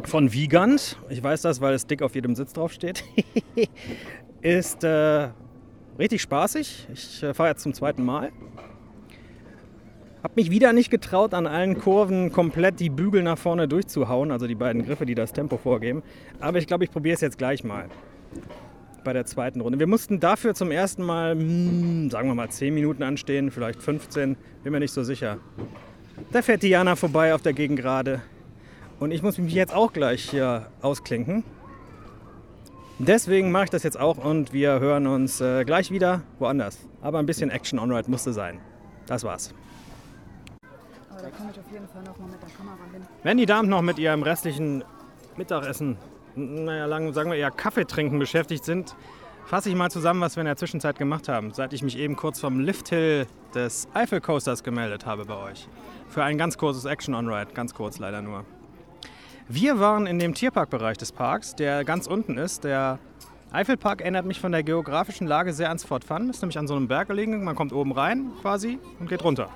von 0.04 0.32
Wiegand, 0.32 0.96
ich 1.10 1.22
weiß 1.22 1.42
das, 1.42 1.60
weil 1.60 1.74
es 1.74 1.86
dick 1.86 2.00
auf 2.00 2.14
jedem 2.14 2.34
Sitz 2.34 2.54
drauf 2.54 2.72
steht, 2.72 3.04
ist 4.40 4.84
äh, 4.84 5.28
richtig 5.98 6.22
spaßig. 6.22 6.86
Ich 6.92 7.22
äh, 7.22 7.34
fahre 7.34 7.50
jetzt 7.50 7.62
zum 7.62 7.74
zweiten 7.74 8.04
Mal. 8.04 8.32
Hab 10.22 10.36
mich 10.36 10.50
wieder 10.50 10.74
nicht 10.74 10.90
getraut, 10.90 11.32
an 11.32 11.46
allen 11.46 11.78
Kurven 11.78 12.30
komplett 12.30 12.78
die 12.78 12.90
Bügel 12.90 13.22
nach 13.22 13.38
vorne 13.38 13.68
durchzuhauen, 13.68 14.30
also 14.30 14.46
die 14.46 14.54
beiden 14.54 14.84
Griffe, 14.84 15.06
die 15.06 15.14
das 15.14 15.32
Tempo 15.32 15.56
vorgeben. 15.56 16.02
Aber 16.40 16.58
ich 16.58 16.66
glaube, 16.66 16.84
ich 16.84 16.90
probiere 16.90 17.14
es 17.14 17.22
jetzt 17.22 17.38
gleich 17.38 17.64
mal 17.64 17.86
bei 19.02 19.14
der 19.14 19.24
zweiten 19.24 19.62
Runde. 19.62 19.78
Wir 19.78 19.86
mussten 19.86 20.20
dafür 20.20 20.54
zum 20.54 20.70
ersten 20.70 21.02
Mal, 21.02 21.32
hm, 21.32 22.10
sagen 22.10 22.28
wir 22.28 22.34
mal, 22.34 22.50
10 22.50 22.74
Minuten 22.74 23.02
anstehen, 23.02 23.50
vielleicht 23.50 23.82
15, 23.82 24.36
bin 24.62 24.72
mir 24.72 24.80
nicht 24.80 24.92
so 24.92 25.02
sicher. 25.02 25.38
Da 26.32 26.42
fährt 26.42 26.62
Diana 26.62 26.96
vorbei 26.96 27.34
auf 27.34 27.40
der 27.40 27.54
Gegengrade. 27.54 28.20
Und 28.98 29.12
ich 29.12 29.22
muss 29.22 29.38
mich 29.38 29.54
jetzt 29.54 29.74
auch 29.74 29.94
gleich 29.94 30.28
hier 30.28 30.66
ausklinken. 30.82 31.44
Deswegen 33.02 33.50
mache 33.50 33.64
ich 33.64 33.70
das 33.70 33.82
jetzt 33.82 33.98
auch 33.98 34.18
und 34.18 34.52
wir 34.52 34.78
hören 34.78 35.06
uns 35.06 35.40
äh, 35.40 35.64
gleich 35.64 35.90
wieder 35.90 36.20
woanders. 36.38 36.86
Aber 37.00 37.18
ein 37.18 37.24
bisschen 37.24 37.50
Action 37.50 37.78
On-Ride 37.78 38.10
musste 38.10 38.34
sein. 38.34 38.60
Das 39.06 39.24
war's. 39.24 39.54
Aber 41.08 41.22
da 41.22 41.30
komme 41.30 41.50
ich 41.50 41.58
auf 41.58 41.72
jeden 41.72 41.88
Fall 41.88 42.02
noch 42.02 42.18
mal 42.18 42.28
mit 42.28 42.42
der 42.42 42.50
Kamera 42.50 42.76
hin. 42.92 43.02
Wenn 43.22 43.38
die 43.38 43.46
Damen 43.46 43.70
noch 43.70 43.80
mit 43.80 43.98
ihrem 43.98 44.22
restlichen 44.22 44.84
Mittagessen, 45.38 45.96
naja, 46.36 46.84
lang, 46.84 47.14
sagen 47.14 47.30
wir 47.30 47.38
eher 47.38 47.50
Kaffee 47.50 47.86
trinken 47.86 48.18
beschäftigt 48.18 48.66
sind, 48.66 48.94
fasse 49.46 49.70
ich 49.70 49.74
mal 49.74 49.90
zusammen, 49.90 50.20
was 50.20 50.36
wir 50.36 50.42
in 50.42 50.46
der 50.46 50.56
Zwischenzeit 50.56 50.98
gemacht 50.98 51.26
haben, 51.26 51.54
seit 51.54 51.72
ich 51.72 51.82
mich 51.82 51.96
eben 51.96 52.16
kurz 52.16 52.38
vom 52.38 52.60
Lifthill 52.60 53.26
des 53.54 53.88
Eiffel 53.94 54.20
Coasters 54.20 54.62
gemeldet 54.62 55.06
habe 55.06 55.24
bei 55.24 55.36
euch. 55.36 55.68
Für 56.10 56.22
ein 56.22 56.36
ganz 56.36 56.58
kurzes 56.58 56.84
Action 56.84 57.14
On-Ride, 57.14 57.54
ganz 57.54 57.72
kurz 57.72 57.98
leider 57.98 58.20
nur. 58.20 58.44
Wir 59.52 59.80
waren 59.80 60.06
in 60.06 60.20
dem 60.20 60.32
Tierparkbereich 60.32 60.96
des 60.96 61.10
Parks, 61.10 61.56
der 61.56 61.84
ganz 61.84 62.06
unten 62.06 62.38
ist. 62.38 62.62
Der 62.62 63.00
Eifelpark 63.50 64.00
erinnert 64.00 64.24
mich 64.24 64.38
von 64.38 64.52
der 64.52 64.62
geografischen 64.62 65.26
Lage 65.26 65.52
sehr 65.52 65.66
ans 65.66 65.82
Fort 65.82 66.04
Fun. 66.04 66.30
Ist 66.30 66.40
nämlich 66.40 66.56
an 66.56 66.68
so 66.68 66.76
einem 66.76 66.86
Berg 66.86 67.08
gelegen. 67.08 67.42
Man 67.42 67.56
kommt 67.56 67.72
oben 67.72 67.90
rein 67.90 68.30
quasi 68.42 68.78
und 69.00 69.08
geht 69.08 69.24
runter. 69.24 69.48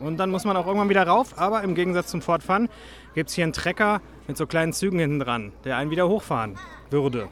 Und 0.00 0.16
dann 0.16 0.30
muss 0.30 0.46
man 0.46 0.56
auch 0.56 0.66
irgendwann 0.66 0.88
wieder 0.88 1.06
rauf, 1.06 1.38
aber 1.38 1.62
im 1.64 1.74
Gegensatz 1.74 2.06
zum 2.06 2.22
Fort 2.22 2.42
Fun 2.42 2.70
gibt 3.14 3.28
es 3.28 3.34
hier 3.34 3.44
einen 3.44 3.52
Trecker 3.52 4.00
mit 4.26 4.38
so 4.38 4.46
kleinen 4.46 4.72
Zügen 4.72 4.98
hinten 4.98 5.20
dran, 5.20 5.52
der 5.64 5.76
einen 5.76 5.90
wieder 5.90 6.08
hochfahren 6.08 6.56
würde. 6.88 7.28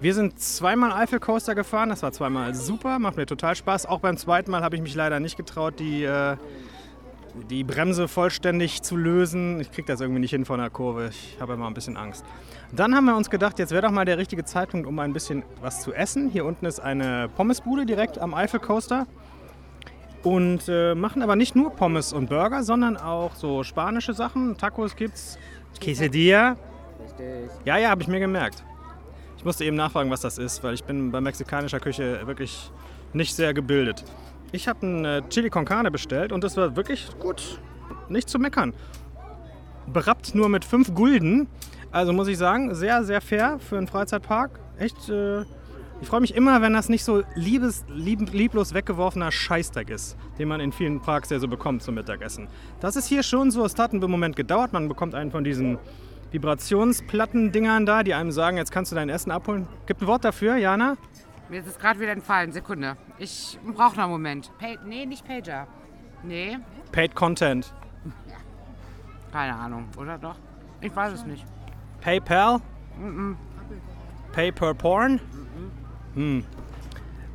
Wir 0.00 0.14
sind 0.14 0.40
zweimal 0.40 0.92
Eiffel 0.92 1.20
Coaster 1.20 1.54
gefahren, 1.54 1.90
das 1.90 2.02
war 2.02 2.12
zweimal 2.12 2.54
super, 2.54 2.98
macht 2.98 3.18
mir 3.18 3.26
total 3.26 3.56
Spaß. 3.56 3.84
Auch 3.84 4.00
beim 4.00 4.16
zweiten 4.16 4.50
Mal 4.50 4.62
habe 4.62 4.74
ich 4.74 4.82
mich 4.82 4.94
leider 4.94 5.20
nicht 5.20 5.36
getraut, 5.36 5.78
die, 5.78 6.04
äh, 6.04 6.36
die 7.50 7.64
Bremse 7.64 8.08
vollständig 8.08 8.82
zu 8.82 8.96
lösen. 8.96 9.60
Ich 9.60 9.70
kriege 9.70 9.86
das 9.86 10.00
irgendwie 10.00 10.20
nicht 10.20 10.30
hin 10.30 10.44
von 10.44 10.58
der 10.58 10.70
Kurve, 10.70 11.08
ich 11.10 11.36
habe 11.40 11.54
immer 11.54 11.66
ein 11.66 11.74
bisschen 11.74 11.96
Angst. 11.96 12.24
Dann 12.72 12.94
haben 12.94 13.04
wir 13.04 13.16
uns 13.16 13.30
gedacht, 13.30 13.58
jetzt 13.58 13.70
wäre 13.70 13.82
doch 13.82 13.90
mal 13.90 14.04
der 14.04 14.18
richtige 14.18 14.44
Zeitpunkt, 14.44 14.86
um 14.86 14.98
ein 14.98 15.12
bisschen 15.12 15.44
was 15.60 15.82
zu 15.82 15.92
essen. 15.92 16.30
Hier 16.30 16.44
unten 16.44 16.66
ist 16.66 16.80
eine 16.80 17.28
Pommesbude 17.36 17.86
direkt 17.86 18.18
am 18.18 18.34
Eiffel 18.34 18.60
Coaster 18.60 19.06
und 20.22 20.68
äh, 20.68 20.94
machen 20.94 21.22
aber 21.22 21.36
nicht 21.36 21.54
nur 21.54 21.70
Pommes 21.70 22.12
und 22.12 22.28
Burger, 22.28 22.62
sondern 22.62 22.96
auch 22.96 23.34
so 23.34 23.62
spanische 23.62 24.14
Sachen. 24.14 24.56
Tacos 24.56 24.96
gibt's, 24.96 25.38
Quesadilla. 25.80 26.56
Richtig. 27.04 27.50
Ja, 27.64 27.76
ja, 27.76 27.90
habe 27.90 28.02
ich 28.02 28.08
mir 28.08 28.20
gemerkt. 28.20 28.64
Ich 29.36 29.44
musste 29.44 29.64
eben 29.64 29.76
nachfragen, 29.76 30.10
was 30.10 30.22
das 30.22 30.38
ist, 30.38 30.62
weil 30.64 30.74
ich 30.74 30.84
bin 30.84 31.10
bei 31.10 31.20
mexikanischer 31.20 31.80
Küche 31.80 32.26
wirklich 32.26 32.70
nicht 33.12 33.34
sehr 33.34 33.52
gebildet. 33.52 34.04
Ich 34.54 34.68
habe 34.68 34.86
einen 34.86 35.04
äh, 35.04 35.22
Chili 35.30 35.50
con 35.50 35.64
Carne 35.64 35.90
bestellt 35.90 36.30
und 36.30 36.44
das 36.44 36.56
war 36.56 36.76
wirklich 36.76 37.08
gut. 37.18 37.58
Nicht 38.08 38.28
zu 38.28 38.38
meckern. 38.38 38.72
Berappt 39.92 40.36
nur 40.36 40.48
mit 40.48 40.64
5 40.64 40.94
Gulden. 40.94 41.48
Also 41.90 42.12
muss 42.12 42.28
ich 42.28 42.38
sagen, 42.38 42.72
sehr, 42.72 43.02
sehr 43.02 43.20
fair 43.20 43.58
für 43.58 43.76
einen 43.76 43.88
Freizeitpark. 43.88 44.60
Echt, 44.78 45.08
äh, 45.08 45.40
ich 46.00 46.06
freue 46.06 46.20
mich 46.20 46.36
immer, 46.36 46.62
wenn 46.62 46.72
das 46.72 46.88
nicht 46.88 47.02
so 47.02 47.24
liebes, 47.34 47.84
lieb, 47.88 48.32
lieblos 48.32 48.74
weggeworfener 48.74 49.32
Scheißdreck 49.32 49.90
ist, 49.90 50.16
den 50.38 50.46
man 50.46 50.60
in 50.60 50.70
vielen 50.70 51.02
Parks 51.02 51.30
ja 51.30 51.40
so 51.40 51.48
bekommt 51.48 51.82
zum 51.82 51.96
Mittagessen. 51.96 52.46
Das 52.78 52.94
ist 52.94 53.08
hier 53.08 53.24
schon 53.24 53.50
so, 53.50 53.64
es 53.64 53.76
hat 53.76 53.92
einen 53.92 54.08
Moment 54.08 54.36
gedauert. 54.36 54.72
Man 54.72 54.86
bekommt 54.86 55.16
einen 55.16 55.32
von 55.32 55.42
diesen 55.42 55.78
Vibrationsplatten-Dingern 56.30 57.86
da, 57.86 58.04
die 58.04 58.14
einem 58.14 58.30
sagen, 58.30 58.56
jetzt 58.56 58.70
kannst 58.70 58.92
du 58.92 58.94
dein 58.94 59.08
Essen 59.08 59.32
abholen. 59.32 59.66
Gibt 59.86 60.00
ein 60.00 60.06
Wort 60.06 60.24
dafür, 60.24 60.56
Jana? 60.58 60.96
Mir 61.48 61.60
ist 61.60 61.66
es 61.66 61.78
gerade 61.78 62.00
wieder 62.00 62.12
entfallen. 62.12 62.52
Sekunde. 62.52 62.96
Ich 63.18 63.58
brauche 63.62 63.96
noch 63.96 64.04
einen 64.04 64.12
Moment. 64.12 64.50
Pa 64.58 64.66
nee, 64.84 65.06
nicht 65.06 65.26
Pager. 65.26 65.66
Nee, 66.22 66.58
Paid 66.90 67.14
Content. 67.14 67.74
keine 69.30 69.54
Ahnung. 69.54 69.88
Oder 69.98 70.16
doch? 70.16 70.36
Ich 70.80 70.94
weiß 70.94 71.12
es 71.12 71.24
nicht. 71.26 71.44
PayPal? 72.00 72.60
Pay 74.32 74.52
per 74.52 74.74
Porn? 74.74 75.20
Hm. 76.14 76.44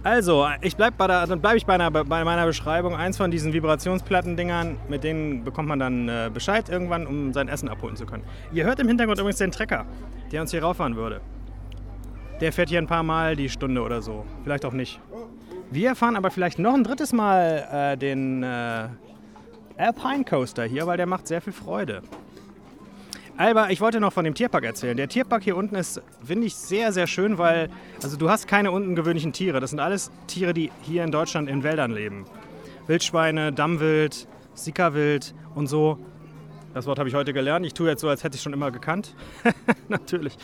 Also, 0.03 0.47
ich 0.61 0.77
bleib 0.77 0.95
bei 0.97 1.07
der, 1.07 1.27
dann 1.27 1.41
bleibe 1.41 1.57
ich 1.57 1.65
bei, 1.65 1.73
einer, 1.73 1.91
bei 1.91 2.23
meiner 2.23 2.45
Beschreibung. 2.45 2.95
Eins 2.95 3.17
von 3.17 3.31
diesen 3.31 3.51
Vibrationsplatten-Dingern, 3.51 4.77
mit 4.87 5.03
denen 5.03 5.43
bekommt 5.43 5.67
man 5.67 5.79
dann 5.79 6.07
äh, 6.07 6.31
Bescheid 6.33 6.69
irgendwann, 6.69 7.05
um 7.05 7.33
sein 7.33 7.49
Essen 7.49 7.67
abholen 7.67 7.97
zu 7.97 8.05
können. 8.05 8.23
Ihr 8.53 8.63
hört 8.63 8.79
im 8.79 8.87
Hintergrund 8.87 9.19
übrigens 9.19 9.39
den 9.39 9.51
Trecker, 9.51 9.85
der 10.31 10.41
uns 10.41 10.51
hier 10.51 10.63
rauffahren 10.63 10.95
würde. 10.95 11.19
Der 12.41 12.53
fährt 12.53 12.69
hier 12.69 12.79
ein 12.79 12.87
paar 12.87 13.03
Mal 13.03 13.35
die 13.35 13.49
Stunde 13.49 13.81
oder 13.81 14.01
so. 14.01 14.25
Vielleicht 14.43 14.63
auch 14.65 14.73
nicht. 14.73 14.99
Wir 15.71 15.95
fahren 15.95 16.15
aber 16.15 16.31
vielleicht 16.31 16.57
noch 16.57 16.73
ein 16.73 16.83
drittes 16.83 17.11
Mal 17.11 17.67
äh, 17.71 17.97
den 17.97 18.43
äh, 18.43 18.87
Alpine 19.77 20.23
Coaster 20.23 20.63
hier, 20.63 20.87
weil 20.87 20.97
der 20.97 21.05
macht 21.05 21.27
sehr 21.27 21.41
viel 21.41 21.53
Freude. 21.53 22.01
Aber 23.37 23.69
ich 23.71 23.79
wollte 23.79 23.99
noch 23.99 24.11
von 24.11 24.25
dem 24.25 24.33
Tierpark 24.33 24.65
erzählen. 24.65 24.97
Der 24.97 25.07
Tierpark 25.07 25.43
hier 25.43 25.55
unten 25.55 25.75
ist, 25.75 26.01
finde 26.25 26.47
ich, 26.47 26.55
sehr, 26.55 26.91
sehr 26.91 27.07
schön, 27.07 27.37
weil 27.37 27.69
also 28.03 28.17
du 28.17 28.29
hast 28.29 28.47
keine 28.47 28.71
ungewöhnlichen 28.71 29.31
Tiere. 29.31 29.59
Das 29.59 29.69
sind 29.69 29.79
alles 29.79 30.11
Tiere, 30.27 30.53
die 30.53 30.71
hier 30.81 31.03
in 31.03 31.11
Deutschland 31.11 31.49
in 31.49 31.63
Wäldern 31.63 31.91
leben. 31.91 32.25
Wildschweine, 32.87 33.53
Dammwild, 33.53 34.27
Sikawild 34.55 35.33
und 35.55 35.67
so. 35.67 35.99
Das 36.73 36.85
Wort 36.85 36.99
habe 36.99 37.07
ich 37.09 37.15
heute 37.15 37.31
gelernt. 37.31 37.65
Ich 37.65 37.73
tue 37.73 37.89
jetzt 37.89 38.01
so, 38.01 38.09
als 38.09 38.23
hätte 38.23 38.35
ich 38.35 38.39
es 38.39 38.43
schon 38.43 38.53
immer 38.53 38.71
gekannt. 38.71 39.15
Natürlich. 39.87 40.37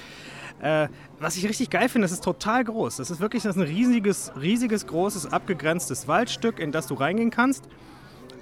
Äh, 0.61 0.87
was 1.19 1.35
ich 1.35 1.47
richtig 1.47 1.69
geil 1.69 1.89
finde, 1.89 2.05
das 2.05 2.11
ist 2.11 2.23
total 2.23 2.63
groß. 2.63 2.97
Das 2.97 3.11
ist 3.11 3.19
wirklich 3.19 3.43
das 3.43 3.55
ist 3.55 3.61
ein 3.61 3.67
riesiges, 3.67 4.31
riesiges, 4.39 4.87
großes, 4.87 5.31
abgegrenztes 5.31 6.07
Waldstück, 6.07 6.59
in 6.59 6.71
das 6.71 6.87
du 6.87 6.95
reingehen 6.95 7.29
kannst. 7.29 7.67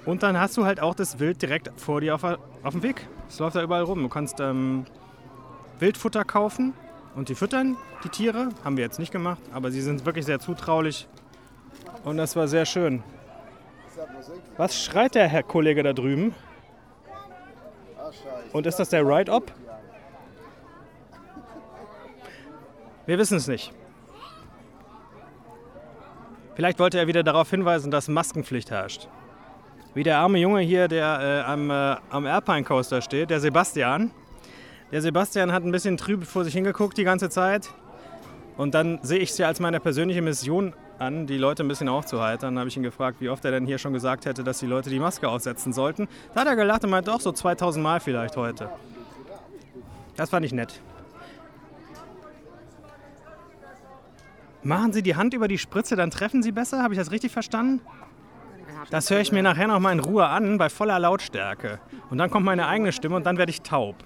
Und 0.06 0.22
dann 0.22 0.38
hast 0.38 0.56
du 0.56 0.64
halt 0.64 0.80
auch 0.80 0.94
das 0.94 1.18
Wild 1.18 1.40
direkt 1.40 1.70
vor 1.80 2.00
dir 2.00 2.14
auf, 2.14 2.24
auf 2.24 2.72
dem 2.72 2.82
Weg. 2.82 3.06
Es 3.28 3.38
läuft 3.38 3.56
da 3.56 3.62
überall 3.62 3.82
rum. 3.82 4.02
Du 4.02 4.08
kannst 4.08 4.38
ähm, 4.38 4.84
Wildfutter 5.78 6.24
kaufen 6.24 6.74
und 7.14 7.28
die 7.28 7.34
füttern, 7.34 7.76
die 8.04 8.10
Tiere. 8.10 8.50
Haben 8.64 8.76
wir 8.76 8.84
jetzt 8.84 8.98
nicht 8.98 9.12
gemacht, 9.12 9.40
aber 9.52 9.70
sie 9.70 9.80
sind 9.80 10.04
wirklich 10.04 10.26
sehr 10.26 10.40
zutraulich. 10.40 11.08
Und 12.04 12.18
das 12.18 12.36
war 12.36 12.48
sehr 12.48 12.66
schön. 12.66 13.02
Was 14.56 14.82
schreit 14.82 15.14
der 15.14 15.28
Herr 15.28 15.42
Kollege 15.42 15.82
da 15.82 15.92
drüben? 15.92 16.34
Und 18.52 18.66
ist 18.66 18.76
das 18.76 18.90
der 18.90 19.06
Ride-Up? 19.06 19.52
Wir 23.06 23.18
wissen 23.18 23.36
es 23.36 23.48
nicht. 23.48 23.72
Vielleicht 26.54 26.78
wollte 26.78 26.98
er 26.98 27.06
wieder 27.06 27.22
darauf 27.22 27.50
hinweisen, 27.50 27.90
dass 27.90 28.08
Maskenpflicht 28.08 28.70
herrscht. 28.70 29.08
Wie 29.94 30.02
der 30.02 30.18
arme 30.18 30.38
Junge 30.38 30.60
hier, 30.60 30.88
der 30.88 31.44
äh, 31.46 31.50
am, 31.50 31.70
äh, 31.70 31.96
am 32.10 32.26
Alpine 32.26 32.64
Coaster 32.64 33.02
steht, 33.02 33.30
der 33.30 33.40
Sebastian. 33.40 34.10
Der 34.92 35.02
Sebastian 35.02 35.52
hat 35.52 35.64
ein 35.64 35.72
bisschen 35.72 35.96
trüb 35.96 36.24
vor 36.24 36.44
sich 36.44 36.54
hingeguckt 36.54 36.96
die 36.96 37.04
ganze 37.04 37.28
Zeit. 37.28 37.70
Und 38.56 38.74
dann 38.74 39.00
sehe 39.02 39.18
ich 39.18 39.30
es 39.30 39.38
ja 39.38 39.48
als 39.48 39.58
meine 39.58 39.80
persönliche 39.80 40.22
Mission 40.22 40.74
an, 40.98 41.26
die 41.26 41.38
Leute 41.38 41.64
ein 41.64 41.68
bisschen 41.68 41.88
aufzuheitern. 41.88 42.54
Dann 42.54 42.60
habe 42.60 42.68
ich 42.68 42.76
ihn 42.76 42.84
gefragt, 42.84 43.20
wie 43.20 43.28
oft 43.28 43.44
er 43.44 43.50
denn 43.50 43.66
hier 43.66 43.78
schon 43.78 43.92
gesagt 43.92 44.26
hätte, 44.26 44.44
dass 44.44 44.60
die 44.60 44.66
Leute 44.66 44.90
die 44.90 45.00
Maske 45.00 45.28
aufsetzen 45.28 45.72
sollten. 45.72 46.08
Da 46.34 46.42
hat 46.42 46.46
er 46.46 46.56
gelacht 46.56 46.84
und 46.84 46.90
meint, 46.90 47.08
doch, 47.08 47.20
so 47.20 47.32
2000 47.32 47.82
Mal 47.82 48.00
vielleicht 48.00 48.36
heute. 48.36 48.70
Das 50.16 50.30
fand 50.30 50.46
ich 50.46 50.52
nett. 50.52 50.80
Machen 54.64 54.94
Sie 54.94 55.02
die 55.02 55.14
Hand 55.14 55.34
über 55.34 55.46
die 55.46 55.58
Spritze, 55.58 55.94
dann 55.94 56.10
treffen 56.10 56.42
Sie 56.42 56.50
besser? 56.50 56.82
Habe 56.82 56.94
ich 56.94 56.98
das 56.98 57.10
richtig 57.10 57.32
verstanden? 57.32 57.82
Das 58.90 59.10
höre 59.10 59.20
ich 59.20 59.30
mir 59.30 59.42
nachher 59.42 59.66
noch 59.66 59.78
mal 59.78 59.92
in 59.92 60.00
Ruhe 60.00 60.26
an, 60.26 60.56
bei 60.56 60.70
voller 60.70 60.98
Lautstärke. 60.98 61.80
Und 62.08 62.16
dann 62.16 62.30
kommt 62.30 62.46
meine 62.46 62.66
eigene 62.66 62.92
Stimme 62.92 63.16
und 63.16 63.26
dann 63.26 63.36
werde 63.36 63.50
ich 63.50 63.60
taub. 63.60 63.96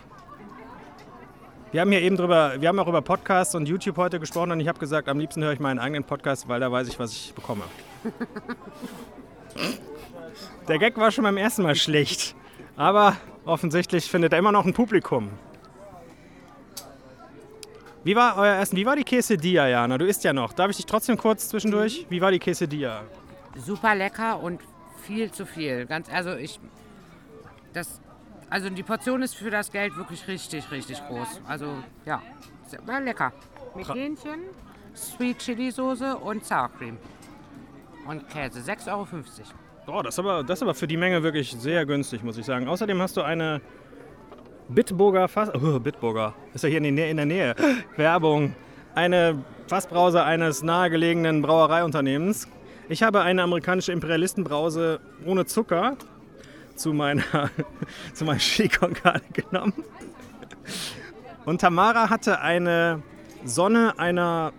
Wir 1.71 1.81
haben 1.81 1.93
hier 1.93 2.01
eben 2.01 2.17
drüber, 2.17 2.55
wir 2.59 2.69
haben 2.69 2.79
auch 2.81 2.89
über 2.89 3.03
Podcasts 3.03 3.55
und 3.55 3.69
YouTube 3.69 3.99
heute 3.99 4.19
gesprochen 4.19 4.53
und 4.53 4.61
ich 4.61 4.67
habe 4.69 4.81
gesagt, 4.81 5.09
am 5.09 5.19
liebsten 5.19 5.45
höre 5.45 5.53
ich 5.53 5.61
meinen 5.61 5.79
eigenen 5.79 6.03
Podcast, 6.03 6.49
weil 6.49 6.59
da 6.59 6.73
weiß 6.73 6.89
ich, 6.89 6.99
was 6.99 7.13
ich 7.13 7.35
bekomme. 7.35 7.63
Der 10.67 10.79
Gag 10.79 10.97
war 10.97 11.11
schon 11.11 11.25
beim 11.25 11.37
ersten 11.37 11.63
Mal 11.63 11.77
schlecht, 11.77 12.35
aber 12.77 13.17
offensichtlich 13.45 14.11
findet 14.11 14.33
er 14.33 14.39
immer 14.39 14.53
noch 14.53 14.65
ein 14.65 14.73
Publikum. 14.73 15.31
Wie 18.05 18.15
war 18.15 18.37
euer 18.37 18.61
Essen? 18.61 18.77
Wie 18.77 18.87
war 18.87 18.97
die 18.97 19.05
Quesadilla, 19.05 19.69
Jana? 19.69 19.99
Du 19.99 20.07
isst 20.07 20.25
ja 20.25 20.33
noch. 20.33 20.53
Darf 20.53 20.71
ich 20.71 20.77
dich 20.77 20.87
trotzdem 20.87 21.17
kurz 21.17 21.49
zwischendurch? 21.49 22.07
Wie 22.09 22.21
war 22.21 22.31
die 22.31 22.39
Quesadilla? 22.39 23.03
Super 23.57 23.95
lecker 23.95 24.41
und 24.41 24.61
viel 25.03 25.31
zu 25.33 25.45
viel. 25.45 25.85
Ganz, 25.87 26.09
also 26.13 26.35
ich, 26.35 26.61
das, 27.73 28.01
also 28.49 28.71
die 28.71 28.83
Portion 28.83 29.23
ist 29.23 29.35
für 29.35 29.51
das 29.51 29.71
Geld 29.73 29.97
wirklich 29.97 30.27
richtig, 30.29 30.71
richtig 30.71 31.05
groß. 31.09 31.41
Also 31.49 31.67
ja, 32.07 32.23
war 32.87 33.01
lecker. 33.01 33.33
Mit 33.75 33.89
Hähnchen, 33.93 34.41
Sweet 34.95 35.39
Chili 35.39 35.71
Soße 35.71 36.17
und 36.17 36.45
Sour 36.45 36.71
Cream. 36.79 36.99
Und 38.07 38.29
Käse, 38.29 38.61
6,50 38.61 38.89
Euro. 38.93 39.07
Oh, 39.87 40.03
das 40.03 40.15
ist, 40.15 40.19
aber, 40.19 40.45
das 40.45 40.59
ist 40.59 40.63
aber 40.63 40.75
für 40.75 40.87
die 40.87 40.97
Menge 40.97 41.23
wirklich 41.23 41.51
sehr 41.51 41.85
günstig, 41.85 42.23
muss 42.23 42.39
ich 42.39 42.47
sagen. 42.47 42.69
Außerdem 42.69 43.01
hast 43.01 43.17
du 43.17 43.23
eine 43.23 43.61
Bitburger 44.69 45.29
Fass... 45.29 45.51
Oh, 45.55 45.81
Bitburger. 45.81 46.35
Ist 46.55 46.65
ja 46.65 46.69
hier 46.69 46.83
in, 46.83 46.97
der 46.97 47.27
Nähe. 47.27 47.55
Werbung. 47.97 48.55
Eine 48.95 49.45
Fassbrause 49.67 50.23
eines 50.25 50.63
nahegelegenen 50.63 51.43
Brauereiunternehmens. 51.43 52.49
Ich 52.89 53.03
habe 53.03 53.21
eine 53.21 53.43
amerikanische 53.43 53.93
Imperialistenbrause 53.93 55.01
ohne 55.25 55.47
Zucker 55.47 55.97
zu 56.75 56.93
meiner, 56.93 57.23
zu 58.15 58.25
meiner 58.25 58.41
Carne 58.95 59.23
genommen. 59.33 59.75
Und 61.45 61.61
Tamara 61.61 62.11
hatte 62.11 62.41
eine 62.41 63.03
Sonne 63.45 63.99
einer... 63.99 64.53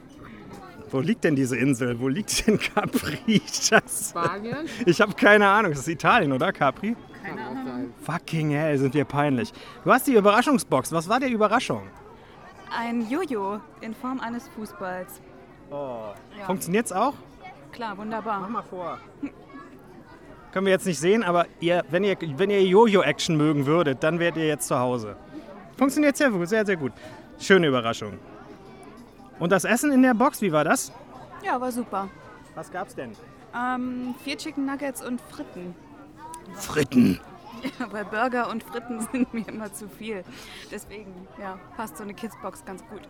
Wo 0.92 1.02
liegt 1.02 1.24
denn 1.24 1.36
diese 1.36 1.56
Insel? 1.56 2.00
Wo 2.00 2.08
liegt 2.08 2.48
denn 2.48 2.58
Capri? 2.60 3.42
Spanien? 3.52 4.68
Ich 4.88 5.00
habe 5.02 5.14
keine 5.14 5.48
Ahnung. 5.48 5.72
Das 5.72 5.82
ist 5.82 5.88
Italien, 5.88 6.32
oder 6.32 6.52
Capri? 6.52 6.96
Auch 7.24 7.66
sein. 7.66 7.94
Fucking 8.02 8.52
hell, 8.52 8.78
sind 8.78 8.94
wir 8.94 9.06
peinlich. 9.06 9.52
Du 9.84 9.92
hast 9.92 10.08
die 10.08 10.14
Überraschungsbox. 10.14 10.92
Was 10.92 11.08
war 11.08 11.20
die 11.20 11.32
Überraschung? 11.32 11.84
Ein 12.76 13.10
Jojo 13.10 13.60
in 13.82 13.94
Form 13.94 14.20
eines 14.20 14.48
Fußballs. 14.50 15.22
Ja. 15.72 16.14
Funktioniert's 16.46 16.92
auch? 16.92 17.14
Klar, 17.72 17.98
wunderbar. 17.98 18.48
mal 18.48 18.64
vor. 18.64 19.00
Können 20.52 20.66
wir 20.66 20.74
jetzt 20.74 20.88
nicht 20.88 21.00
sehen, 21.00 21.24
aber 21.24 21.46
ihr, 21.60 21.84
wenn 21.90 22.04
ihr, 22.04 22.18
wenn 22.38 22.50
ihr 22.50 22.64
Jojo-Action 22.64 23.38
mögen 23.38 23.66
würdet, 23.66 24.04
dann 24.04 24.18
wärt 24.20 24.36
ihr 24.36 24.48
jetzt 24.48 24.68
zu 24.68 24.80
Hause. 24.80 25.16
Funktioniert 25.78 26.18
sehr 26.18 26.32
gut, 26.32 26.50
sehr, 26.50 26.66
sehr 26.66 26.76
gut. 26.76 26.92
Schöne 27.40 27.68
Überraschung. 27.68 28.18
Und 29.38 29.52
das 29.52 29.64
Essen 29.64 29.92
in 29.92 30.02
der 30.02 30.14
Box, 30.14 30.42
wie 30.42 30.52
war 30.52 30.64
das? 30.64 30.92
Ja, 31.46 31.62
war 31.62 31.72
super. 31.72 32.10
Was 32.56 32.72
gab's 32.72 32.96
denn? 32.96 33.12
Ähm, 33.56 34.16
vier 34.24 34.38
Chicken 34.38 34.66
Nuggets 34.66 35.06
und 35.06 35.22
Fritten. 35.22 35.76
Fritten. 36.56 37.20
Ja, 37.62 37.92
weil 37.92 38.06
Burger 38.06 38.50
und 38.50 38.64
Fritten 38.64 39.02
sind 39.12 39.34
mir 39.34 39.48
immer 39.48 39.72
zu 39.74 39.90
viel. 39.90 40.24
Deswegen, 40.72 41.14
ja, 41.40 41.60
passt 41.76 41.98
so 41.98 42.04
eine 42.04 42.14
Kidsbox 42.14 42.64
ganz 42.64 42.84
gut. 42.88 43.02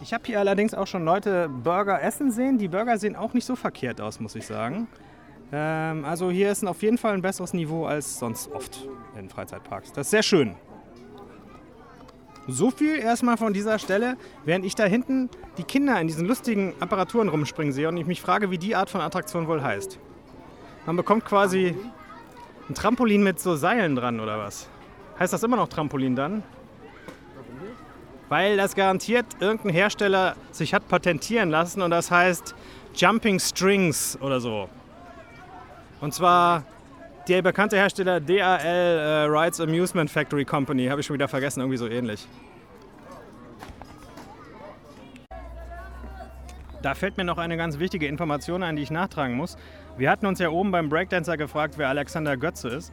Ich 0.00 0.14
habe 0.14 0.24
hier 0.24 0.38
allerdings 0.38 0.72
auch 0.72 0.86
schon 0.86 1.04
Leute 1.04 1.48
Burger 1.48 2.00
essen 2.02 2.30
sehen. 2.30 2.56
Die 2.56 2.68
Burger 2.68 2.96
sehen 2.96 3.16
auch 3.16 3.34
nicht 3.34 3.44
so 3.44 3.56
verkehrt 3.56 4.00
aus, 4.00 4.18
muss 4.18 4.34
ich 4.34 4.46
sagen. 4.46 4.88
Ähm, 5.52 6.04
also 6.04 6.30
hier 6.30 6.50
ist 6.50 6.64
auf 6.64 6.82
jeden 6.82 6.96
Fall 6.96 7.14
ein 7.14 7.22
besseres 7.22 7.52
Niveau 7.52 7.84
als 7.84 8.18
sonst 8.18 8.50
oft 8.52 8.88
in 9.18 9.28
Freizeitparks. 9.28 9.92
Das 9.92 10.06
ist 10.06 10.10
sehr 10.10 10.22
schön. 10.22 10.54
So 12.48 12.70
viel 12.70 12.98
erstmal 12.98 13.36
von 13.36 13.52
dieser 13.52 13.78
Stelle, 13.78 14.16
während 14.44 14.64
ich 14.64 14.74
da 14.74 14.84
hinten 14.84 15.28
die 15.58 15.62
Kinder 15.62 16.00
in 16.00 16.06
diesen 16.06 16.26
lustigen 16.26 16.72
Apparaturen 16.80 17.28
rumspringen 17.28 17.72
sehe 17.72 17.88
und 17.88 17.96
ich 17.96 18.06
mich 18.06 18.20
frage, 18.20 18.50
wie 18.50 18.58
die 18.58 18.74
Art 18.74 18.90
von 18.90 19.00
Attraktion 19.00 19.46
wohl 19.46 19.62
heißt. 19.62 19.98
Man 20.86 20.96
bekommt 20.96 21.24
quasi 21.24 21.76
ein 22.70 22.74
Trampolin 22.74 23.22
mit 23.22 23.40
so 23.40 23.56
Seilen 23.56 23.96
dran 23.96 24.20
oder 24.20 24.38
was? 24.38 24.68
Heißt 25.18 25.32
das 25.32 25.42
immer 25.42 25.56
noch 25.56 25.68
Trampolin 25.68 26.14
dann? 26.14 26.42
Weil 28.28 28.56
das 28.56 28.76
garantiert 28.76 29.26
irgendein 29.40 29.72
Hersteller 29.72 30.36
sich 30.52 30.72
hat 30.72 30.86
patentieren 30.86 31.50
lassen 31.50 31.82
und 31.82 31.90
das 31.90 32.12
heißt 32.12 32.54
Jumping 32.94 33.40
Strings 33.40 34.16
oder 34.20 34.40
so. 34.40 34.68
Und 36.00 36.14
zwar 36.14 36.62
der 37.26 37.42
bekannte 37.42 37.76
Hersteller 37.76 38.20
DAL 38.20 38.60
äh, 38.60 39.24
Rides 39.24 39.60
Amusement 39.60 40.08
Factory 40.08 40.44
Company, 40.44 40.86
habe 40.86 41.00
ich 41.00 41.06
schon 41.06 41.14
wieder 41.14 41.28
vergessen, 41.28 41.60
irgendwie 41.60 41.76
so 41.76 41.88
ähnlich. 41.88 42.26
Da 46.82 46.94
fällt 46.94 47.16
mir 47.18 47.24
noch 47.24 47.38
eine 47.38 47.56
ganz 47.56 47.78
wichtige 47.78 48.06
Information 48.06 48.62
ein, 48.62 48.76
die 48.76 48.82
ich 48.82 48.90
nachtragen 48.90 49.36
muss. 49.36 49.56
Wir 49.98 50.10
hatten 50.10 50.26
uns 50.26 50.38
ja 50.38 50.48
oben 50.48 50.70
beim 50.70 50.88
Breakdancer 50.88 51.36
gefragt, 51.36 51.74
wer 51.76 51.88
Alexander 51.88 52.36
Götze 52.36 52.68
ist. 52.68 52.92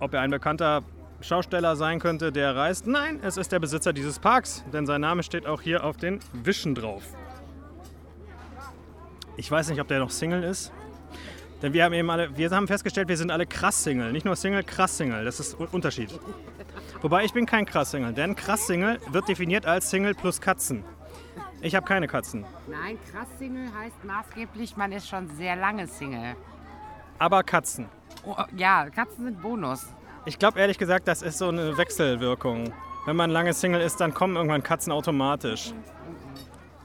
Ob 0.00 0.14
er 0.14 0.20
ein 0.20 0.30
bekannter 0.30 0.82
Schausteller 1.20 1.76
sein 1.76 2.00
könnte, 2.00 2.32
der 2.32 2.56
reist. 2.56 2.86
Nein, 2.86 3.20
es 3.22 3.36
ist 3.36 3.52
der 3.52 3.58
Besitzer 3.60 3.92
dieses 3.92 4.18
Parks, 4.18 4.64
denn 4.72 4.86
sein 4.86 5.00
Name 5.00 5.22
steht 5.22 5.46
auch 5.46 5.62
hier 5.62 5.84
auf 5.84 5.96
den 5.96 6.20
Wischen 6.32 6.74
drauf. 6.74 7.02
Ich 9.36 9.50
weiß 9.50 9.68
nicht, 9.70 9.80
ob 9.80 9.86
der 9.88 10.00
noch 10.00 10.10
Single 10.10 10.42
ist. 10.42 10.72
Denn 11.62 11.72
wir 11.72 11.84
haben 11.84 11.92
eben 11.92 12.08
alle, 12.10 12.36
wir 12.36 12.50
haben 12.50 12.68
festgestellt, 12.68 13.08
wir 13.08 13.16
sind 13.16 13.30
alle 13.30 13.46
krass 13.46 13.82
Single. 13.82 14.12
Nicht 14.12 14.24
nur 14.24 14.36
Single, 14.36 14.62
krass 14.62 14.96
Single. 14.96 15.24
Das 15.24 15.40
ist 15.40 15.58
ein 15.60 15.66
Unterschied. 15.66 16.12
Wobei 17.00 17.24
ich 17.24 17.32
bin 17.32 17.46
kein 17.46 17.64
krass 17.64 17.90
Single, 17.92 18.12
denn 18.12 18.34
krass 18.36 18.66
Single 18.66 18.98
wird 19.10 19.28
definiert 19.28 19.66
als 19.66 19.90
Single 19.90 20.14
plus 20.14 20.40
Katzen. 20.40 20.84
Ich 21.60 21.74
habe 21.74 21.86
keine 21.86 22.06
Katzen. 22.06 22.44
Nein, 22.68 22.98
krass 23.10 23.26
Single 23.38 23.68
heißt 23.74 24.04
maßgeblich, 24.04 24.76
man 24.76 24.92
ist 24.92 25.08
schon 25.08 25.28
sehr 25.36 25.56
lange 25.56 25.86
Single. 25.86 26.36
Aber 27.18 27.42
Katzen. 27.42 27.88
Oh, 28.24 28.36
ja, 28.56 28.88
Katzen 28.90 29.24
sind 29.24 29.42
Bonus. 29.42 29.86
Ich 30.24 30.38
glaube 30.38 30.60
ehrlich 30.60 30.78
gesagt, 30.78 31.08
das 31.08 31.22
ist 31.22 31.38
so 31.38 31.48
eine 31.48 31.76
Wechselwirkung. 31.76 32.72
Wenn 33.06 33.16
man 33.16 33.30
lange 33.30 33.54
Single 33.54 33.80
ist, 33.80 34.00
dann 34.00 34.14
kommen 34.14 34.36
irgendwann 34.36 34.62
Katzen 34.62 34.92
automatisch. 34.92 35.72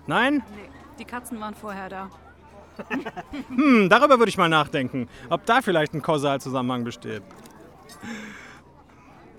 Nein? 0.07 0.43
Nee, 0.55 0.69
die 0.97 1.05
Katzen 1.05 1.39
waren 1.39 1.53
vorher 1.53 1.89
da. 1.89 2.09
Hm, 3.49 3.87
darüber 3.89 4.17
würde 4.17 4.29
ich 4.29 4.37
mal 4.37 4.49
nachdenken, 4.49 5.07
ob 5.29 5.45
da 5.45 5.61
vielleicht 5.61 5.93
ein 5.93 6.01
Kausalzusammenhang 6.01 6.83
besteht. 6.83 7.21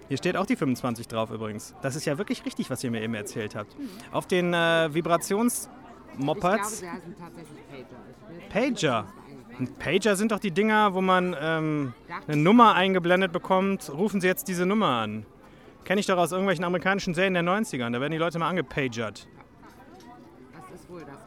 Hier 0.08 0.18
steht 0.18 0.36
auch 0.36 0.46
die 0.46 0.56
25 0.56 1.08
drauf 1.08 1.30
übrigens. 1.30 1.74
Das 1.82 1.96
ist 1.96 2.04
ja 2.04 2.18
wirklich 2.18 2.44
richtig, 2.44 2.68
was 2.70 2.84
ihr 2.84 2.90
mir 2.90 3.00
eben 3.02 3.14
erzählt 3.14 3.54
habt. 3.56 3.74
Auf 4.12 4.26
den 4.26 4.52
äh, 4.52 4.86
Ich 4.88 4.94
Vibrationsmopads. 4.94 5.70
glaube, 6.20 6.64
sie 6.66 6.90
heißen 6.90 7.14
tatsächlich 7.18 7.58
Pager. 7.68 7.84
Ich 8.48 8.54
will- 8.54 8.72
Pager. 8.72 9.06
Und 9.58 9.78
Pager 9.78 10.16
sind 10.16 10.32
doch 10.32 10.40
die 10.40 10.50
Dinger, 10.50 10.94
wo 10.94 11.00
man 11.00 11.36
ähm, 11.40 11.94
eine 12.26 12.36
Nummer 12.36 12.74
eingeblendet 12.74 13.30
bekommt. 13.32 13.88
Rufen 13.92 14.20
Sie 14.20 14.26
jetzt 14.26 14.48
diese 14.48 14.66
Nummer 14.66 14.88
an. 14.88 15.26
Kenne 15.84 16.00
ich 16.00 16.06
doch 16.06 16.18
aus 16.18 16.32
irgendwelchen 16.32 16.64
amerikanischen 16.64 17.14
Serien 17.14 17.34
der 17.34 17.44
90ern. 17.44 17.92
Da 17.92 18.00
werden 18.00 18.10
die 18.12 18.18
Leute 18.18 18.38
mal 18.40 18.48
angepagert. 18.48 19.28
Das 20.52 20.80
ist 20.80 20.90
wohl 20.90 21.02
das. 21.02 21.18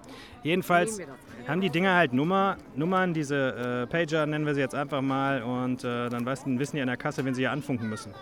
Jedenfalls 0.43 0.99
haben 1.47 1.61
die 1.61 1.69
Dinger 1.69 1.95
halt 1.95 2.11
Nummer, 2.13 2.57
Nummern, 2.75 3.13
diese 3.13 3.85
äh, 3.85 3.87
Pager 3.87 4.25
nennen 4.25 4.45
wir 4.45 4.55
sie 4.55 4.61
jetzt 4.61 4.75
einfach 4.75 5.01
mal. 5.01 5.41
Und 5.43 5.83
äh, 5.85 6.09
dann 6.09 6.25
wissen 6.25 6.57
die 6.75 6.81
an 6.81 6.87
der 6.87 6.97
Kasse, 6.97 7.23
wenn 7.23 7.33
sie 7.33 7.41
hier 7.43 7.51
anfunken 7.51 7.87
müssen. 7.89 8.13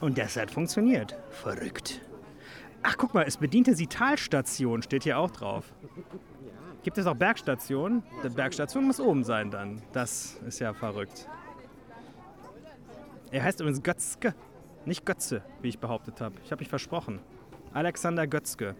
Und 0.00 0.18
das 0.18 0.36
hat 0.36 0.50
funktioniert. 0.50 1.16
Verrückt. 1.30 2.00
Ach, 2.82 2.96
guck 2.98 3.14
mal, 3.14 3.24
es 3.26 3.38
bediente 3.38 3.74
sie 3.74 3.86
Talstation, 3.86 4.82
steht 4.82 5.04
hier 5.04 5.18
auch 5.18 5.30
drauf. 5.30 5.72
Gibt 6.82 6.98
es 6.98 7.06
auch 7.06 7.14
Bergstationen? 7.14 8.02
Die 8.22 8.28
Bergstation 8.28 8.84
muss 8.84 9.00
oben 9.00 9.24
sein 9.24 9.50
dann. 9.50 9.80
Das 9.92 10.36
ist 10.46 10.58
ja 10.58 10.74
verrückt. 10.74 11.26
Er 13.30 13.42
heißt 13.42 13.60
übrigens 13.60 13.82
Götzke, 13.82 14.34
nicht 14.84 15.06
Götze, 15.06 15.42
wie 15.62 15.68
ich 15.68 15.78
behauptet 15.78 16.20
habe. 16.20 16.34
Ich 16.44 16.52
habe 16.52 16.60
mich 16.60 16.68
versprochen. 16.68 17.20
Alexander 17.72 18.26
Götzke. 18.26 18.76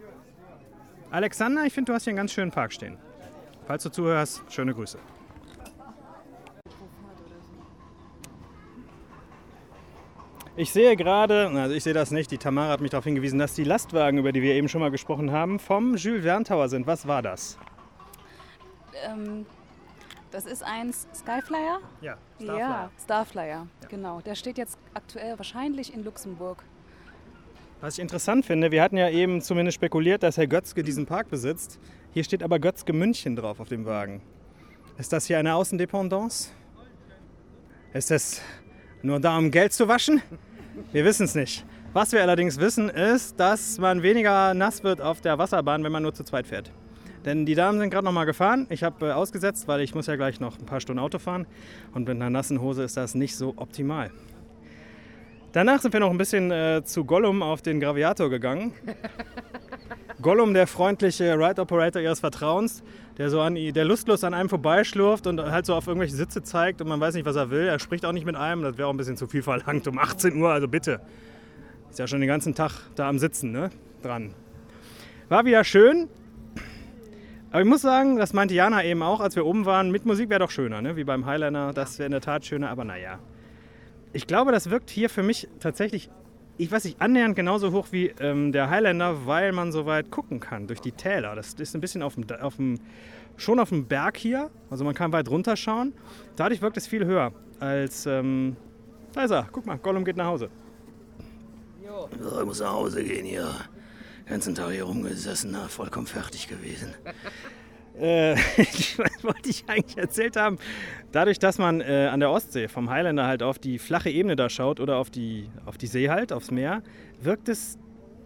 Alexander, 1.09 1.65
ich 1.65 1.73
finde, 1.73 1.91
du 1.91 1.95
hast 1.95 2.03
hier 2.03 2.11
einen 2.11 2.17
ganz 2.17 2.31
schönen 2.31 2.51
Park 2.51 2.73
stehen. 2.73 2.97
Falls 3.65 3.81
du 3.83 3.89
zuhörst, 3.89 4.43
schöne 4.49 4.75
Grüße. 4.75 4.99
Ich 10.57 10.71
sehe 10.71 10.95
gerade, 10.95 11.49
also 11.49 11.75
ich 11.75 11.83
sehe 11.83 11.93
das 11.93 12.11
nicht, 12.11 12.31
die 12.31 12.37
Tamara 12.37 12.69
hat 12.69 12.79
mich 12.79 12.91
darauf 12.91 13.03
hingewiesen, 13.03 13.37
dass 13.39 13.55
die 13.55 13.65
Lastwagen, 13.65 14.19
über 14.19 14.31
die 14.31 14.41
wir 14.41 14.53
eben 14.53 14.69
schon 14.69 14.79
mal 14.79 14.89
gesprochen 14.89 15.31
haben, 15.31 15.59
vom 15.59 15.97
Jules 15.97 16.23
Verne 16.23 16.45
Tower 16.45 16.69
sind. 16.69 16.87
Was 16.87 17.05
war 17.05 17.21
das? 17.21 17.57
Ähm, 19.05 19.45
das 20.31 20.45
ist 20.45 20.63
ein 20.63 20.93
Skyflyer? 20.93 21.79
Ja, 21.99 22.17
Ja, 22.39 22.89
Starflyer, 23.03 23.67
genau. 23.89 24.21
Der 24.21 24.35
steht 24.35 24.57
jetzt 24.57 24.77
aktuell 24.93 25.37
wahrscheinlich 25.37 25.93
in 25.93 26.05
Luxemburg. 26.05 26.63
Was 27.81 27.95
ich 27.95 28.01
interessant 28.01 28.45
finde, 28.45 28.71
wir 28.71 28.81
hatten 28.81 28.95
ja 28.95 29.09
eben 29.09 29.41
zumindest 29.41 29.75
spekuliert, 29.75 30.23
dass 30.23 30.37
Herr 30.37 30.47
Götzke 30.47 30.83
diesen 30.83 31.05
Park 31.05 31.29
besitzt. 31.29 31.79
Hier 32.13 32.23
steht 32.23 32.41
aber 32.41 32.59
Götzke 32.59 32.93
München 32.93 33.35
drauf 33.35 33.59
auf 33.59 33.67
dem 33.67 33.85
Wagen. 33.85 34.21
Ist 34.97 35.11
das 35.11 35.25
hier 35.25 35.37
eine 35.37 35.55
Außendependance? 35.55 36.51
Ist 37.93 38.11
es 38.11 38.41
nur 39.05 39.19
da, 39.19 39.37
um 39.37 39.51
Geld 39.51 39.71
zu 39.71 39.87
waschen? 39.87 40.21
Wir 40.91 41.05
wissen 41.05 41.25
es 41.25 41.35
nicht. 41.35 41.63
Was 41.93 42.11
wir 42.11 42.21
allerdings 42.21 42.59
wissen, 42.59 42.89
ist, 42.89 43.39
dass 43.39 43.77
man 43.77 44.01
weniger 44.01 44.53
nass 44.53 44.83
wird 44.83 44.99
auf 44.99 45.21
der 45.21 45.37
Wasserbahn, 45.37 45.83
wenn 45.83 45.91
man 45.91 46.03
nur 46.03 46.13
zu 46.13 46.23
zweit 46.23 46.47
fährt. 46.47 46.71
Denn 47.23 47.45
die 47.45 47.55
Damen 47.55 47.79
sind 47.79 47.91
gerade 47.91 48.05
noch 48.05 48.11
mal 48.11 48.25
gefahren. 48.25 48.67
Ich 48.69 48.83
habe 48.83 49.07
äh, 49.07 49.11
ausgesetzt, 49.11 49.67
weil 49.67 49.81
ich 49.81 49.95
muss 49.95 50.07
ja 50.07 50.15
gleich 50.15 50.39
noch 50.39 50.59
ein 50.59 50.65
paar 50.65 50.79
Stunden 50.79 50.99
Auto 50.99 51.19
fahren. 51.19 51.45
Und 51.93 52.07
mit 52.07 52.15
einer 52.15 52.29
nassen 52.29 52.61
Hose 52.61 52.83
ist 52.83 52.97
das 52.97 53.15
nicht 53.15 53.35
so 53.35 53.53
optimal. 53.57 54.11
Danach 55.51 55.81
sind 55.81 55.93
wir 55.93 55.99
noch 55.99 56.11
ein 56.11 56.17
bisschen 56.17 56.51
äh, 56.51 56.81
zu 56.83 57.05
Gollum 57.05 57.41
auf 57.41 57.61
den 57.61 57.79
Graviator 57.79 58.29
gegangen. 58.29 58.73
Gollum, 60.21 60.53
der 60.53 60.67
freundliche 60.67 61.35
Ride 61.37 61.61
Operator 61.61 62.01
ihres 62.01 62.19
Vertrauens, 62.19 62.83
der 63.17 63.29
so 63.29 63.41
an, 63.41 63.55
der 63.55 63.85
lustlos 63.85 64.23
an 64.23 64.33
einem 64.33 64.49
vorbeischlurft 64.49 65.27
und 65.27 65.39
halt 65.41 65.65
so 65.65 65.73
auf 65.73 65.87
irgendwelche 65.87 66.15
Sitze 66.15 66.43
zeigt 66.43 66.81
und 66.81 66.87
man 66.87 66.99
weiß 66.99 67.15
nicht, 67.15 67.25
was 67.25 67.35
er 67.35 67.49
will. 67.49 67.65
Er 67.67 67.79
spricht 67.79 68.05
auch 68.05 68.11
nicht 68.11 68.25
mit 68.25 68.35
einem, 68.35 68.61
das 68.61 68.77
wäre 68.77 68.87
auch 68.87 68.93
ein 68.93 68.97
bisschen 68.97 69.17
zu 69.17 69.27
viel 69.27 69.41
verlangt 69.41 69.87
um 69.87 69.97
18 69.97 70.35
Uhr, 70.41 70.49
also 70.49 70.67
bitte. 70.67 71.01
Ist 71.89 71.99
ja 71.99 72.07
schon 72.07 72.19
den 72.19 72.27
ganzen 72.27 72.55
Tag 72.55 72.71
da 72.95 73.07
am 73.07 73.19
Sitzen, 73.19 73.51
ne? 73.51 73.69
Dran. 74.03 74.33
War 75.29 75.45
wieder 75.45 75.63
schön. 75.63 76.09
Aber 77.51 77.61
ich 77.61 77.67
muss 77.69 77.81
sagen, 77.81 78.17
das 78.17 78.33
meinte 78.33 78.53
Jana 78.53 78.83
eben 78.83 79.01
auch, 79.01 79.21
als 79.21 79.37
wir 79.37 79.45
oben 79.45 79.65
waren, 79.65 79.89
mit 79.89 80.05
Musik 80.05 80.29
wäre 80.29 80.41
doch 80.41 80.51
schöner, 80.51 80.81
ne? 80.81 80.97
wie 80.97 81.05
beim 81.05 81.25
Highliner. 81.25 81.71
Das 81.71 81.97
wäre 81.97 82.07
in 82.07 82.11
der 82.11 82.19
Tat 82.19 82.45
schöner, 82.45 82.69
aber 82.69 82.83
naja. 82.83 83.19
Ich 84.11 84.27
glaube, 84.27 84.51
das 84.51 84.69
wirkt 84.69 84.89
hier 84.89 85.09
für 85.09 85.23
mich 85.23 85.47
tatsächlich, 85.61 86.09
ich 86.57 86.71
weiß 86.71 86.85
nicht, 86.85 87.01
annähernd 87.01 87.35
genauso 87.35 87.71
hoch 87.71 87.87
wie 87.91 88.07
ähm, 88.19 88.51
der 88.51 88.69
Highlander, 88.69 89.25
weil 89.25 89.51
man 89.51 89.71
so 89.71 89.85
weit 89.85 90.11
gucken 90.11 90.39
kann 90.39 90.67
durch 90.67 90.81
die 90.81 90.91
Täler. 90.91 91.35
Das 91.35 91.53
ist 91.53 91.75
ein 91.75 91.81
bisschen 91.81 92.01
auf 92.01 92.15
dem, 92.15 92.25
auf 92.41 92.55
dem, 92.55 92.79
schon 93.35 93.59
auf 93.59 93.69
dem 93.69 93.85
Berg 93.85 94.17
hier, 94.17 94.49
also 94.69 94.83
man 94.83 94.95
kann 94.95 95.11
weit 95.11 95.29
runterschauen. 95.29 95.93
Dadurch 96.35 96.61
wirkt 96.61 96.77
es 96.77 96.87
viel 96.87 97.05
höher 97.05 97.33
als. 97.59 98.05
Ähm, 98.05 98.55
da 99.13 99.23
ist 99.23 99.31
er, 99.31 99.47
guck 99.51 99.65
mal, 99.65 99.77
Gollum 99.77 100.03
geht 100.03 100.17
nach 100.17 100.25
Hause. 100.27 100.49
Jo. 101.85 102.09
ich 102.11 102.45
muss 102.45 102.59
nach 102.59 102.73
Hause 102.73 103.03
gehen 103.03 103.25
hier 103.25 103.49
ganzen 104.25 104.55
Tag 104.55 104.71
hier 104.71 104.83
rumgesessen, 104.83 105.55
vollkommen 105.69 106.07
fertig 106.07 106.47
gewesen. 106.47 106.93
Äh, 107.99 108.35
was 108.57 109.23
wollte 109.23 109.49
ich 109.49 109.63
eigentlich 109.67 109.97
erzählt 109.97 110.35
haben? 110.35 110.57
Dadurch, 111.11 111.39
dass 111.39 111.57
man 111.57 111.81
äh, 111.81 112.09
an 112.11 112.19
der 112.19 112.31
Ostsee 112.31 112.67
vom 112.67 112.89
Highlander 112.89 113.25
halt 113.27 113.43
auf 113.43 113.59
die 113.59 113.79
flache 113.79 114.09
Ebene 114.09 114.35
da 114.35 114.49
schaut 114.49 114.79
oder 114.79 114.97
auf 114.97 115.09
die, 115.09 115.49
auf 115.65 115.77
die 115.77 115.87
See 115.87 116.09
halt, 116.09 116.33
aufs 116.33 116.51
Meer, 116.51 116.83
wirkt 117.21 117.49
es, 117.49 117.77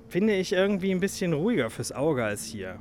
finde 0.07 0.34
ich, 0.36 0.53
irgendwie 0.53 0.91
ein 0.91 0.99
bisschen 0.99 1.34
ruhiger 1.34 1.70
fürs 1.70 1.91
Auge 1.91 2.24
als 2.24 2.45
hier. 2.45 2.80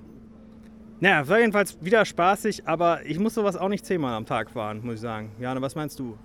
Naja, 1.01 1.29
war 1.29 1.39
jedenfalls 1.39 1.79
wieder 1.81 2.05
spaßig, 2.05 2.67
aber 2.67 3.07
ich 3.07 3.19
muss 3.21 3.35
sowas 3.35 3.57
auch 3.57 3.69
nicht 3.69 3.87
zehnmal 3.87 4.15
am 4.15 4.27
Tag 4.27 4.51
fahren, 4.51 4.81
muss 4.83 4.97
ich 4.97 5.01
sagen. 5.01 5.31
Jana, 5.39 5.63
was 5.63 5.77
meinst 5.77 5.99
du? 5.99 6.19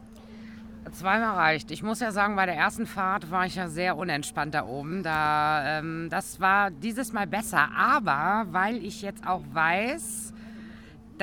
Zweimal 0.92 1.36
reicht. 1.36 1.72
Ich 1.72 1.84
muss 1.84 2.00
ja 2.00 2.12
sagen, 2.12 2.36
bei 2.36 2.46
der 2.46 2.56
ersten 2.56 2.86
Fahrt 2.86 3.32
war 3.32 3.46
ich 3.46 3.56
ja 3.56 3.68
sehr 3.68 3.96
unentspannt 3.96 4.54
da 4.54 4.66
oben. 4.66 5.04
Da, 5.04 5.80
ähm, 5.80 6.08
das 6.10 6.40
war 6.40 6.72
dieses 6.72 7.14
Mal 7.14 7.28
besser. 7.28 7.70
Aber 7.76 8.48
weil 8.52 8.84
ich 8.84 9.02
jetzt 9.02 9.26
auch 9.26 9.44
weiß, 9.54 10.34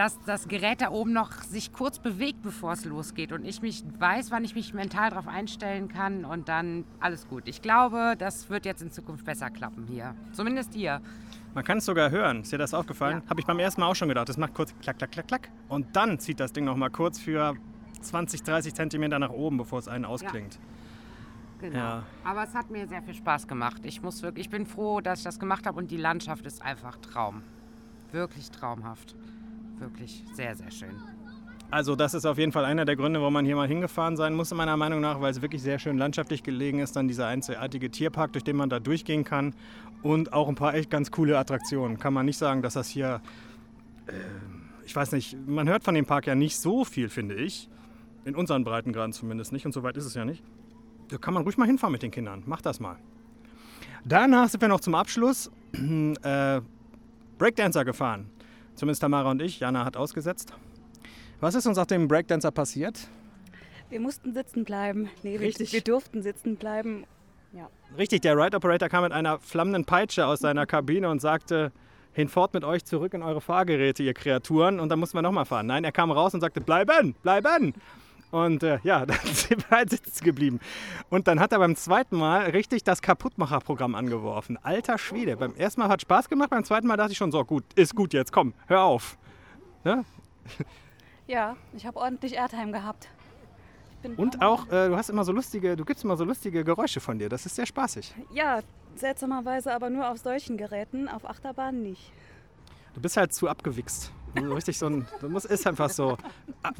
dass 0.00 0.18
das 0.24 0.48
Gerät 0.48 0.80
da 0.80 0.92
oben 0.92 1.12
noch 1.12 1.42
sich 1.42 1.74
kurz 1.74 1.98
bewegt, 1.98 2.40
bevor 2.40 2.72
es 2.72 2.86
losgeht. 2.86 3.32
Und 3.32 3.44
ich 3.44 3.60
mich 3.60 3.84
weiß, 3.98 4.30
wann 4.30 4.44
ich 4.44 4.54
mich 4.54 4.72
mental 4.72 5.10
darauf 5.10 5.28
einstellen 5.28 5.88
kann 5.88 6.24
und 6.24 6.48
dann 6.48 6.86
alles 7.00 7.28
gut. 7.28 7.46
Ich 7.46 7.60
glaube, 7.60 8.14
das 8.18 8.48
wird 8.48 8.64
jetzt 8.64 8.80
in 8.80 8.90
Zukunft 8.90 9.26
besser 9.26 9.50
klappen 9.50 9.84
hier. 9.86 10.14
Zumindest 10.32 10.72
hier. 10.72 11.02
Man 11.52 11.64
kann 11.64 11.78
es 11.78 11.84
sogar 11.84 12.10
hören. 12.10 12.40
Ist 12.40 12.50
dir 12.50 12.56
das 12.56 12.72
aufgefallen? 12.72 13.20
Ja. 13.24 13.28
Habe 13.28 13.40
ich 13.40 13.46
beim 13.46 13.58
ersten 13.58 13.82
Mal 13.82 13.88
auch 13.88 13.94
schon 13.94 14.08
gedacht. 14.08 14.26
Das 14.26 14.38
macht 14.38 14.54
kurz 14.54 14.74
klack, 14.80 14.96
klack, 14.96 15.12
klack, 15.12 15.28
klack. 15.28 15.50
Und 15.68 15.94
dann 15.94 16.18
zieht 16.18 16.40
das 16.40 16.54
Ding 16.54 16.64
noch 16.64 16.76
mal 16.76 16.88
kurz 16.88 17.18
für 17.18 17.56
20, 18.00 18.42
30 18.42 18.72
Zentimeter 18.72 19.18
nach 19.18 19.28
oben, 19.28 19.58
bevor 19.58 19.80
es 19.80 19.86
einen 19.88 20.06
ausklingt. 20.06 20.54
Ja. 20.54 20.60
Genau. 21.60 21.78
Ja. 21.78 22.02
Aber 22.24 22.44
es 22.44 22.54
hat 22.54 22.70
mir 22.70 22.88
sehr 22.88 23.02
viel 23.02 23.12
Spaß 23.12 23.46
gemacht. 23.46 23.82
Ich 23.84 24.00
muss 24.00 24.22
wirklich, 24.22 24.46
ich 24.46 24.50
bin 24.50 24.64
froh, 24.64 25.02
dass 25.02 25.18
ich 25.18 25.24
das 25.26 25.38
gemacht 25.38 25.66
habe 25.66 25.76
und 25.76 25.90
die 25.90 25.98
Landschaft 25.98 26.46
ist 26.46 26.62
einfach 26.62 26.96
Traum. 26.96 27.42
Wirklich 28.12 28.50
traumhaft. 28.50 29.14
Wirklich 29.80 30.22
sehr, 30.34 30.54
sehr 30.54 30.70
schön. 30.70 30.94
Also 31.70 31.94
das 31.94 32.14
ist 32.14 32.26
auf 32.26 32.36
jeden 32.36 32.50
Fall 32.50 32.64
einer 32.64 32.84
der 32.84 32.96
Gründe, 32.96 33.20
warum 33.20 33.32
man 33.32 33.44
hier 33.44 33.54
mal 33.54 33.68
hingefahren 33.68 34.16
sein 34.16 34.34
muss, 34.34 34.52
meiner 34.52 34.76
Meinung 34.76 35.00
nach, 35.00 35.20
weil 35.20 35.30
es 35.30 35.40
wirklich 35.40 35.62
sehr 35.62 35.78
schön 35.78 35.98
landschaftlich 35.98 36.42
gelegen 36.42 36.80
ist. 36.80 36.96
Dann 36.96 37.06
dieser 37.06 37.28
einzigartige 37.28 37.90
Tierpark, 37.90 38.32
durch 38.32 38.42
den 38.42 38.56
man 38.56 38.68
da 38.68 38.80
durchgehen 38.80 39.24
kann 39.24 39.54
und 40.02 40.32
auch 40.32 40.48
ein 40.48 40.56
paar 40.56 40.74
echt 40.74 40.90
ganz 40.90 41.10
coole 41.10 41.38
Attraktionen. 41.38 41.98
Kann 41.98 42.12
man 42.12 42.26
nicht 42.26 42.38
sagen, 42.38 42.62
dass 42.62 42.74
das 42.74 42.88
hier, 42.88 43.20
äh, 44.06 44.12
ich 44.84 44.94
weiß 44.94 45.12
nicht, 45.12 45.36
man 45.46 45.68
hört 45.68 45.84
von 45.84 45.94
dem 45.94 46.06
Park 46.06 46.26
ja 46.26 46.34
nicht 46.34 46.58
so 46.58 46.84
viel, 46.84 47.08
finde 47.08 47.36
ich. 47.36 47.68
In 48.24 48.34
unseren 48.34 48.64
Breitengraden 48.64 49.12
zumindest 49.12 49.52
nicht 49.52 49.64
und 49.64 49.72
so 49.72 49.82
weit 49.84 49.96
ist 49.96 50.06
es 50.06 50.14
ja 50.14 50.24
nicht. 50.24 50.42
Da 51.08 51.18
kann 51.18 51.34
man 51.34 51.44
ruhig 51.44 51.56
mal 51.56 51.66
hinfahren 51.66 51.92
mit 51.92 52.02
den 52.02 52.10
Kindern. 52.10 52.42
Mach 52.46 52.60
das 52.60 52.80
mal. 52.80 52.96
Danach 54.04 54.48
sind 54.48 54.60
wir 54.60 54.68
noch 54.68 54.80
zum 54.80 54.94
Abschluss 54.96 55.50
äh, 56.22 56.60
Breakdancer 57.38 57.84
gefahren. 57.84 58.28
Zumindest 58.80 59.02
Tamara 59.02 59.30
und 59.30 59.42
ich. 59.42 59.60
Jana 59.60 59.84
hat 59.84 59.98
ausgesetzt. 59.98 60.54
Was 61.38 61.54
ist 61.54 61.66
uns 61.66 61.76
auf 61.76 61.86
dem 61.86 62.08
Breakdancer 62.08 62.50
passiert? 62.50 63.08
Wir 63.90 64.00
mussten 64.00 64.32
sitzen 64.32 64.64
bleiben. 64.64 65.10
Nee, 65.22 65.36
Richtig. 65.36 65.74
wir 65.74 65.82
durften 65.82 66.22
sitzen 66.22 66.56
bleiben. 66.56 67.04
Ja. 67.52 67.68
Richtig, 67.98 68.22
der 68.22 68.38
Ride 68.38 68.56
Operator 68.56 68.88
kam 68.88 69.02
mit 69.04 69.12
einer 69.12 69.38
flammenden 69.38 69.84
Peitsche 69.84 70.24
aus 70.24 70.38
seiner 70.38 70.64
Kabine 70.64 71.10
und 71.10 71.20
sagte, 71.20 71.72
hinfort 72.14 72.54
mit 72.54 72.64
euch 72.64 72.86
zurück 72.86 73.12
in 73.12 73.22
eure 73.22 73.42
Fahrgeräte, 73.42 74.02
ihr 74.02 74.14
Kreaturen. 74.14 74.80
Und 74.80 74.88
dann 74.88 74.98
mussten 74.98 75.18
wir 75.18 75.22
nochmal 75.22 75.44
fahren. 75.44 75.66
Nein, 75.66 75.84
er 75.84 75.92
kam 75.92 76.10
raus 76.10 76.32
und 76.32 76.40
sagte, 76.40 76.62
bleiben, 76.62 77.14
bleiben. 77.22 77.74
Und 78.30 78.62
äh, 78.62 78.78
ja, 78.82 79.06
dann 79.06 79.18
sind 79.24 79.68
wir 79.68 79.78
halt 79.78 79.90
sitzen 79.90 80.24
geblieben. 80.24 80.60
Und 81.08 81.28
dann 81.28 81.40
hat 81.40 81.52
er 81.52 81.58
beim 81.58 81.76
zweiten 81.76 82.16
Mal 82.16 82.50
richtig 82.50 82.84
das 82.84 83.02
Kaputtmacherprogramm 83.02 83.94
angeworfen. 83.94 84.58
Alter 84.62 84.98
Schwede. 84.98 85.36
Beim 85.36 85.54
ersten 85.54 85.80
Mal 85.80 85.88
hat 85.88 86.02
Spaß 86.02 86.28
gemacht, 86.28 86.50
beim 86.50 86.64
zweiten 86.64 86.86
Mal 86.86 86.96
dachte 86.96 87.12
ich 87.12 87.18
schon, 87.18 87.32
so 87.32 87.44
gut, 87.44 87.64
ist 87.74 87.94
gut 87.94 88.12
jetzt, 88.12 88.32
komm, 88.32 88.54
hör 88.66 88.82
auf. 88.82 89.18
Ne? 89.84 90.04
Ja, 91.26 91.56
ich 91.76 91.86
habe 91.86 91.96
ordentlich 91.96 92.34
Airtime 92.34 92.72
gehabt. 92.72 93.08
Und 94.16 94.42
auch, 94.42 94.66
äh, 94.66 94.88
du 94.88 94.96
hast 94.96 95.10
immer 95.10 95.22
so 95.22 95.30
lustige, 95.30 95.76
du 95.76 95.84
gibst 95.84 96.02
immer 96.02 96.16
so 96.16 96.24
lustige 96.24 96.64
Geräusche 96.64 96.98
von 96.98 97.20
dir. 97.20 97.28
Das 97.28 97.46
ist 97.46 97.54
sehr 97.54 97.66
spaßig. 97.66 98.12
Ja, 98.34 98.62
seltsamerweise 98.96 99.72
aber 99.72 99.90
nur 99.90 100.10
auf 100.10 100.18
solchen 100.18 100.56
Geräten, 100.56 101.06
auf 101.06 101.24
Achterbahnen 101.24 101.84
nicht. 101.84 102.12
Du 102.94 103.00
bist 103.00 103.16
halt 103.16 103.32
zu 103.32 103.48
abgewichst. 103.48 104.12
So 104.34 104.54
richtig 104.54 104.78
so 104.78 104.86
ein, 104.86 105.06
musst, 105.28 105.46
ist 105.46 105.66
einfach 105.66 105.90
so 105.90 106.16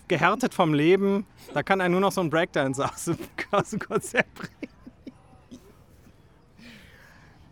gehärtet 0.09 0.55
vom 0.55 0.75
Leben. 0.75 1.27
Da 1.53 1.63
kann 1.63 1.81
einen 1.81 1.93
nur 1.93 2.01
noch 2.01 2.13
so 2.13 2.21
ein 2.21 2.31
Breakdance 2.31 2.85
aus 2.85 3.07
dem, 3.07 3.19
aus 3.51 3.71
dem 3.71 3.79
Konzert 3.79 4.33
bringen. 4.35 4.71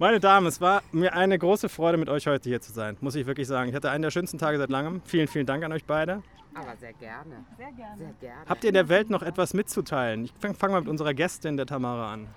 Meine 0.01 0.20
Damen, 0.20 0.46
es 0.46 0.61
war 0.61 0.84
mir 0.92 1.14
eine 1.14 1.36
große 1.36 1.68
Freude, 1.68 1.99
mit 1.99 2.09
euch 2.09 2.28
heute 2.28 2.49
hier 2.49 2.61
zu 2.61 2.70
sein, 2.70 2.96
muss 3.01 3.16
ich 3.16 3.26
wirklich 3.26 3.49
sagen. 3.49 3.68
Ich 3.68 3.74
hatte 3.74 3.90
einen 3.90 4.03
der 4.03 4.12
schönsten 4.12 4.38
Tage 4.38 4.57
seit 4.57 4.70
langem. 4.70 5.03
Vielen, 5.05 5.26
vielen 5.26 5.46
Dank 5.46 5.64
an 5.64 5.72
euch 5.72 5.84
beide. 5.84 6.22
Aber 6.55 6.76
sehr 6.76 6.92
gerne. 6.92 7.44
Sehr 7.57 7.72
gerne. 7.72 7.99
Sehr 7.99 8.12
gerne. 8.20 8.49
Habt 8.49 8.62
ihr 8.62 8.70
der 8.70 8.88
Welt 8.88 9.11
noch 9.11 9.22
etwas 9.22 9.55
mitzuteilen? 9.55 10.26
Ich 10.26 10.32
fange 10.38 10.55
fang 10.55 10.70
mal 10.70 10.80
mit 10.80 10.88
unserer 10.88 11.14
Gästin, 11.14 11.57
der 11.57 11.66
Tamara, 11.66 12.12
an. 12.12 12.28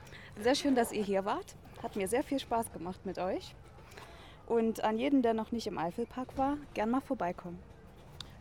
Sehr 0.42 0.56
schön, 0.56 0.74
dass 0.74 0.92
ihr 0.92 1.04
hier 1.04 1.24
wart. 1.24 1.56
Hat 1.84 1.96
mir 1.96 2.08
sehr 2.08 2.24
viel 2.24 2.40
Spaß 2.40 2.72
gemacht 2.74 3.06
mit 3.06 3.20
euch. 3.20 3.54
Und 4.52 4.84
an 4.84 4.98
jeden, 4.98 5.22
der 5.22 5.34
noch 5.34 5.54
nicht 5.54 5.66
im 5.68 5.78
Eifelpark 5.78 6.38
war, 6.38 6.58
gern 6.74 6.90
mal 6.90 7.00
vorbeikommen. 7.00 7.58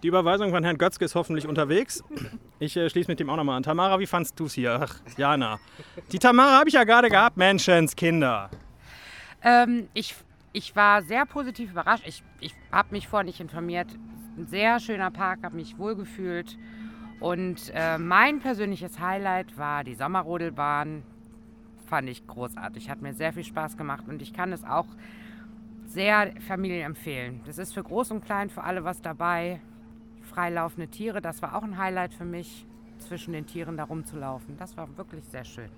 Die 0.02 0.08
Überweisung 0.08 0.50
von 0.50 0.64
Herrn 0.64 0.76
Götzke 0.76 1.04
ist 1.04 1.14
hoffentlich 1.14 1.46
unterwegs. 1.46 2.02
Ich 2.58 2.76
äh, 2.76 2.90
schließe 2.90 3.08
mit 3.08 3.20
dem 3.20 3.30
auch 3.30 3.36
nochmal 3.36 3.56
an. 3.56 3.62
Tamara, 3.62 4.00
wie 4.00 4.08
fandst 4.08 4.38
du 4.40 4.46
es 4.46 4.54
hier? 4.54 4.80
Ach, 4.82 4.96
Jana. 5.16 5.60
Die 6.10 6.18
Tamara 6.18 6.58
habe 6.58 6.68
ich 6.68 6.74
ja 6.74 6.82
gerade 6.82 7.10
gehabt, 7.10 7.36
Menschenskinder. 7.36 8.50
Ähm, 9.40 9.88
ich, 9.94 10.16
ich 10.52 10.74
war 10.74 11.02
sehr 11.02 11.26
positiv 11.26 11.70
überrascht. 11.70 12.02
Ich, 12.08 12.24
ich 12.40 12.56
habe 12.72 12.88
mich 12.90 13.06
vorher 13.06 13.24
nicht 13.24 13.38
informiert. 13.38 13.86
Ein 14.36 14.48
sehr 14.48 14.80
schöner 14.80 15.12
Park, 15.12 15.44
habe 15.44 15.54
mich 15.54 15.78
wohlgefühlt. 15.78 16.58
Und 17.20 17.70
äh, 17.72 17.98
mein 17.98 18.40
persönliches 18.40 18.98
Highlight 18.98 19.56
war 19.56 19.84
die 19.84 19.94
Sommerrodelbahn. 19.94 21.04
Fand 21.86 22.08
ich 22.08 22.26
großartig. 22.26 22.90
Hat 22.90 23.00
mir 23.00 23.14
sehr 23.14 23.32
viel 23.32 23.44
Spaß 23.44 23.76
gemacht 23.76 24.06
und 24.08 24.20
ich 24.22 24.32
kann 24.32 24.52
es 24.52 24.64
auch 24.64 24.86
sehr 25.90 26.32
Familien 26.46 26.86
empfehlen. 26.86 27.40
Das 27.46 27.58
ist 27.58 27.74
für 27.74 27.82
groß 27.82 28.12
und 28.12 28.24
klein, 28.24 28.48
für 28.48 28.62
alle 28.62 28.84
was 28.84 29.02
dabei. 29.02 29.60
Freilaufende 30.22 30.88
Tiere, 30.88 31.20
das 31.20 31.42
war 31.42 31.56
auch 31.56 31.64
ein 31.64 31.76
Highlight 31.76 32.14
für 32.14 32.24
mich, 32.24 32.64
zwischen 33.00 33.32
den 33.32 33.46
Tieren 33.46 33.76
da 33.76 33.84
rumzulaufen. 33.84 34.56
Das 34.56 34.76
war 34.76 34.86
wirklich 34.96 35.24
sehr 35.24 35.44
schön. 35.44 35.68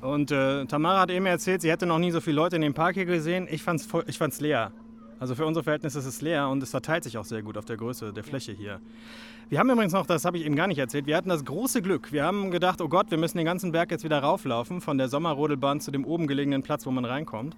Und 0.00 0.30
äh, 0.30 0.64
Tamara 0.66 1.00
hat 1.00 1.10
eben 1.10 1.26
erzählt, 1.26 1.60
sie 1.60 1.70
hätte 1.70 1.84
noch 1.84 1.98
nie 1.98 2.10
so 2.10 2.20
viele 2.20 2.36
Leute 2.36 2.56
in 2.56 2.62
dem 2.62 2.72
Park 2.72 2.94
hier 2.94 3.04
gesehen. 3.04 3.48
Ich 3.50 3.62
fand 3.62 3.80
es 3.80 3.88
ich 4.06 4.16
fand's 4.16 4.40
leer. 4.40 4.72
Also 5.20 5.34
für 5.34 5.44
unsere 5.44 5.64
Verhältnisse 5.64 5.98
ist 5.98 6.06
es 6.06 6.22
leer 6.22 6.48
und 6.48 6.62
es 6.62 6.70
verteilt 6.70 7.02
sich 7.02 7.18
auch 7.18 7.24
sehr 7.24 7.42
gut 7.42 7.58
auf 7.58 7.64
der 7.64 7.76
Größe 7.76 8.12
der 8.12 8.22
Fläche 8.22 8.52
hier. 8.52 8.80
Wir 9.48 9.58
haben 9.58 9.68
übrigens 9.68 9.92
noch, 9.92 10.06
das 10.06 10.24
habe 10.24 10.38
ich 10.38 10.44
eben 10.44 10.54
gar 10.54 10.68
nicht 10.68 10.78
erzählt, 10.78 11.06
wir 11.06 11.16
hatten 11.16 11.28
das 11.28 11.44
große 11.44 11.82
Glück. 11.82 12.12
Wir 12.12 12.24
haben 12.24 12.52
gedacht, 12.52 12.80
oh 12.80 12.88
Gott, 12.88 13.10
wir 13.10 13.18
müssen 13.18 13.36
den 13.36 13.46
ganzen 13.46 13.72
Berg 13.72 13.90
jetzt 13.90 14.04
wieder 14.04 14.20
rauflaufen, 14.20 14.80
von 14.80 14.96
der 14.96 15.08
Sommerrodelbahn 15.08 15.80
zu 15.80 15.90
dem 15.90 16.04
oben 16.04 16.28
gelegenen 16.28 16.62
Platz, 16.62 16.86
wo 16.86 16.92
man 16.92 17.04
reinkommt. 17.04 17.56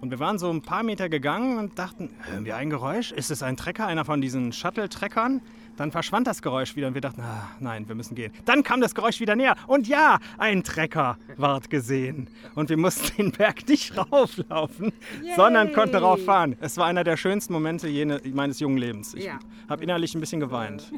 Und 0.00 0.10
wir 0.10 0.20
waren 0.20 0.38
so 0.38 0.48
ein 0.50 0.62
paar 0.62 0.84
Meter 0.84 1.08
gegangen 1.08 1.58
und 1.58 1.78
dachten, 1.78 2.10
hören 2.22 2.44
wir 2.44 2.56
ein 2.56 2.70
Geräusch? 2.70 3.10
Ist 3.10 3.30
es 3.30 3.42
ein 3.42 3.56
Trecker, 3.56 3.86
einer 3.86 4.04
von 4.04 4.20
diesen 4.20 4.52
Shuttle-Treckern? 4.52 5.40
Dann 5.76 5.92
verschwand 5.92 6.26
das 6.26 6.42
Geräusch 6.42 6.76
wieder 6.76 6.88
und 6.88 6.94
wir 6.94 7.00
dachten, 7.00 7.20
ah, 7.20 7.50
nein, 7.60 7.88
wir 7.88 7.94
müssen 7.94 8.14
gehen. 8.14 8.32
Dann 8.44 8.62
kam 8.62 8.80
das 8.80 8.94
Geräusch 8.94 9.20
wieder 9.20 9.36
näher 9.36 9.54
und 9.66 9.86
ja, 9.86 10.18
ein 10.36 10.64
Trecker 10.64 11.18
ward 11.36 11.70
gesehen. 11.70 12.28
Und 12.54 12.68
wir 12.68 12.76
mussten 12.76 13.16
den 13.16 13.32
Berg 13.32 13.68
nicht 13.68 13.96
rauflaufen, 14.12 14.92
Yay. 15.22 15.34
sondern 15.36 15.72
konnten 15.72 15.96
rauffahren. 15.96 16.56
Es 16.60 16.76
war 16.76 16.86
einer 16.86 17.04
der 17.04 17.16
schönsten 17.16 17.52
Momente 17.52 17.88
jene, 17.88 18.20
meines 18.32 18.58
jungen 18.60 18.78
Lebens. 18.78 19.14
Ich 19.14 19.24
ja. 19.24 19.38
habe 19.68 19.82
innerlich 19.82 20.14
ein 20.14 20.20
bisschen 20.20 20.40
geweint. 20.40 20.92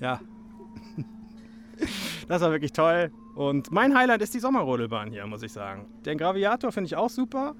Ja. 0.00 0.18
ja. 0.18 0.20
Das 2.26 2.42
war 2.42 2.50
wirklich 2.50 2.72
toll. 2.72 3.12
Und 3.36 3.70
mein 3.70 3.96
Highlight 3.96 4.20
ist 4.20 4.34
die 4.34 4.40
Sommerrodelbahn 4.40 5.12
hier, 5.12 5.24
muss 5.26 5.44
ich 5.44 5.52
sagen. 5.52 5.86
Den 6.04 6.18
Graviator 6.18 6.72
finde 6.72 6.86
ich 6.86 6.96
auch 6.96 7.08
super. 7.08 7.54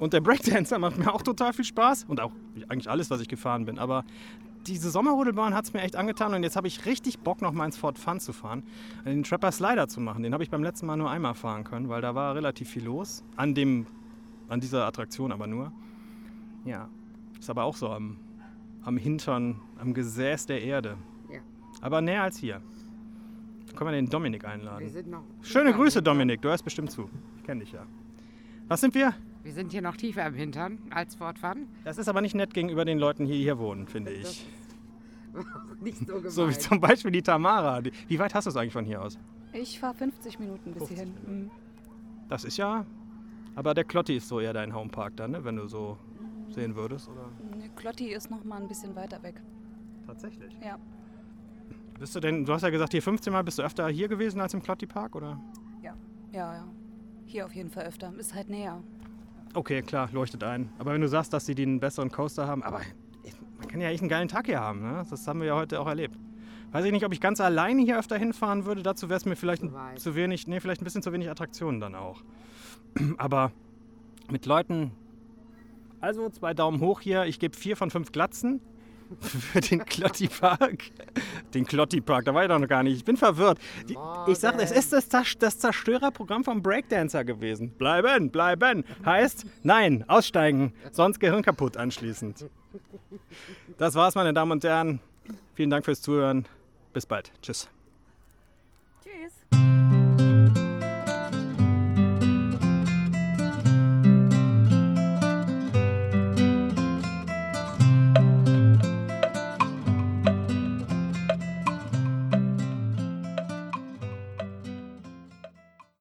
Und 0.00 0.14
der 0.14 0.20
Breakdancer 0.20 0.78
macht 0.78 0.98
mir 0.98 1.12
auch 1.14 1.22
total 1.22 1.52
viel 1.52 1.64
Spaß. 1.64 2.06
Und 2.08 2.20
auch 2.20 2.32
eigentlich 2.68 2.90
alles, 2.90 3.10
was 3.10 3.20
ich 3.20 3.28
gefahren 3.28 3.66
bin. 3.66 3.78
Aber 3.78 4.04
diese 4.66 4.90
Sommerrodelbahn 4.90 5.54
hat 5.54 5.66
es 5.66 5.72
mir 5.72 5.82
echt 5.82 5.94
angetan. 5.94 6.34
Und 6.34 6.42
jetzt 6.42 6.56
habe 6.56 6.66
ich 6.66 6.86
richtig 6.86 7.20
Bock, 7.20 7.42
noch 7.42 7.52
mal 7.52 7.66
ins 7.66 7.76
Ford 7.76 7.98
Fun 7.98 8.18
zu 8.18 8.32
fahren. 8.32 8.62
Den 9.04 9.22
Trapper 9.22 9.52
Slider 9.52 9.88
zu 9.88 10.00
machen. 10.00 10.22
Den 10.22 10.32
habe 10.32 10.42
ich 10.42 10.50
beim 10.50 10.62
letzten 10.62 10.86
Mal 10.86 10.96
nur 10.96 11.10
einmal 11.10 11.34
fahren 11.34 11.64
können, 11.64 11.88
weil 11.90 12.00
da 12.00 12.14
war 12.14 12.34
relativ 12.34 12.70
viel 12.70 12.84
los. 12.84 13.22
An, 13.36 13.54
dem, 13.54 13.86
an 14.48 14.60
dieser 14.60 14.86
Attraktion 14.86 15.32
aber 15.32 15.46
nur. 15.46 15.70
Ja, 16.64 16.88
ist 17.38 17.50
aber 17.50 17.64
auch 17.64 17.76
so 17.76 17.90
am, 17.90 18.16
am 18.82 18.96
Hintern, 18.96 19.60
am 19.78 19.92
Gesäß 19.94 20.46
der 20.46 20.62
Erde. 20.62 20.96
Ja. 21.30 21.40
Aber 21.82 22.00
näher 22.00 22.22
als 22.22 22.38
hier. 22.38 22.62
Können 23.76 23.90
wir 23.90 23.96
den 23.96 24.08
Dominik 24.08 24.44
einladen? 24.44 24.80
Wir 24.80 24.90
sind 24.90 25.08
noch 25.08 25.22
Schöne 25.42 25.72
Grüße. 25.72 26.02
Dominik. 26.02 26.42
Du 26.42 26.48
hörst 26.48 26.64
bestimmt 26.64 26.90
zu. 26.90 27.08
Ich 27.36 27.44
kenne 27.44 27.60
dich 27.60 27.72
ja. 27.72 27.86
Was 28.66 28.80
sind 28.80 28.94
wir? 28.94 29.14
Wir 29.42 29.52
sind 29.52 29.72
hier 29.72 29.82
noch 29.82 29.96
tiefer 29.96 30.26
im 30.26 30.34
Hintern 30.34 30.78
als 30.90 31.14
fortfahren. 31.14 31.66
Das 31.84 31.96
ist 31.98 32.08
aber 32.08 32.20
nicht 32.20 32.34
nett 32.34 32.52
gegenüber 32.52 32.84
den 32.84 32.98
Leuten, 32.98 33.26
die 33.26 33.38
hier 33.38 33.58
wohnen, 33.58 33.86
finde 33.86 34.12
ich. 34.12 34.46
Nicht 35.80 35.98
so 35.98 36.14
gemeint. 36.16 36.30
So 36.32 36.48
wie 36.48 36.58
zum 36.58 36.80
Beispiel 36.80 37.12
die 37.12 37.22
Tamara. 37.22 37.80
Wie 38.08 38.18
weit 38.18 38.34
hast 38.34 38.46
du 38.46 38.50
es 38.50 38.56
eigentlich 38.56 38.72
von 38.72 38.84
hier 38.84 39.00
aus? 39.00 39.16
Ich 39.52 39.78
fahre 39.78 39.94
50 39.94 40.40
Minuten 40.40 40.72
bis 40.72 40.88
hierhin. 40.88 41.14
Mhm. 41.26 41.50
Das 42.28 42.44
ist 42.44 42.56
ja. 42.56 42.84
Aber 43.54 43.74
der 43.74 43.84
Klotti 43.84 44.16
ist 44.16 44.28
so 44.28 44.40
eher 44.40 44.52
dein 44.52 44.74
Homepark 44.74 45.16
dann, 45.16 45.30
ne? 45.30 45.44
wenn 45.44 45.56
du 45.56 45.68
so 45.68 45.98
sehen 46.50 46.74
würdest, 46.74 47.08
oder? 47.08 47.30
Ne, 47.56 47.70
Klotti 47.76 48.12
ist 48.12 48.30
noch 48.30 48.44
mal 48.44 48.60
ein 48.60 48.68
bisschen 48.68 48.94
weiter 48.96 49.22
weg. 49.22 49.40
Tatsächlich. 50.06 50.52
Ja. 50.64 50.78
Bist 51.98 52.14
du 52.14 52.20
denn, 52.20 52.44
du 52.44 52.52
hast 52.52 52.62
ja 52.62 52.70
gesagt, 52.70 52.92
hier 52.92 53.02
15 53.02 53.32
Mal 53.32 53.44
bist 53.44 53.58
du 53.58 53.62
öfter 53.62 53.88
hier 53.88 54.08
gewesen 54.08 54.40
als 54.40 54.52
im 54.54 54.62
Klotti 54.62 54.86
Park, 54.86 55.14
oder? 55.14 55.40
Ja, 56.32 56.54
ja. 56.54 56.64
Hier 57.26 57.46
auf 57.46 57.54
jeden 57.54 57.70
Fall 57.70 57.84
öfter. 57.84 58.12
Ist 58.18 58.34
halt 58.34 58.48
näher. 58.48 58.82
Okay, 59.52 59.82
klar, 59.82 60.08
leuchtet 60.12 60.44
ein. 60.44 60.70
Aber 60.78 60.92
wenn 60.92 61.00
du 61.00 61.08
sagst, 61.08 61.32
dass 61.32 61.46
sie 61.46 61.54
den 61.54 61.80
besseren 61.80 62.10
Coaster 62.10 62.46
haben, 62.46 62.62
aber 62.62 62.80
man 63.58 63.68
kann 63.68 63.80
ja 63.80 63.88
echt 63.90 64.00
einen 64.00 64.08
geilen 64.08 64.28
Tag 64.28 64.46
hier 64.46 64.60
haben, 64.60 64.80
ne? 64.80 65.04
Das 65.10 65.26
haben 65.26 65.40
wir 65.40 65.48
ja 65.48 65.56
heute 65.56 65.80
auch 65.80 65.86
erlebt. 65.86 66.16
Weiß 66.72 66.84
ich 66.84 66.92
nicht, 66.92 67.04
ob 67.04 67.12
ich 67.12 67.20
ganz 67.20 67.40
alleine 67.40 67.82
hier 67.82 67.98
öfter 67.98 68.16
hinfahren 68.16 68.64
würde. 68.64 68.82
Dazu 68.82 69.08
wäre 69.08 69.16
es 69.16 69.24
mir 69.24 69.34
vielleicht 69.34 69.64
zu 69.96 70.14
wenig, 70.14 70.46
nee, 70.46 70.60
vielleicht 70.60 70.80
ein 70.80 70.84
bisschen 70.84 71.02
zu 71.02 71.12
wenig 71.12 71.28
Attraktionen 71.28 71.80
dann 71.80 71.96
auch. 71.96 72.22
Aber 73.18 73.50
mit 74.30 74.46
Leuten, 74.46 74.92
also 76.00 76.28
zwei 76.28 76.54
Daumen 76.54 76.80
hoch 76.80 77.00
hier. 77.00 77.24
Ich 77.24 77.40
gebe 77.40 77.56
vier 77.56 77.76
von 77.76 77.90
fünf 77.90 78.12
Glatzen 78.12 78.60
für 79.20 79.60
den 79.60 79.84
Klotti 79.84 80.28
Park. 80.28 80.84
Den 81.54 81.66
Klotti 81.66 82.00
Park, 82.00 82.24
da 82.24 82.34
war 82.34 82.42
ich 82.42 82.48
doch 82.48 82.58
noch 82.58 82.68
gar 82.68 82.82
nicht. 82.82 82.96
Ich 82.96 83.04
bin 83.04 83.16
verwirrt. 83.16 83.58
Die, 83.88 83.96
ich 84.28 84.38
sag, 84.38 84.60
es 84.60 84.70
ist 84.70 84.92
das, 84.92 85.38
das 85.38 85.58
Zerstörerprogramm 85.58 86.44
vom 86.44 86.62
Breakdancer 86.62 87.24
gewesen. 87.24 87.70
Bleiben, 87.70 88.30
bleiben. 88.30 88.84
Heißt, 89.04 89.44
nein, 89.62 90.04
aussteigen, 90.08 90.72
sonst 90.92 91.18
Gehirn 91.20 91.42
kaputt 91.42 91.76
anschließend. 91.76 92.46
Das 93.78 93.94
war's, 93.94 94.14
meine 94.14 94.32
Damen 94.32 94.52
und 94.52 94.64
Herren. 94.64 95.00
Vielen 95.54 95.70
Dank 95.70 95.84
fürs 95.84 96.00
Zuhören. 96.00 96.46
Bis 96.92 97.06
bald. 97.06 97.32
Tschüss. 97.42 97.68
Tschüss. 99.04 99.99